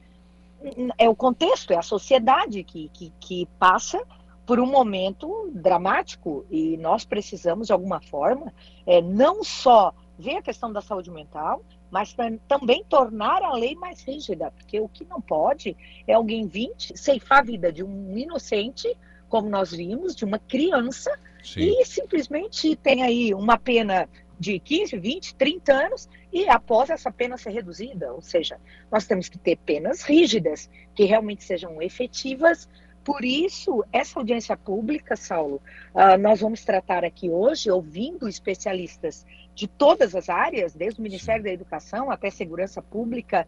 [0.99, 4.03] é o contexto, é a sociedade que, que, que passa
[4.47, 8.53] por um momento dramático e nós precisamos, de alguma forma,
[8.87, 12.15] é, não só ver a questão da saúde mental, mas
[12.49, 15.77] também tornar a lei mais rígida, porque o que não pode
[16.07, 18.97] é alguém vir ceifar a vida de um inocente,
[19.29, 21.11] como nós vimos, de uma criança,
[21.43, 21.61] Sim.
[21.61, 24.09] e simplesmente tem aí uma pena
[24.39, 28.59] de 15, 20, 30 anos e após essa pena ser reduzida, ou seja,
[28.91, 32.69] nós temos que ter penas rígidas que realmente sejam efetivas.
[33.05, 35.63] Por isso, essa audiência pública, Saulo,
[35.95, 39.25] uh, nós vamos tratar aqui hoje, ouvindo especialistas
[39.55, 43.47] de todas as áreas, desde o Ministério da Educação até Segurança Pública,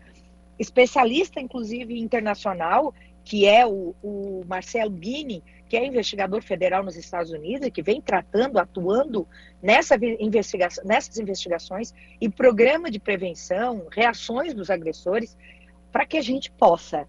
[0.58, 7.32] especialista, inclusive, internacional, que é o, o Marcelo Guini, que é investigador federal nos Estados
[7.32, 9.26] Unidos e que vem tratando, atuando
[9.60, 9.96] nessa
[10.84, 15.36] nessas investigações e programa de prevenção, reações dos agressores,
[15.90, 17.08] para que a gente possa,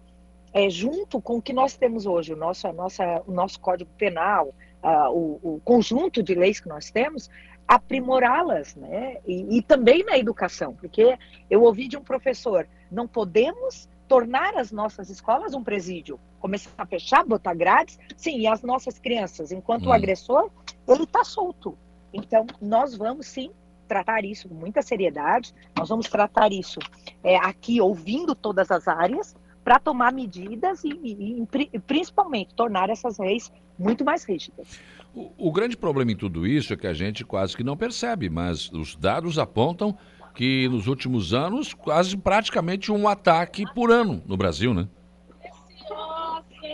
[0.52, 4.52] é, junto com o que nós temos hoje, o nosso, nossa, o nosso Código Penal,
[4.82, 7.30] uh, o, o, conjunto de leis que nós temos,
[7.68, 9.18] aprimorá-las, né?
[9.26, 11.18] E, e também na educação, porque
[11.50, 16.86] eu ouvi de um professor, não podemos tornar as nossas escolas um presídio, começar a
[16.86, 19.88] fechar, botar grades, sim, e as nossas crianças, enquanto hum.
[19.90, 20.50] o agressor,
[20.88, 21.76] ele está solto.
[22.12, 23.50] Então, nós vamos sim
[23.86, 26.78] tratar isso com muita seriedade, nós vamos tratar isso
[27.22, 29.36] é, aqui ouvindo todas as áreas
[29.68, 34.80] para tomar medidas e, e, e, principalmente tornar essas leis muito mais rígidas.
[35.14, 38.30] O, o grande problema em tudo isso é que a gente quase que não percebe,
[38.30, 39.94] mas os dados apontam
[40.34, 44.88] que nos últimos anos, quase praticamente um ataque por ano no Brasil, né?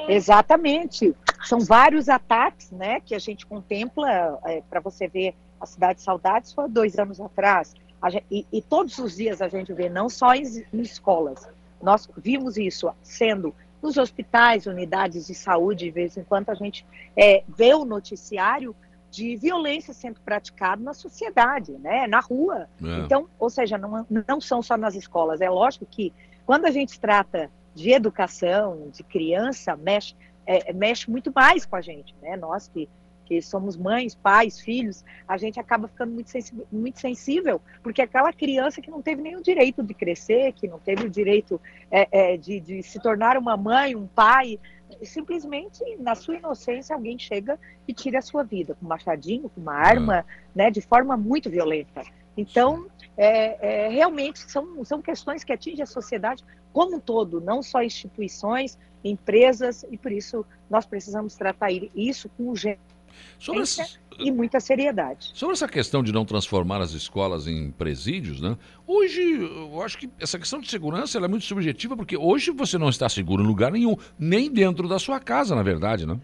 [0.06, 1.12] Exatamente.
[1.42, 6.04] São vários ataques, né, que a gente contempla, é, para você ver a Cidade de
[6.04, 7.74] Saudades foi dois anos atrás.
[8.08, 11.48] Gente, e, e, todos os dias a gente vê, não só em, em escolas,
[11.84, 16.86] nós vimos isso sendo nos hospitais, unidades de saúde, de vez em quando a gente
[17.14, 18.74] é, vê o noticiário
[19.10, 22.68] de violência sendo praticada na sociedade, né, na rua.
[22.82, 22.98] É.
[23.00, 25.40] Então, ou seja, não, não são só nas escolas.
[25.40, 26.12] É lógico que
[26.46, 30.16] quando a gente trata de educação, de criança, mexe,
[30.46, 32.36] é, mexe muito mais com a gente, né?
[32.36, 32.88] Nós que
[33.24, 38.32] que somos mães, pais, filhos, a gente acaba ficando muito sensível, muito sensível porque aquela
[38.32, 41.60] criança que não teve nenhum direito de crescer, que não teve o direito
[41.90, 44.58] é, é, de, de se tornar uma mãe, um pai,
[45.02, 49.60] simplesmente na sua inocência alguém chega e tira a sua vida com um machadinho, com
[49.60, 50.24] uma arma, uhum.
[50.54, 52.02] né, de forma muito violenta.
[52.36, 52.86] Então,
[53.16, 57.82] é, é, realmente são, são questões que atingem a sociedade como um todo, não só
[57.82, 62.93] instituições, empresas, e por isso nós precisamos tratar isso com urgência
[63.38, 63.86] Sobre essa...
[64.18, 65.30] e muita seriedade.
[65.34, 68.56] Sobre essa questão de não transformar as escolas em presídios, né?
[68.86, 72.88] Hoje, eu acho que essa questão de segurança é muito subjetiva, porque hoje você não
[72.88, 76.18] está seguro em lugar nenhum, nem dentro da sua casa, na verdade, né?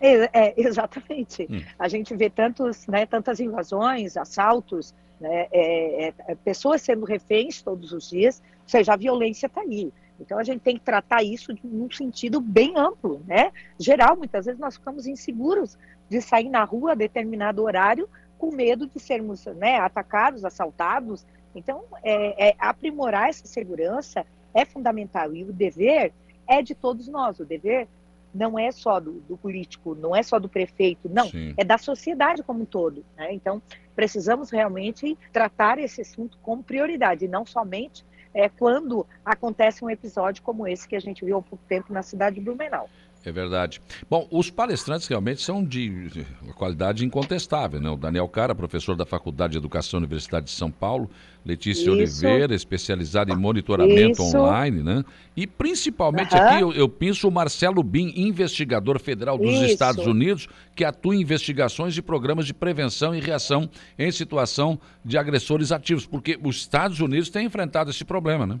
[0.00, 1.46] É, é exatamente.
[1.50, 1.62] Hum.
[1.78, 7.92] A gente vê tantos, né, tantas invasões, assaltos, né, é, é, pessoas sendo reféns todos
[7.92, 9.92] os dias, ou seja, a violência está aí.
[10.20, 13.52] Então a gente tem que tratar isso num sentido bem amplo, né?
[13.78, 15.78] Geral, muitas vezes nós ficamos inseguros
[16.08, 21.26] de sair na rua a determinado horário com medo de sermos né, atacados, assaltados.
[21.54, 24.24] Então, é, é, aprimorar essa segurança
[24.54, 26.12] é fundamental e o dever
[26.46, 27.40] é de todos nós.
[27.40, 27.88] O dever
[28.34, 31.54] não é só do, do político, não é só do prefeito, não, Sim.
[31.56, 33.04] é da sociedade como um todo.
[33.16, 33.32] Né?
[33.32, 33.62] Então,
[33.94, 38.04] precisamos realmente tratar esse assunto como prioridade, não somente
[38.36, 42.02] é, quando acontece um episódio como esse que a gente viu há pouco tempo na
[42.02, 42.88] cidade de Blumenau.
[43.26, 43.80] É verdade.
[44.08, 46.24] Bom, os palestrantes realmente são de
[46.54, 47.90] qualidade incontestável, né?
[47.90, 51.10] O Daniel Cara, professor da Faculdade de Educação da Universidade de São Paulo,
[51.44, 51.90] Letícia Isso.
[51.90, 54.36] Oliveira, especializada em monitoramento Isso.
[54.36, 55.04] online, né?
[55.36, 56.40] E principalmente uhum.
[56.40, 59.64] aqui eu, eu, penso o Marcelo Bin, investigador federal dos Isso.
[59.64, 60.46] Estados Unidos,
[60.76, 66.06] que atua em investigações de programas de prevenção e reação em situação de agressores ativos,
[66.06, 68.60] porque os Estados Unidos têm enfrentado esse problema, né?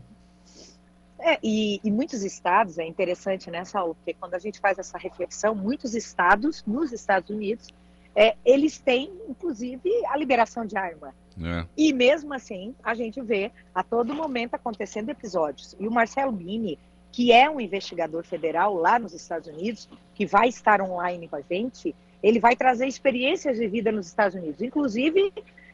[1.26, 4.96] É, e, e, muitos estados, é interessante, né, Saul, porque quando a gente faz essa
[4.96, 7.66] reflexão, muitos estados, nos Estados Unidos,
[8.14, 11.12] é, eles têm, inclusive, a liberação de arma.
[11.42, 11.66] É.
[11.76, 15.74] E mesmo assim, a gente vê a todo momento acontecendo episódios.
[15.80, 16.78] E o Marcelo Bini,
[17.10, 21.40] que é um investigador federal lá nos Estados Unidos, que vai estar online com a
[21.40, 21.92] gente,
[22.22, 25.32] ele vai trazer experiências de vida nos Estados Unidos, inclusive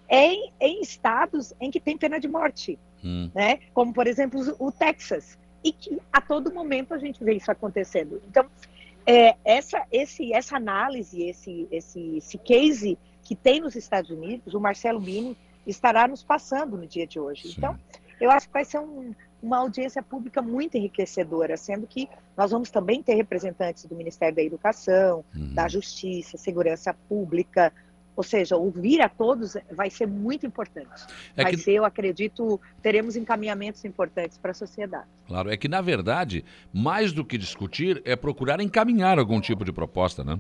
[0.09, 3.31] em, em estados em que tem pena de morte, hum.
[3.35, 3.59] né?
[3.75, 8.21] Como, por exemplo, o Texas e que a todo momento a gente vê isso acontecendo.
[8.29, 8.47] Então,
[9.07, 14.61] é, essa, esse, essa análise, esse, esse, esse case que tem nos Estados Unidos, o
[14.61, 15.37] Marcelo Mini
[15.67, 17.49] estará nos passando no dia de hoje.
[17.49, 17.55] Sim.
[17.59, 17.79] Então,
[18.21, 22.71] eu acho que vai ser um, uma audiência pública muito enriquecedora, sendo que nós vamos
[22.71, 25.55] também ter representantes do Ministério da Educação, uhum.
[25.55, 27.73] da Justiça, Segurança Pública,
[28.15, 31.07] Ou seja, ouvir a todos vai ser muito importante.
[31.37, 31.59] É vai que...
[31.59, 35.07] ser, eu acredito, teremos encaminhamentos importantes para a sociedade.
[35.27, 39.73] Claro, é que na verdade, mais do que discutir, é procurar encaminhar algum tipo de
[39.73, 40.39] proposta, né?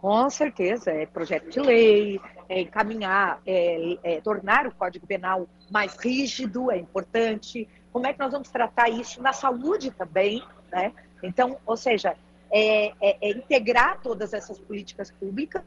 [0.00, 5.96] Com certeza, é projeto de lei, é encaminhar, é, é, tornar o Código Penal mais
[5.96, 7.68] rígido, é importante.
[7.92, 10.92] Como é que nós vamos tratar isso na saúde também, né?
[11.22, 12.14] Então, ou seja,
[12.52, 15.64] é, é, é integrar todas essas políticas públicas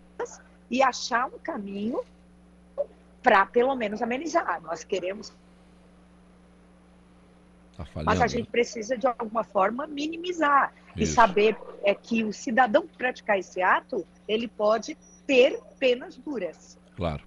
[0.70, 2.02] e achar um caminho
[3.22, 4.62] para, pelo menos, amenizar.
[4.62, 5.34] Nós queremos.
[7.76, 11.04] Tá mas a gente precisa, de alguma forma, minimizar Isso.
[11.04, 16.78] e saber é, que o cidadão que praticar esse ato, ele pode ter penas duras.
[16.96, 17.24] Claro.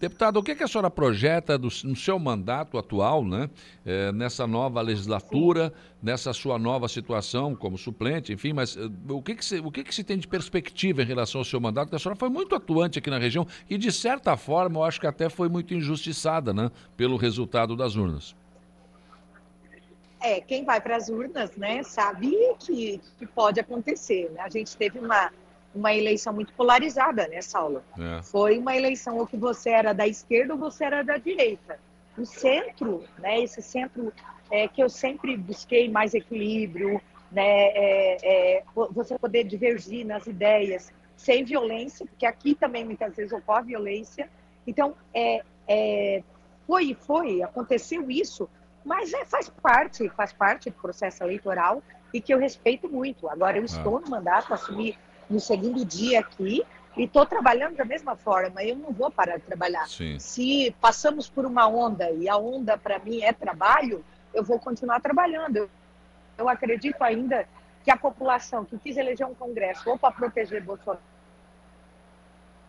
[0.00, 3.50] Deputado, o que, que a senhora projeta do, no seu mandato atual, né,
[3.84, 9.34] é, nessa nova legislatura, nessa sua nova situação como suplente, enfim, mas uh, o, que,
[9.34, 11.86] que, se, o que, que se tem de perspectiva em relação ao seu mandato?
[11.86, 15.00] Porque a senhora foi muito atuante aqui na região e, de certa forma, eu acho
[15.00, 18.36] que até foi muito injustiçada né, pelo resultado das urnas.
[20.20, 24.30] É, quem vai para as urnas, né, sabe que, que pode acontecer.
[24.30, 24.42] Né?
[24.42, 25.32] A gente teve uma
[25.74, 27.82] uma eleição muito polarizada, né, Saulo?
[27.98, 28.22] É.
[28.22, 31.78] Foi uma eleição ou que você era da esquerda ou você era da direita.
[32.16, 34.12] O centro, né, esse centro
[34.50, 37.00] é, que eu sempre busquei mais equilíbrio,
[37.30, 43.32] né, é, é, você poder divergir nas ideias sem violência, porque aqui também muitas vezes
[43.32, 44.28] ocorre violência.
[44.66, 46.22] Então, é, é,
[46.66, 48.48] foi, foi, aconteceu isso,
[48.84, 51.82] mas é, faz parte, faz parte do processo eleitoral
[52.12, 53.28] e que eu respeito muito.
[53.28, 53.66] Agora, eu ah.
[53.66, 54.96] estou no mandato, assumi
[55.28, 56.64] no segundo dia aqui
[56.96, 58.62] e estou trabalhando da mesma forma.
[58.62, 59.86] Eu não vou parar de trabalhar.
[59.88, 60.18] Sim.
[60.18, 65.00] Se passamos por uma onda e a onda para mim é trabalho, eu vou continuar
[65.00, 65.56] trabalhando.
[65.56, 65.70] Eu,
[66.38, 67.46] eu acredito ainda
[67.84, 71.02] que a população que quis eleger um congresso ou para proteger Bolsonaro,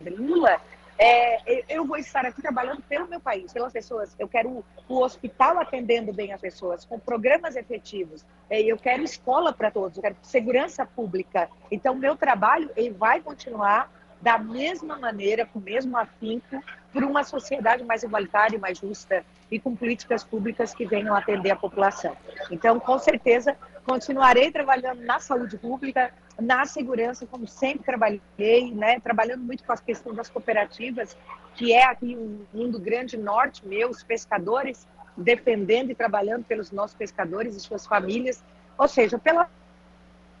[0.00, 0.60] Lula,
[1.02, 4.14] é, eu vou estar aqui trabalhando pelo meu país, pelas pessoas.
[4.18, 8.22] Eu quero o hospital atendendo bem as pessoas, com programas efetivos.
[8.50, 11.48] É, eu quero escola para todos, eu quero segurança pública.
[11.70, 13.90] Então, meu trabalho ele vai continuar
[14.20, 16.62] da mesma maneira, com o mesmo afinco,
[16.92, 21.56] por uma sociedade mais igualitária mais justa e com políticas públicas que venham atender a
[21.56, 22.14] população.
[22.50, 23.56] Então, com certeza,
[23.90, 29.76] continuarei trabalhando na saúde pública, na segurança, como sempre trabalhei, né, trabalhando muito com a
[29.76, 31.16] questão das cooperativas,
[31.56, 34.86] que é aqui um mundo grande norte meu, os pescadores,
[35.16, 38.44] defendendo e trabalhando pelos nossos pescadores e suas famílias,
[38.78, 39.50] ou seja, pela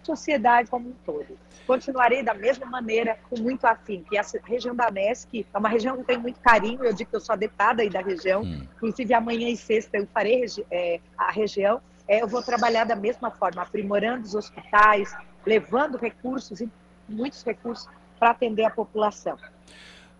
[0.04, 1.36] sociedade como um todo.
[1.66, 5.96] Continuarei da mesma maneira, com muito afim, que a região da MESC é uma região
[5.96, 8.62] que tem muito carinho, eu digo que eu sou deputada aí da região, hum.
[8.76, 11.82] inclusive amanhã e sexta eu farei é, a região,
[12.18, 15.14] eu vou trabalhar da mesma forma, aprimorando os hospitais,
[15.46, 16.60] levando recursos,
[17.08, 17.88] muitos recursos,
[18.18, 19.38] para atender a população.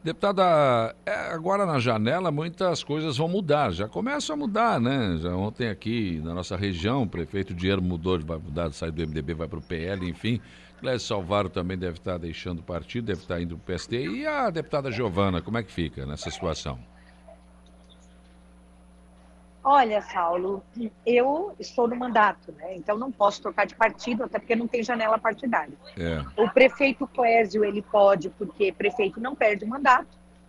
[0.03, 5.19] Deputada, é, agora na janela muitas coisas vão mudar, já começam a mudar, né?
[5.21, 9.35] Já ontem aqui na nossa região, o prefeito Dinheiro mudou, vai mudar, sai do MDB,
[9.35, 10.41] vai para o PL, enfim.
[10.79, 14.07] Clécio Salvaro também deve estar deixando o partido, deve estar indo para o PSD.
[14.07, 16.79] E a deputada Giovana, como é que fica nessa situação?
[19.63, 20.63] Olha, Saulo,
[21.05, 22.75] eu estou no mandato, né?
[22.77, 25.75] então não posso trocar de partido, até porque não tem janela partidária.
[25.99, 26.43] É.
[26.43, 30.09] O prefeito Clésio, ele pode, porque prefeito não perde o mandato,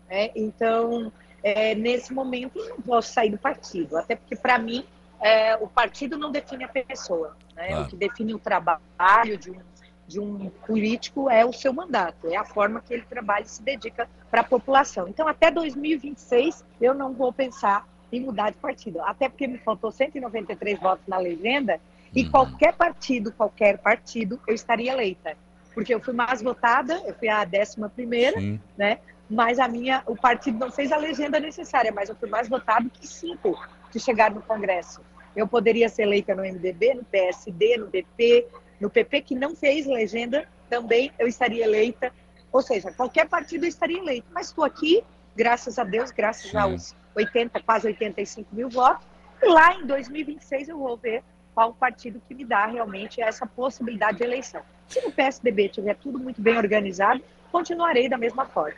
[0.09, 0.31] né?
[0.33, 1.11] então,
[1.43, 4.85] é, nesse momento, não posso sair do partido, até porque, para mim,
[5.19, 7.81] é, o partido não define a pessoa, né?
[7.81, 9.59] o que define o trabalho de um,
[10.07, 13.61] de um político é o seu mandato, é a forma que ele trabalha e se
[13.61, 15.09] dedica para a população.
[15.09, 19.01] Então, até 2026, eu não vou pensar e mudar de partido.
[19.01, 21.79] Até porque me faltou 193 votos na legenda
[22.13, 25.35] e qualquer partido, qualquer partido, eu estaria eleita.
[25.73, 28.59] Porque eu fui mais votada, eu fui a décima primeira, Sim.
[28.77, 28.99] né?
[29.29, 32.89] Mas a minha, o partido não fez a legenda necessária, mas eu fui mais votado
[32.89, 33.57] que cinco
[33.89, 35.01] que chegaram no Congresso.
[35.33, 38.45] Eu poderia ser eleita no MDB, no PSD, no DP,
[38.81, 42.11] no PP, que não fez legenda, também eu estaria eleita.
[42.51, 44.27] Ou seja, qualquer partido eu estaria eleita.
[44.33, 45.01] Mas estou aqui,
[45.33, 46.57] graças a Deus, graças Sim.
[46.57, 49.05] aos 80, quase 85 mil votos.
[49.41, 51.23] E lá em 2026 eu vou ver
[51.53, 54.61] qual partido que me dá realmente essa possibilidade de eleição.
[54.87, 57.21] Se no PSDB tiver tudo muito bem organizado,
[57.51, 58.77] continuarei da mesma forma.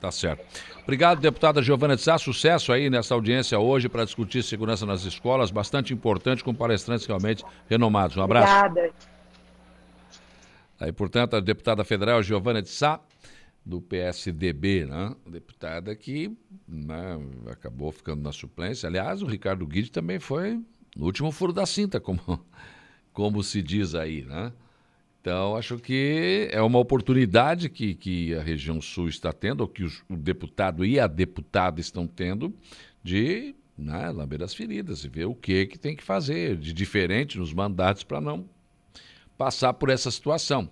[0.00, 0.44] Tá certo.
[0.82, 2.18] Obrigado, deputada Giovana de Sá.
[2.18, 7.42] Sucesso aí nessa audiência hoje para discutir segurança nas escolas, bastante importante, com palestrantes realmente
[7.70, 8.14] renomados.
[8.16, 8.66] Um abraço.
[8.66, 8.92] Obrigada.
[10.78, 13.00] Aí, portanto, a deputada federal Giovana de Sá
[13.64, 15.14] do PSDB, né?
[15.26, 16.36] deputada que
[16.68, 17.18] né,
[17.50, 18.88] acabou ficando na suplência.
[18.88, 20.60] Aliás, o Ricardo Guide também foi
[20.94, 22.20] no último furo da cinta, como,
[23.12, 24.52] como se diz aí, né?
[25.20, 29.82] Então, acho que é uma oportunidade que, que a região sul está tendo, ou que
[29.82, 32.54] os, o deputado e a deputada estão tendo,
[33.02, 37.38] de né, lamber as feridas e ver o que, que tem que fazer de diferente
[37.38, 38.46] nos mandatos para não
[39.38, 40.68] passar por essa situação.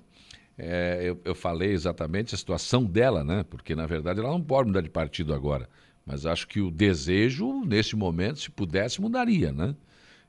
[0.59, 3.45] É, eu, eu, falei exatamente a situação dela, né?
[3.49, 5.69] Porque na verdade ela não pode mudar de partido agora.
[6.05, 9.75] Mas acho que o desejo, nesse momento, se pudesse, mudaria, né?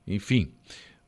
[0.08, 0.52] Enfim,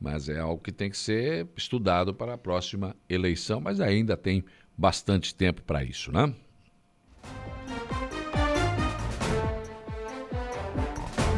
[0.00, 4.44] mas é algo que tem que ser estudado para a próxima eleição, mas ainda tem
[4.76, 6.34] bastante tempo para isso, né?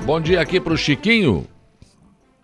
[0.04, 1.46] Bom dia aqui para o Chiquinho,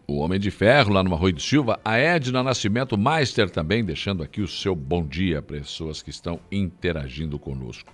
[0.07, 4.23] o Homem de Ferro lá no Arroio do Silva, a Edna Nascimento Meister também, deixando
[4.23, 7.93] aqui o seu bom dia para pessoas que estão interagindo conosco.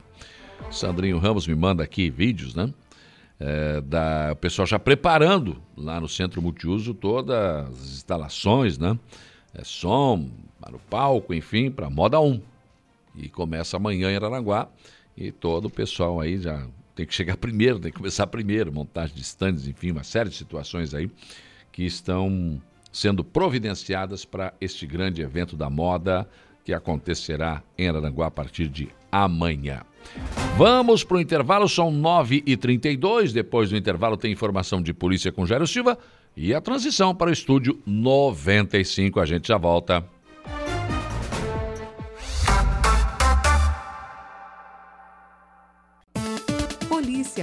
[0.71, 2.73] Sandrinho Ramos me manda aqui vídeos, né?
[3.41, 8.99] é, da, o pessoal já preparando lá no Centro Multiuso todas as instalações, né?
[9.55, 10.31] É, som,
[10.61, 12.41] para o palco, enfim, para moda 1.
[13.17, 14.69] E começa amanhã em Araranguá
[15.17, 19.17] e todo o pessoal aí já tem que chegar primeiro, tem que começar primeiro, montagem
[19.17, 21.11] de stands, enfim, uma série de situações aí
[21.73, 22.61] que estão
[22.93, 26.29] sendo providenciadas para este grande evento da moda
[26.65, 29.83] que acontecerá em Araranguá a partir de amanhã.
[30.57, 33.33] Vamos para o intervalo, são 9h32.
[33.33, 35.99] Depois do intervalo, tem informação de polícia com Jairo Silva
[36.37, 39.21] e a transição para o estúdio 95.
[39.21, 40.05] A gente já volta.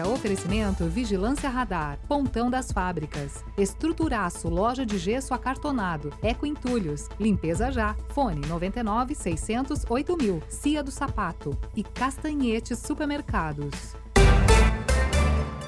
[0.05, 7.95] Oferecimento Vigilância Radar, Pontão das Fábricas, Estruturaço, Loja de Gesso Acartonado, Eco Entulhos, Limpeza Já,
[8.09, 13.95] Fone 99 600 8000, Cia do Sapato e Castanhete Supermercados.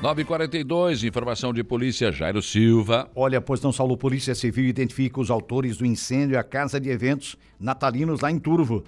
[0.02, 3.12] 942, informação de polícia, Jairo Silva.
[3.14, 7.36] Olha, pois não Saulo, Polícia Civil identifica os autores do incêndio à casa de eventos
[7.60, 8.86] natalinos lá em Turvo.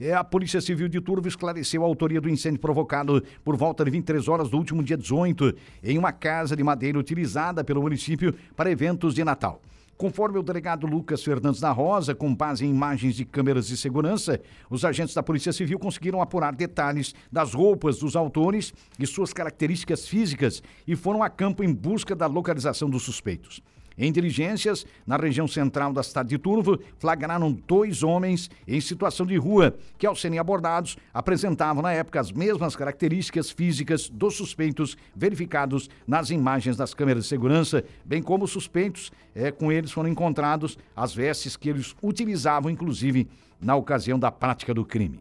[0.00, 3.92] É, a Polícia Civil de Turvo esclareceu a autoria do incêndio provocado por volta de
[3.92, 5.54] 23 horas do último dia 18
[5.84, 9.62] em uma casa de madeira utilizada pelo município para eventos de Natal.
[9.96, 14.40] Conforme o delegado Lucas Fernandes da Rosa, com base em imagens de câmeras de segurança,
[14.68, 20.08] os agentes da Polícia Civil conseguiram apurar detalhes das roupas dos autores e suas características
[20.08, 23.62] físicas e foram a campo em busca da localização dos suspeitos.
[23.96, 29.36] Em diligências, na região central da cidade de Turvo, flagraram dois homens em situação de
[29.36, 35.88] rua, que, ao serem abordados, apresentavam na época as mesmas características físicas dos suspeitos verificados
[36.06, 40.76] nas imagens das câmeras de segurança, bem como os suspeitos, é, com eles foram encontrados
[40.96, 43.28] as vestes que eles utilizavam, inclusive,
[43.60, 45.20] na ocasião da prática do crime.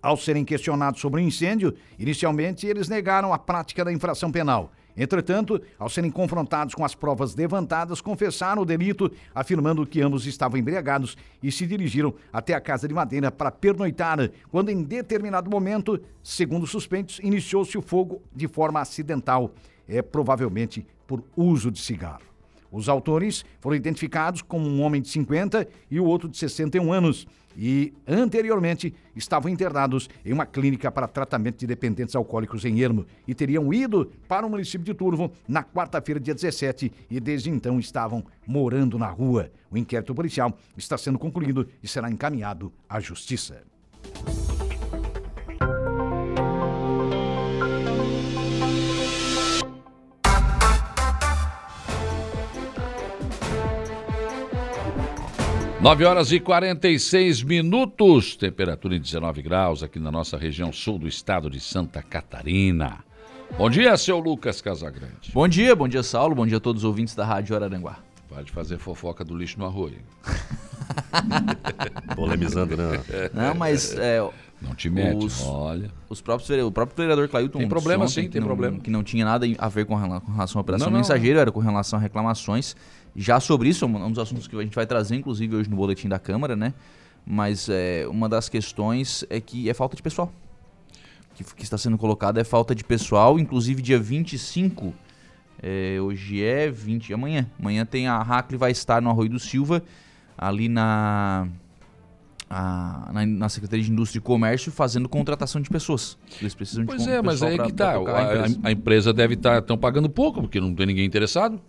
[0.00, 5.60] Ao serem questionados sobre o incêndio, inicialmente eles negaram a prática da infração penal Entretanto,
[5.78, 11.16] ao serem confrontados com as provas levantadas, confessaram o delito, afirmando que ambos estavam embriagados
[11.42, 16.66] e se dirigiram até a casa de madeira para pernoitar, quando em determinado momento, segundo
[16.66, 19.52] suspeitos, iniciou-se o fogo de forma acidental,
[19.88, 22.32] é provavelmente por uso de cigarro.
[22.70, 27.26] Os autores foram identificados como um homem de 50 e o outro de 61 anos
[27.56, 33.34] e, anteriormente, estavam internados em uma clínica para tratamento de dependentes alcoólicos em Ermo e
[33.34, 38.24] teriam ido para o município de Turvo na quarta-feira, dia 17, e desde então estavam
[38.46, 39.50] morando na rua.
[39.70, 43.62] O inquérito policial está sendo concluído e será encaminhado à Justiça.
[55.82, 61.08] 9 horas e 46 minutos, temperatura em 19 graus aqui na nossa região sul do
[61.08, 63.00] estado de Santa Catarina.
[63.58, 65.32] Bom dia, seu Lucas Casagrande.
[65.34, 66.36] Bom dia, bom dia, Saulo.
[66.36, 67.98] Bom dia a todos os ouvintes da Rádio Araranguá.
[68.28, 69.98] Pode fazer fofoca do lixo no arroio.
[72.14, 73.02] Polemizando, né?
[73.34, 73.92] Não, mas.
[73.98, 74.20] É,
[74.60, 75.90] não te mete, os, olha.
[76.08, 77.58] Os próprios, o próprio vereador Clailton.
[77.58, 78.78] Tem problema sim, tem não, problema.
[78.78, 81.58] Que não tinha nada a ver com, com relação à operação não, mensageiro, era com
[81.58, 82.76] relação a reclamações
[83.14, 86.08] já sobre isso, um dos assuntos que a gente vai trazer, inclusive, hoje no boletim
[86.08, 86.72] da Câmara, né?
[87.24, 90.32] Mas é, uma das questões é que é falta de pessoal.
[91.34, 94.92] Que, que está sendo colocada é falta de pessoal, inclusive dia 25,
[95.62, 97.48] é, hoje é 20, amanhã.
[97.58, 99.82] Amanhã tem a Hackley vai estar no Arroio do Silva,
[100.36, 101.46] ali na,
[102.50, 106.18] a, na, na, Secretaria de Indústria e Comércio fazendo contratação de pessoas.
[106.40, 107.92] Eles precisam pois de é, mas aí pra, que tá.
[107.92, 108.60] A empresa.
[108.62, 111.60] A, a empresa deve estar tá, tão pagando pouco, porque não tem ninguém interessado.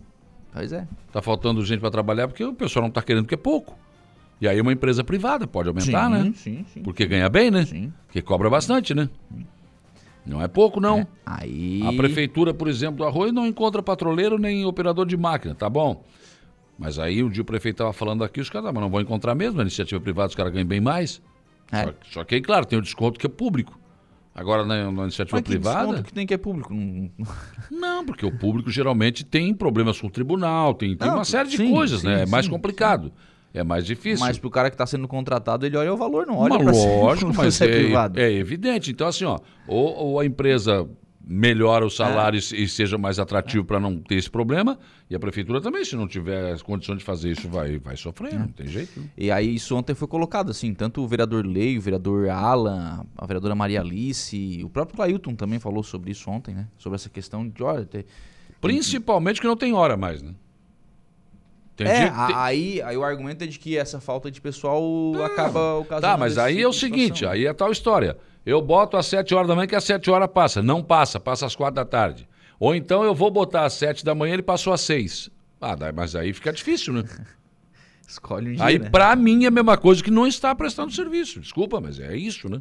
[0.54, 0.86] Pois é.
[1.12, 3.76] Tá faltando gente para trabalhar porque o pessoal não está querendo porque é pouco.
[4.40, 6.32] E aí uma empresa privada pode aumentar, sim, né?
[6.36, 6.82] Sim, sim.
[6.82, 7.64] Porque ganha bem, né?
[7.64, 7.92] Sim.
[8.06, 9.10] Porque cobra bastante, né?
[10.24, 11.00] Não é pouco, não.
[11.00, 11.06] É.
[11.26, 11.82] Aí...
[11.84, 16.04] A prefeitura, por exemplo, do Arroio não encontra patroleiro nem operador de máquina, tá bom?
[16.78, 19.00] Mas aí um dia o prefeito estava falando aqui, os caras, ah, mas não vão
[19.00, 21.20] encontrar mesmo, a iniciativa privada os caras ganham bem mais.
[21.70, 21.84] É.
[21.84, 23.78] Só, só que aí, claro, tem o desconto que é público.
[24.34, 26.02] Agora na, na iniciativa Mas privada.
[26.02, 26.74] que tem que é público?
[27.70, 31.48] Não, porque o público geralmente tem problemas com o tribunal, tem, tem Não, uma série
[31.48, 32.22] de sim, coisas, sim, né?
[32.22, 33.12] É mais sim, complicado.
[33.52, 34.26] É mais difícil.
[34.26, 36.72] Mas pro cara que está sendo contratado, ele olha o valor, não olha Mas pra
[36.72, 38.18] lógico, mas é é, privado.
[38.18, 38.90] é evidente.
[38.90, 39.38] Então, assim, ó,
[39.68, 40.88] ou, ou a empresa
[41.26, 44.78] melhora o salário e- e seja mais atrativo para não ter esse problema,
[45.08, 48.38] e a prefeitura também, se não tiver as condições de fazer isso, vai, vai sofrer,
[48.38, 49.02] não tem jeito.
[49.16, 53.26] E aí isso ontem foi colocado, assim, tanto o vereador Lei, o vereador Alan, a
[53.26, 56.66] vereadora Maria Alice, o próprio Clailton também falou sobre isso ontem, né?
[56.76, 58.04] Sobre essa questão de, olha, ter...
[58.60, 60.32] Principalmente que não tem hora mais, né?
[61.76, 64.80] Tem é, tem- aí, aí o argumento é de que essa falta de pessoal
[65.24, 68.16] acaba o caso Tá, mas aí é o seguinte, aí é tal história.
[68.44, 70.62] Eu boto às 7 horas da manhã que às 7 horas passa.
[70.62, 72.28] Não passa, passa às 4 da tarde.
[72.58, 75.30] Ou então eu vou botar às 7 da manhã ele passou às 6.
[75.60, 77.04] Ah, mas aí fica difícil, né?
[78.06, 78.90] Escolhe um dia, Aí, né?
[78.90, 81.40] pra mim, é a mesma coisa que não está prestando serviço.
[81.40, 82.60] Desculpa, mas é isso, né?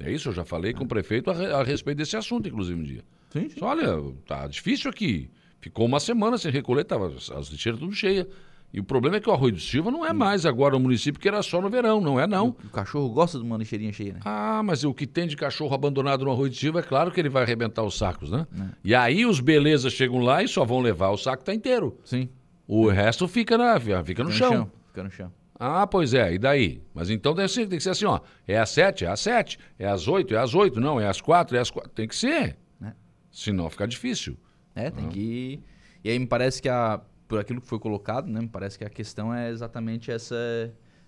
[0.00, 2.84] É isso, eu já falei com o prefeito a, a respeito desse assunto, inclusive, um
[2.84, 3.04] dia.
[3.30, 5.30] Sim, Só, Olha, tá difícil aqui.
[5.60, 8.26] Ficou uma semana sem recolher, tava as lixeiras tudo cheias.
[8.72, 11.20] E o problema é que o Arroio do Silva não é mais agora o município
[11.20, 12.56] que era só no verão, não é não.
[12.64, 14.20] O cachorro gosta de uma lixeirinha cheia, né?
[14.24, 17.20] Ah, mas o que tem de cachorro abandonado no Arroio do Silva, é claro que
[17.20, 18.46] ele vai arrebentar os sacos, né?
[18.82, 21.98] E aí os belezas chegam lá e só vão levar o saco tá inteiro.
[22.02, 22.30] Sim.
[22.66, 24.70] O resto fica, na, fica no chão.
[24.88, 25.30] Fica no chão.
[25.64, 26.82] Ah, pois é, e daí?
[26.92, 28.20] Mas então tem que ser, assim, ó.
[28.48, 29.58] É às sete, é às sete.
[29.78, 30.80] É às oito, é às oito.
[30.80, 31.90] Não, é às quatro, é às quatro.
[31.90, 32.56] Tem que ser.
[32.82, 32.92] É.
[33.30, 34.36] Senão fica difícil.
[34.74, 35.60] É, tem que.
[36.02, 37.00] E aí me parece que a.
[37.32, 38.46] Por aquilo que foi colocado, né?
[38.52, 40.36] Parece que a questão é exatamente essa,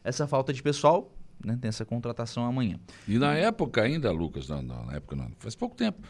[0.02, 1.14] essa falta de pessoal,
[1.44, 1.59] né?
[1.60, 2.80] Tem essa contratação amanhã.
[3.06, 6.01] E na época ainda, Lucas, não, não, na época não, faz pouco tempo.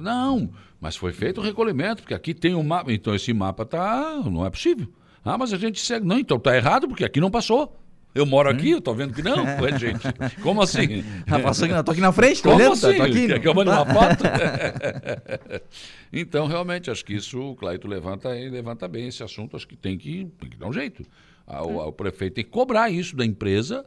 [0.00, 0.48] Não,
[0.80, 2.90] mas foi feito o recolhimento, porque aqui tem um mapa.
[2.90, 4.22] Então esse mapa tá.
[4.24, 4.88] Não é possível.
[5.22, 6.06] Ah, mas a gente segue.
[6.06, 7.78] Não, então tá errado, porque aqui não passou.
[8.16, 9.44] Eu moro aqui, eu tô vendo que não.
[9.62, 10.00] Ué, gente,
[10.42, 11.04] como assim?
[11.30, 12.96] Ah, passou aqui na- tô aqui na frente, tô como olhando, assim?
[12.96, 13.26] tô aqui.
[13.26, 14.24] Quer que eu mande uma foto?
[16.12, 19.56] então, realmente, acho que isso o Claito levanta, e levanta bem esse assunto.
[19.56, 21.04] Acho que tem que, tem que dar um jeito.
[21.46, 23.84] Ah, O, o prefeito tem que cobrar isso da empresa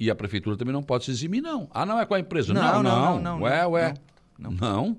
[0.00, 1.68] e a prefeitura também não pode se eximir, não.
[1.72, 2.52] Ah, não é com a empresa?
[2.52, 3.14] Não, Não, não, não.
[3.14, 3.94] não, não, ué, não, ué.
[4.38, 4.50] não.
[4.52, 4.96] Não.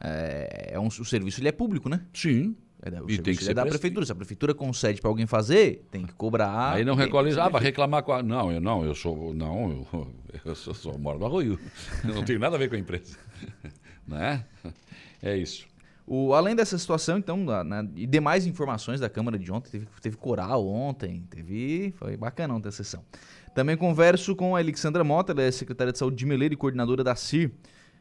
[0.00, 2.00] É, é um, o serviço ele é público, né?
[2.14, 2.56] Sim.
[2.80, 4.06] É, da- E tem que ser é da prefeitura.
[4.06, 6.74] Se a prefeitura concede para alguém fazer, tem que cobrar.
[6.74, 8.22] Aí não recolhe, ah, vai reclamar com a...
[8.22, 9.34] Não, eu não, eu sou...
[9.34, 10.08] Não, eu,
[10.44, 11.58] eu sou, só moro no Arroio.
[12.04, 13.16] Eu não tenho nada a ver com a empresa.
[14.06, 14.44] né?
[15.22, 15.66] É isso.
[16.06, 19.86] O, além dessa situação, então, da- né, e demais informações da Câmara de ontem, teve,
[20.00, 21.92] teve coral ontem, teve.
[21.98, 23.04] Foi bacana ontem a sessão.
[23.54, 27.02] Também converso com a Alexandra Mota, ela é secretária de saúde de Meleira e coordenadora
[27.04, 27.50] da CIR,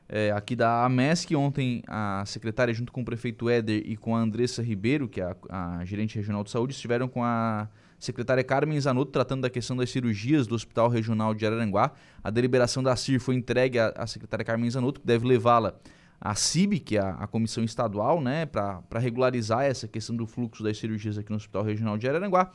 [0.10, 1.36] é, aqui da AMESC.
[1.36, 5.36] Ontem, a secretária, junto com o prefeito Éder e com a Andressa Ribeiro, que é
[5.50, 7.68] a, a gerente regional de saúde, estiveram com a
[8.00, 11.92] secretária Carmen Zanotto tratando da questão das cirurgias do Hospital Regional de Araranguá.
[12.24, 15.74] A deliberação da CIR foi entregue à, à secretária Carmen Zanotto, que deve levá-la
[16.20, 20.64] à CIB, que é a, a comissão estadual, né, para regularizar essa questão do fluxo
[20.64, 22.52] das cirurgias aqui no Hospital Regional de Araranguá.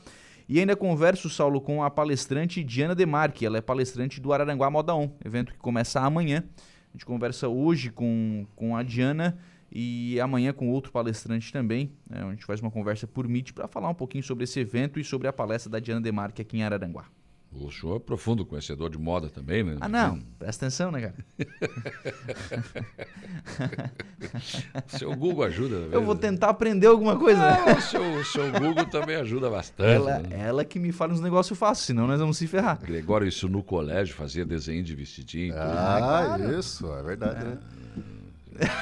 [0.47, 4.93] E ainda converso, Saulo, com a palestrante Diana Demarque, ela é palestrante do Araranguá Moda
[4.93, 6.43] On, evento que começa amanhã.
[6.93, 9.39] A gente conversa hoje com, com a Diana
[9.71, 11.91] e amanhã com outro palestrante também.
[12.07, 14.99] né, a gente faz uma conversa por Meet para falar um pouquinho sobre esse evento
[14.99, 17.05] e sobre a palestra da Diana Demarque aqui em Araranguá.
[17.55, 19.77] O senhor é profundo conhecedor de moda também, né?
[19.79, 20.19] Ah, não.
[20.39, 21.15] Presta atenção, né, cara?
[24.87, 25.79] Seu Google ajuda.
[25.79, 25.87] né?
[25.91, 27.39] Eu vou tentar aprender alguma coisa.
[27.39, 27.57] né?
[27.67, 29.91] Ah, o seu, o seu Google também ajuda bastante.
[29.91, 30.39] Ela, né?
[30.39, 32.79] ela que me fala uns negócios fáceis, senão nós vamos se ferrar.
[32.81, 35.53] Gregório, isso no colégio, fazia desenho de vestidinho.
[35.53, 35.63] tudo.
[35.63, 37.57] Ah, isso, é verdade, né?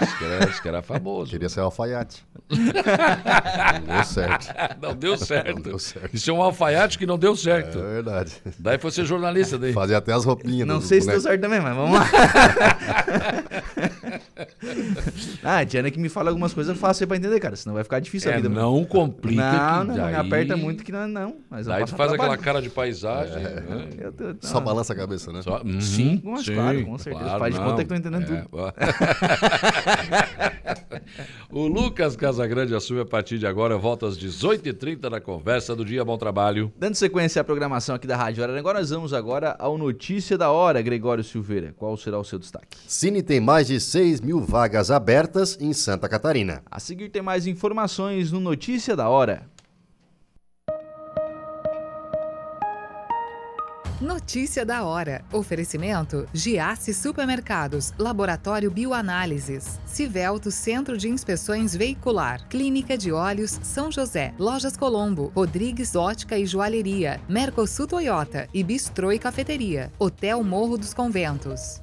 [0.02, 1.32] Isso que era, isso que era famoso.
[1.32, 2.26] Queria ser alfaiate.
[2.50, 4.54] não deu certo.
[4.82, 5.56] Não deu certo.
[5.56, 6.14] Não deu certo.
[6.14, 7.80] Isso é um alfaiate que não deu certo.
[7.80, 8.34] É verdade.
[8.60, 9.74] Daí foi ser jornalista daí.
[9.74, 10.68] Fazia até as roupinhas.
[10.68, 12.06] Não sei se deu certo também, mas vamos lá.
[15.44, 17.56] ah, a Diana que me fala algumas coisas fáceis pra entender, cara.
[17.56, 18.50] Senão vai ficar difícil a É, vida.
[18.50, 20.14] não complica Não, não, daí...
[20.14, 21.08] me aperta muito que não.
[21.08, 23.42] não mas Daí tu faz aquela cara de paisagem.
[23.44, 23.64] né?
[24.00, 24.64] Eu tô- Só não.
[24.66, 25.42] balança a cabeça, né?
[25.42, 27.26] Só- Uhum, Sim, mas sim, claro, com certeza.
[27.26, 27.68] claro, Faz de não.
[27.70, 28.52] conta que tô entendendo É, tudo.
[31.52, 36.04] o Lucas Casagrande assume a partir de agora, volta às 18h30 na conversa do dia.
[36.06, 36.72] Bom trabalho.
[36.78, 40.82] Dando sequência à programação aqui da Rádio Araranguá, nós vamos agora ao Notícia da Hora,
[40.82, 41.74] Gregório Silveira.
[41.78, 42.78] Qual será o seu destaque?
[42.88, 46.64] Cine tem mais de 6 mil vagas abertas em Santa Catarina.
[46.72, 49.46] A seguir tem mais informações no Notícia da Hora.
[54.00, 55.24] Notícia da hora.
[55.34, 64.34] Oferecimento: Giasse Supermercados, Laboratório Bioanálises, Civelto Centro de Inspeções Veicular, Clínica de Olhos São José,
[64.40, 70.94] Lojas Colombo, Rodrigues Ótica e Joalheria, Mercosul Toyota e Bistrô e Cafeteria, Hotel Morro dos
[70.94, 71.82] Conventos.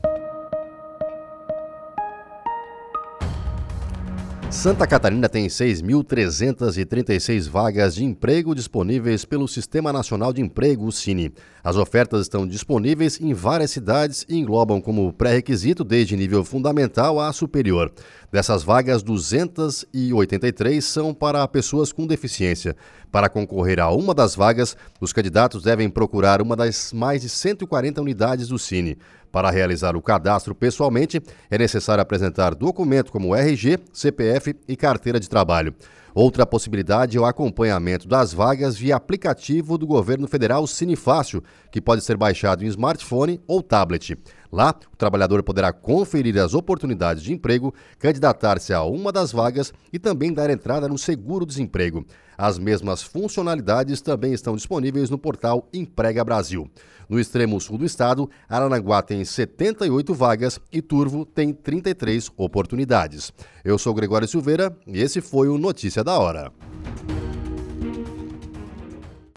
[4.50, 11.34] Santa Catarina tem 6.336 vagas de emprego disponíveis pelo Sistema Nacional de Emprego, o Cine.
[11.62, 17.30] As ofertas estão disponíveis em várias cidades e englobam como pré-requisito desde nível fundamental a
[17.30, 17.92] superior.
[18.32, 22.74] Dessas vagas, 283 são para pessoas com deficiência.
[23.12, 28.00] Para concorrer a uma das vagas, os candidatos devem procurar uma das mais de 140
[28.00, 28.96] unidades do Cine.
[29.38, 35.30] Para realizar o cadastro pessoalmente, é necessário apresentar documento como RG, CPF e carteira de
[35.30, 35.72] trabalho.
[36.12, 41.40] Outra possibilidade é o acompanhamento das vagas via aplicativo do governo federal Cinefácil,
[41.70, 44.18] que pode ser baixado em smartphone ou tablet.
[44.50, 50.00] Lá, o trabalhador poderá conferir as oportunidades de emprego, candidatar-se a uma das vagas e
[50.00, 52.04] também dar entrada no seguro-desemprego.
[52.38, 56.70] As mesmas funcionalidades também estão disponíveis no portal Emprega Brasil.
[57.08, 63.32] No extremo sul do estado, Aranaguá tem 78 vagas e Turvo tem 33 oportunidades.
[63.64, 66.52] Eu sou Gregório Silveira e esse foi o Notícia da Hora.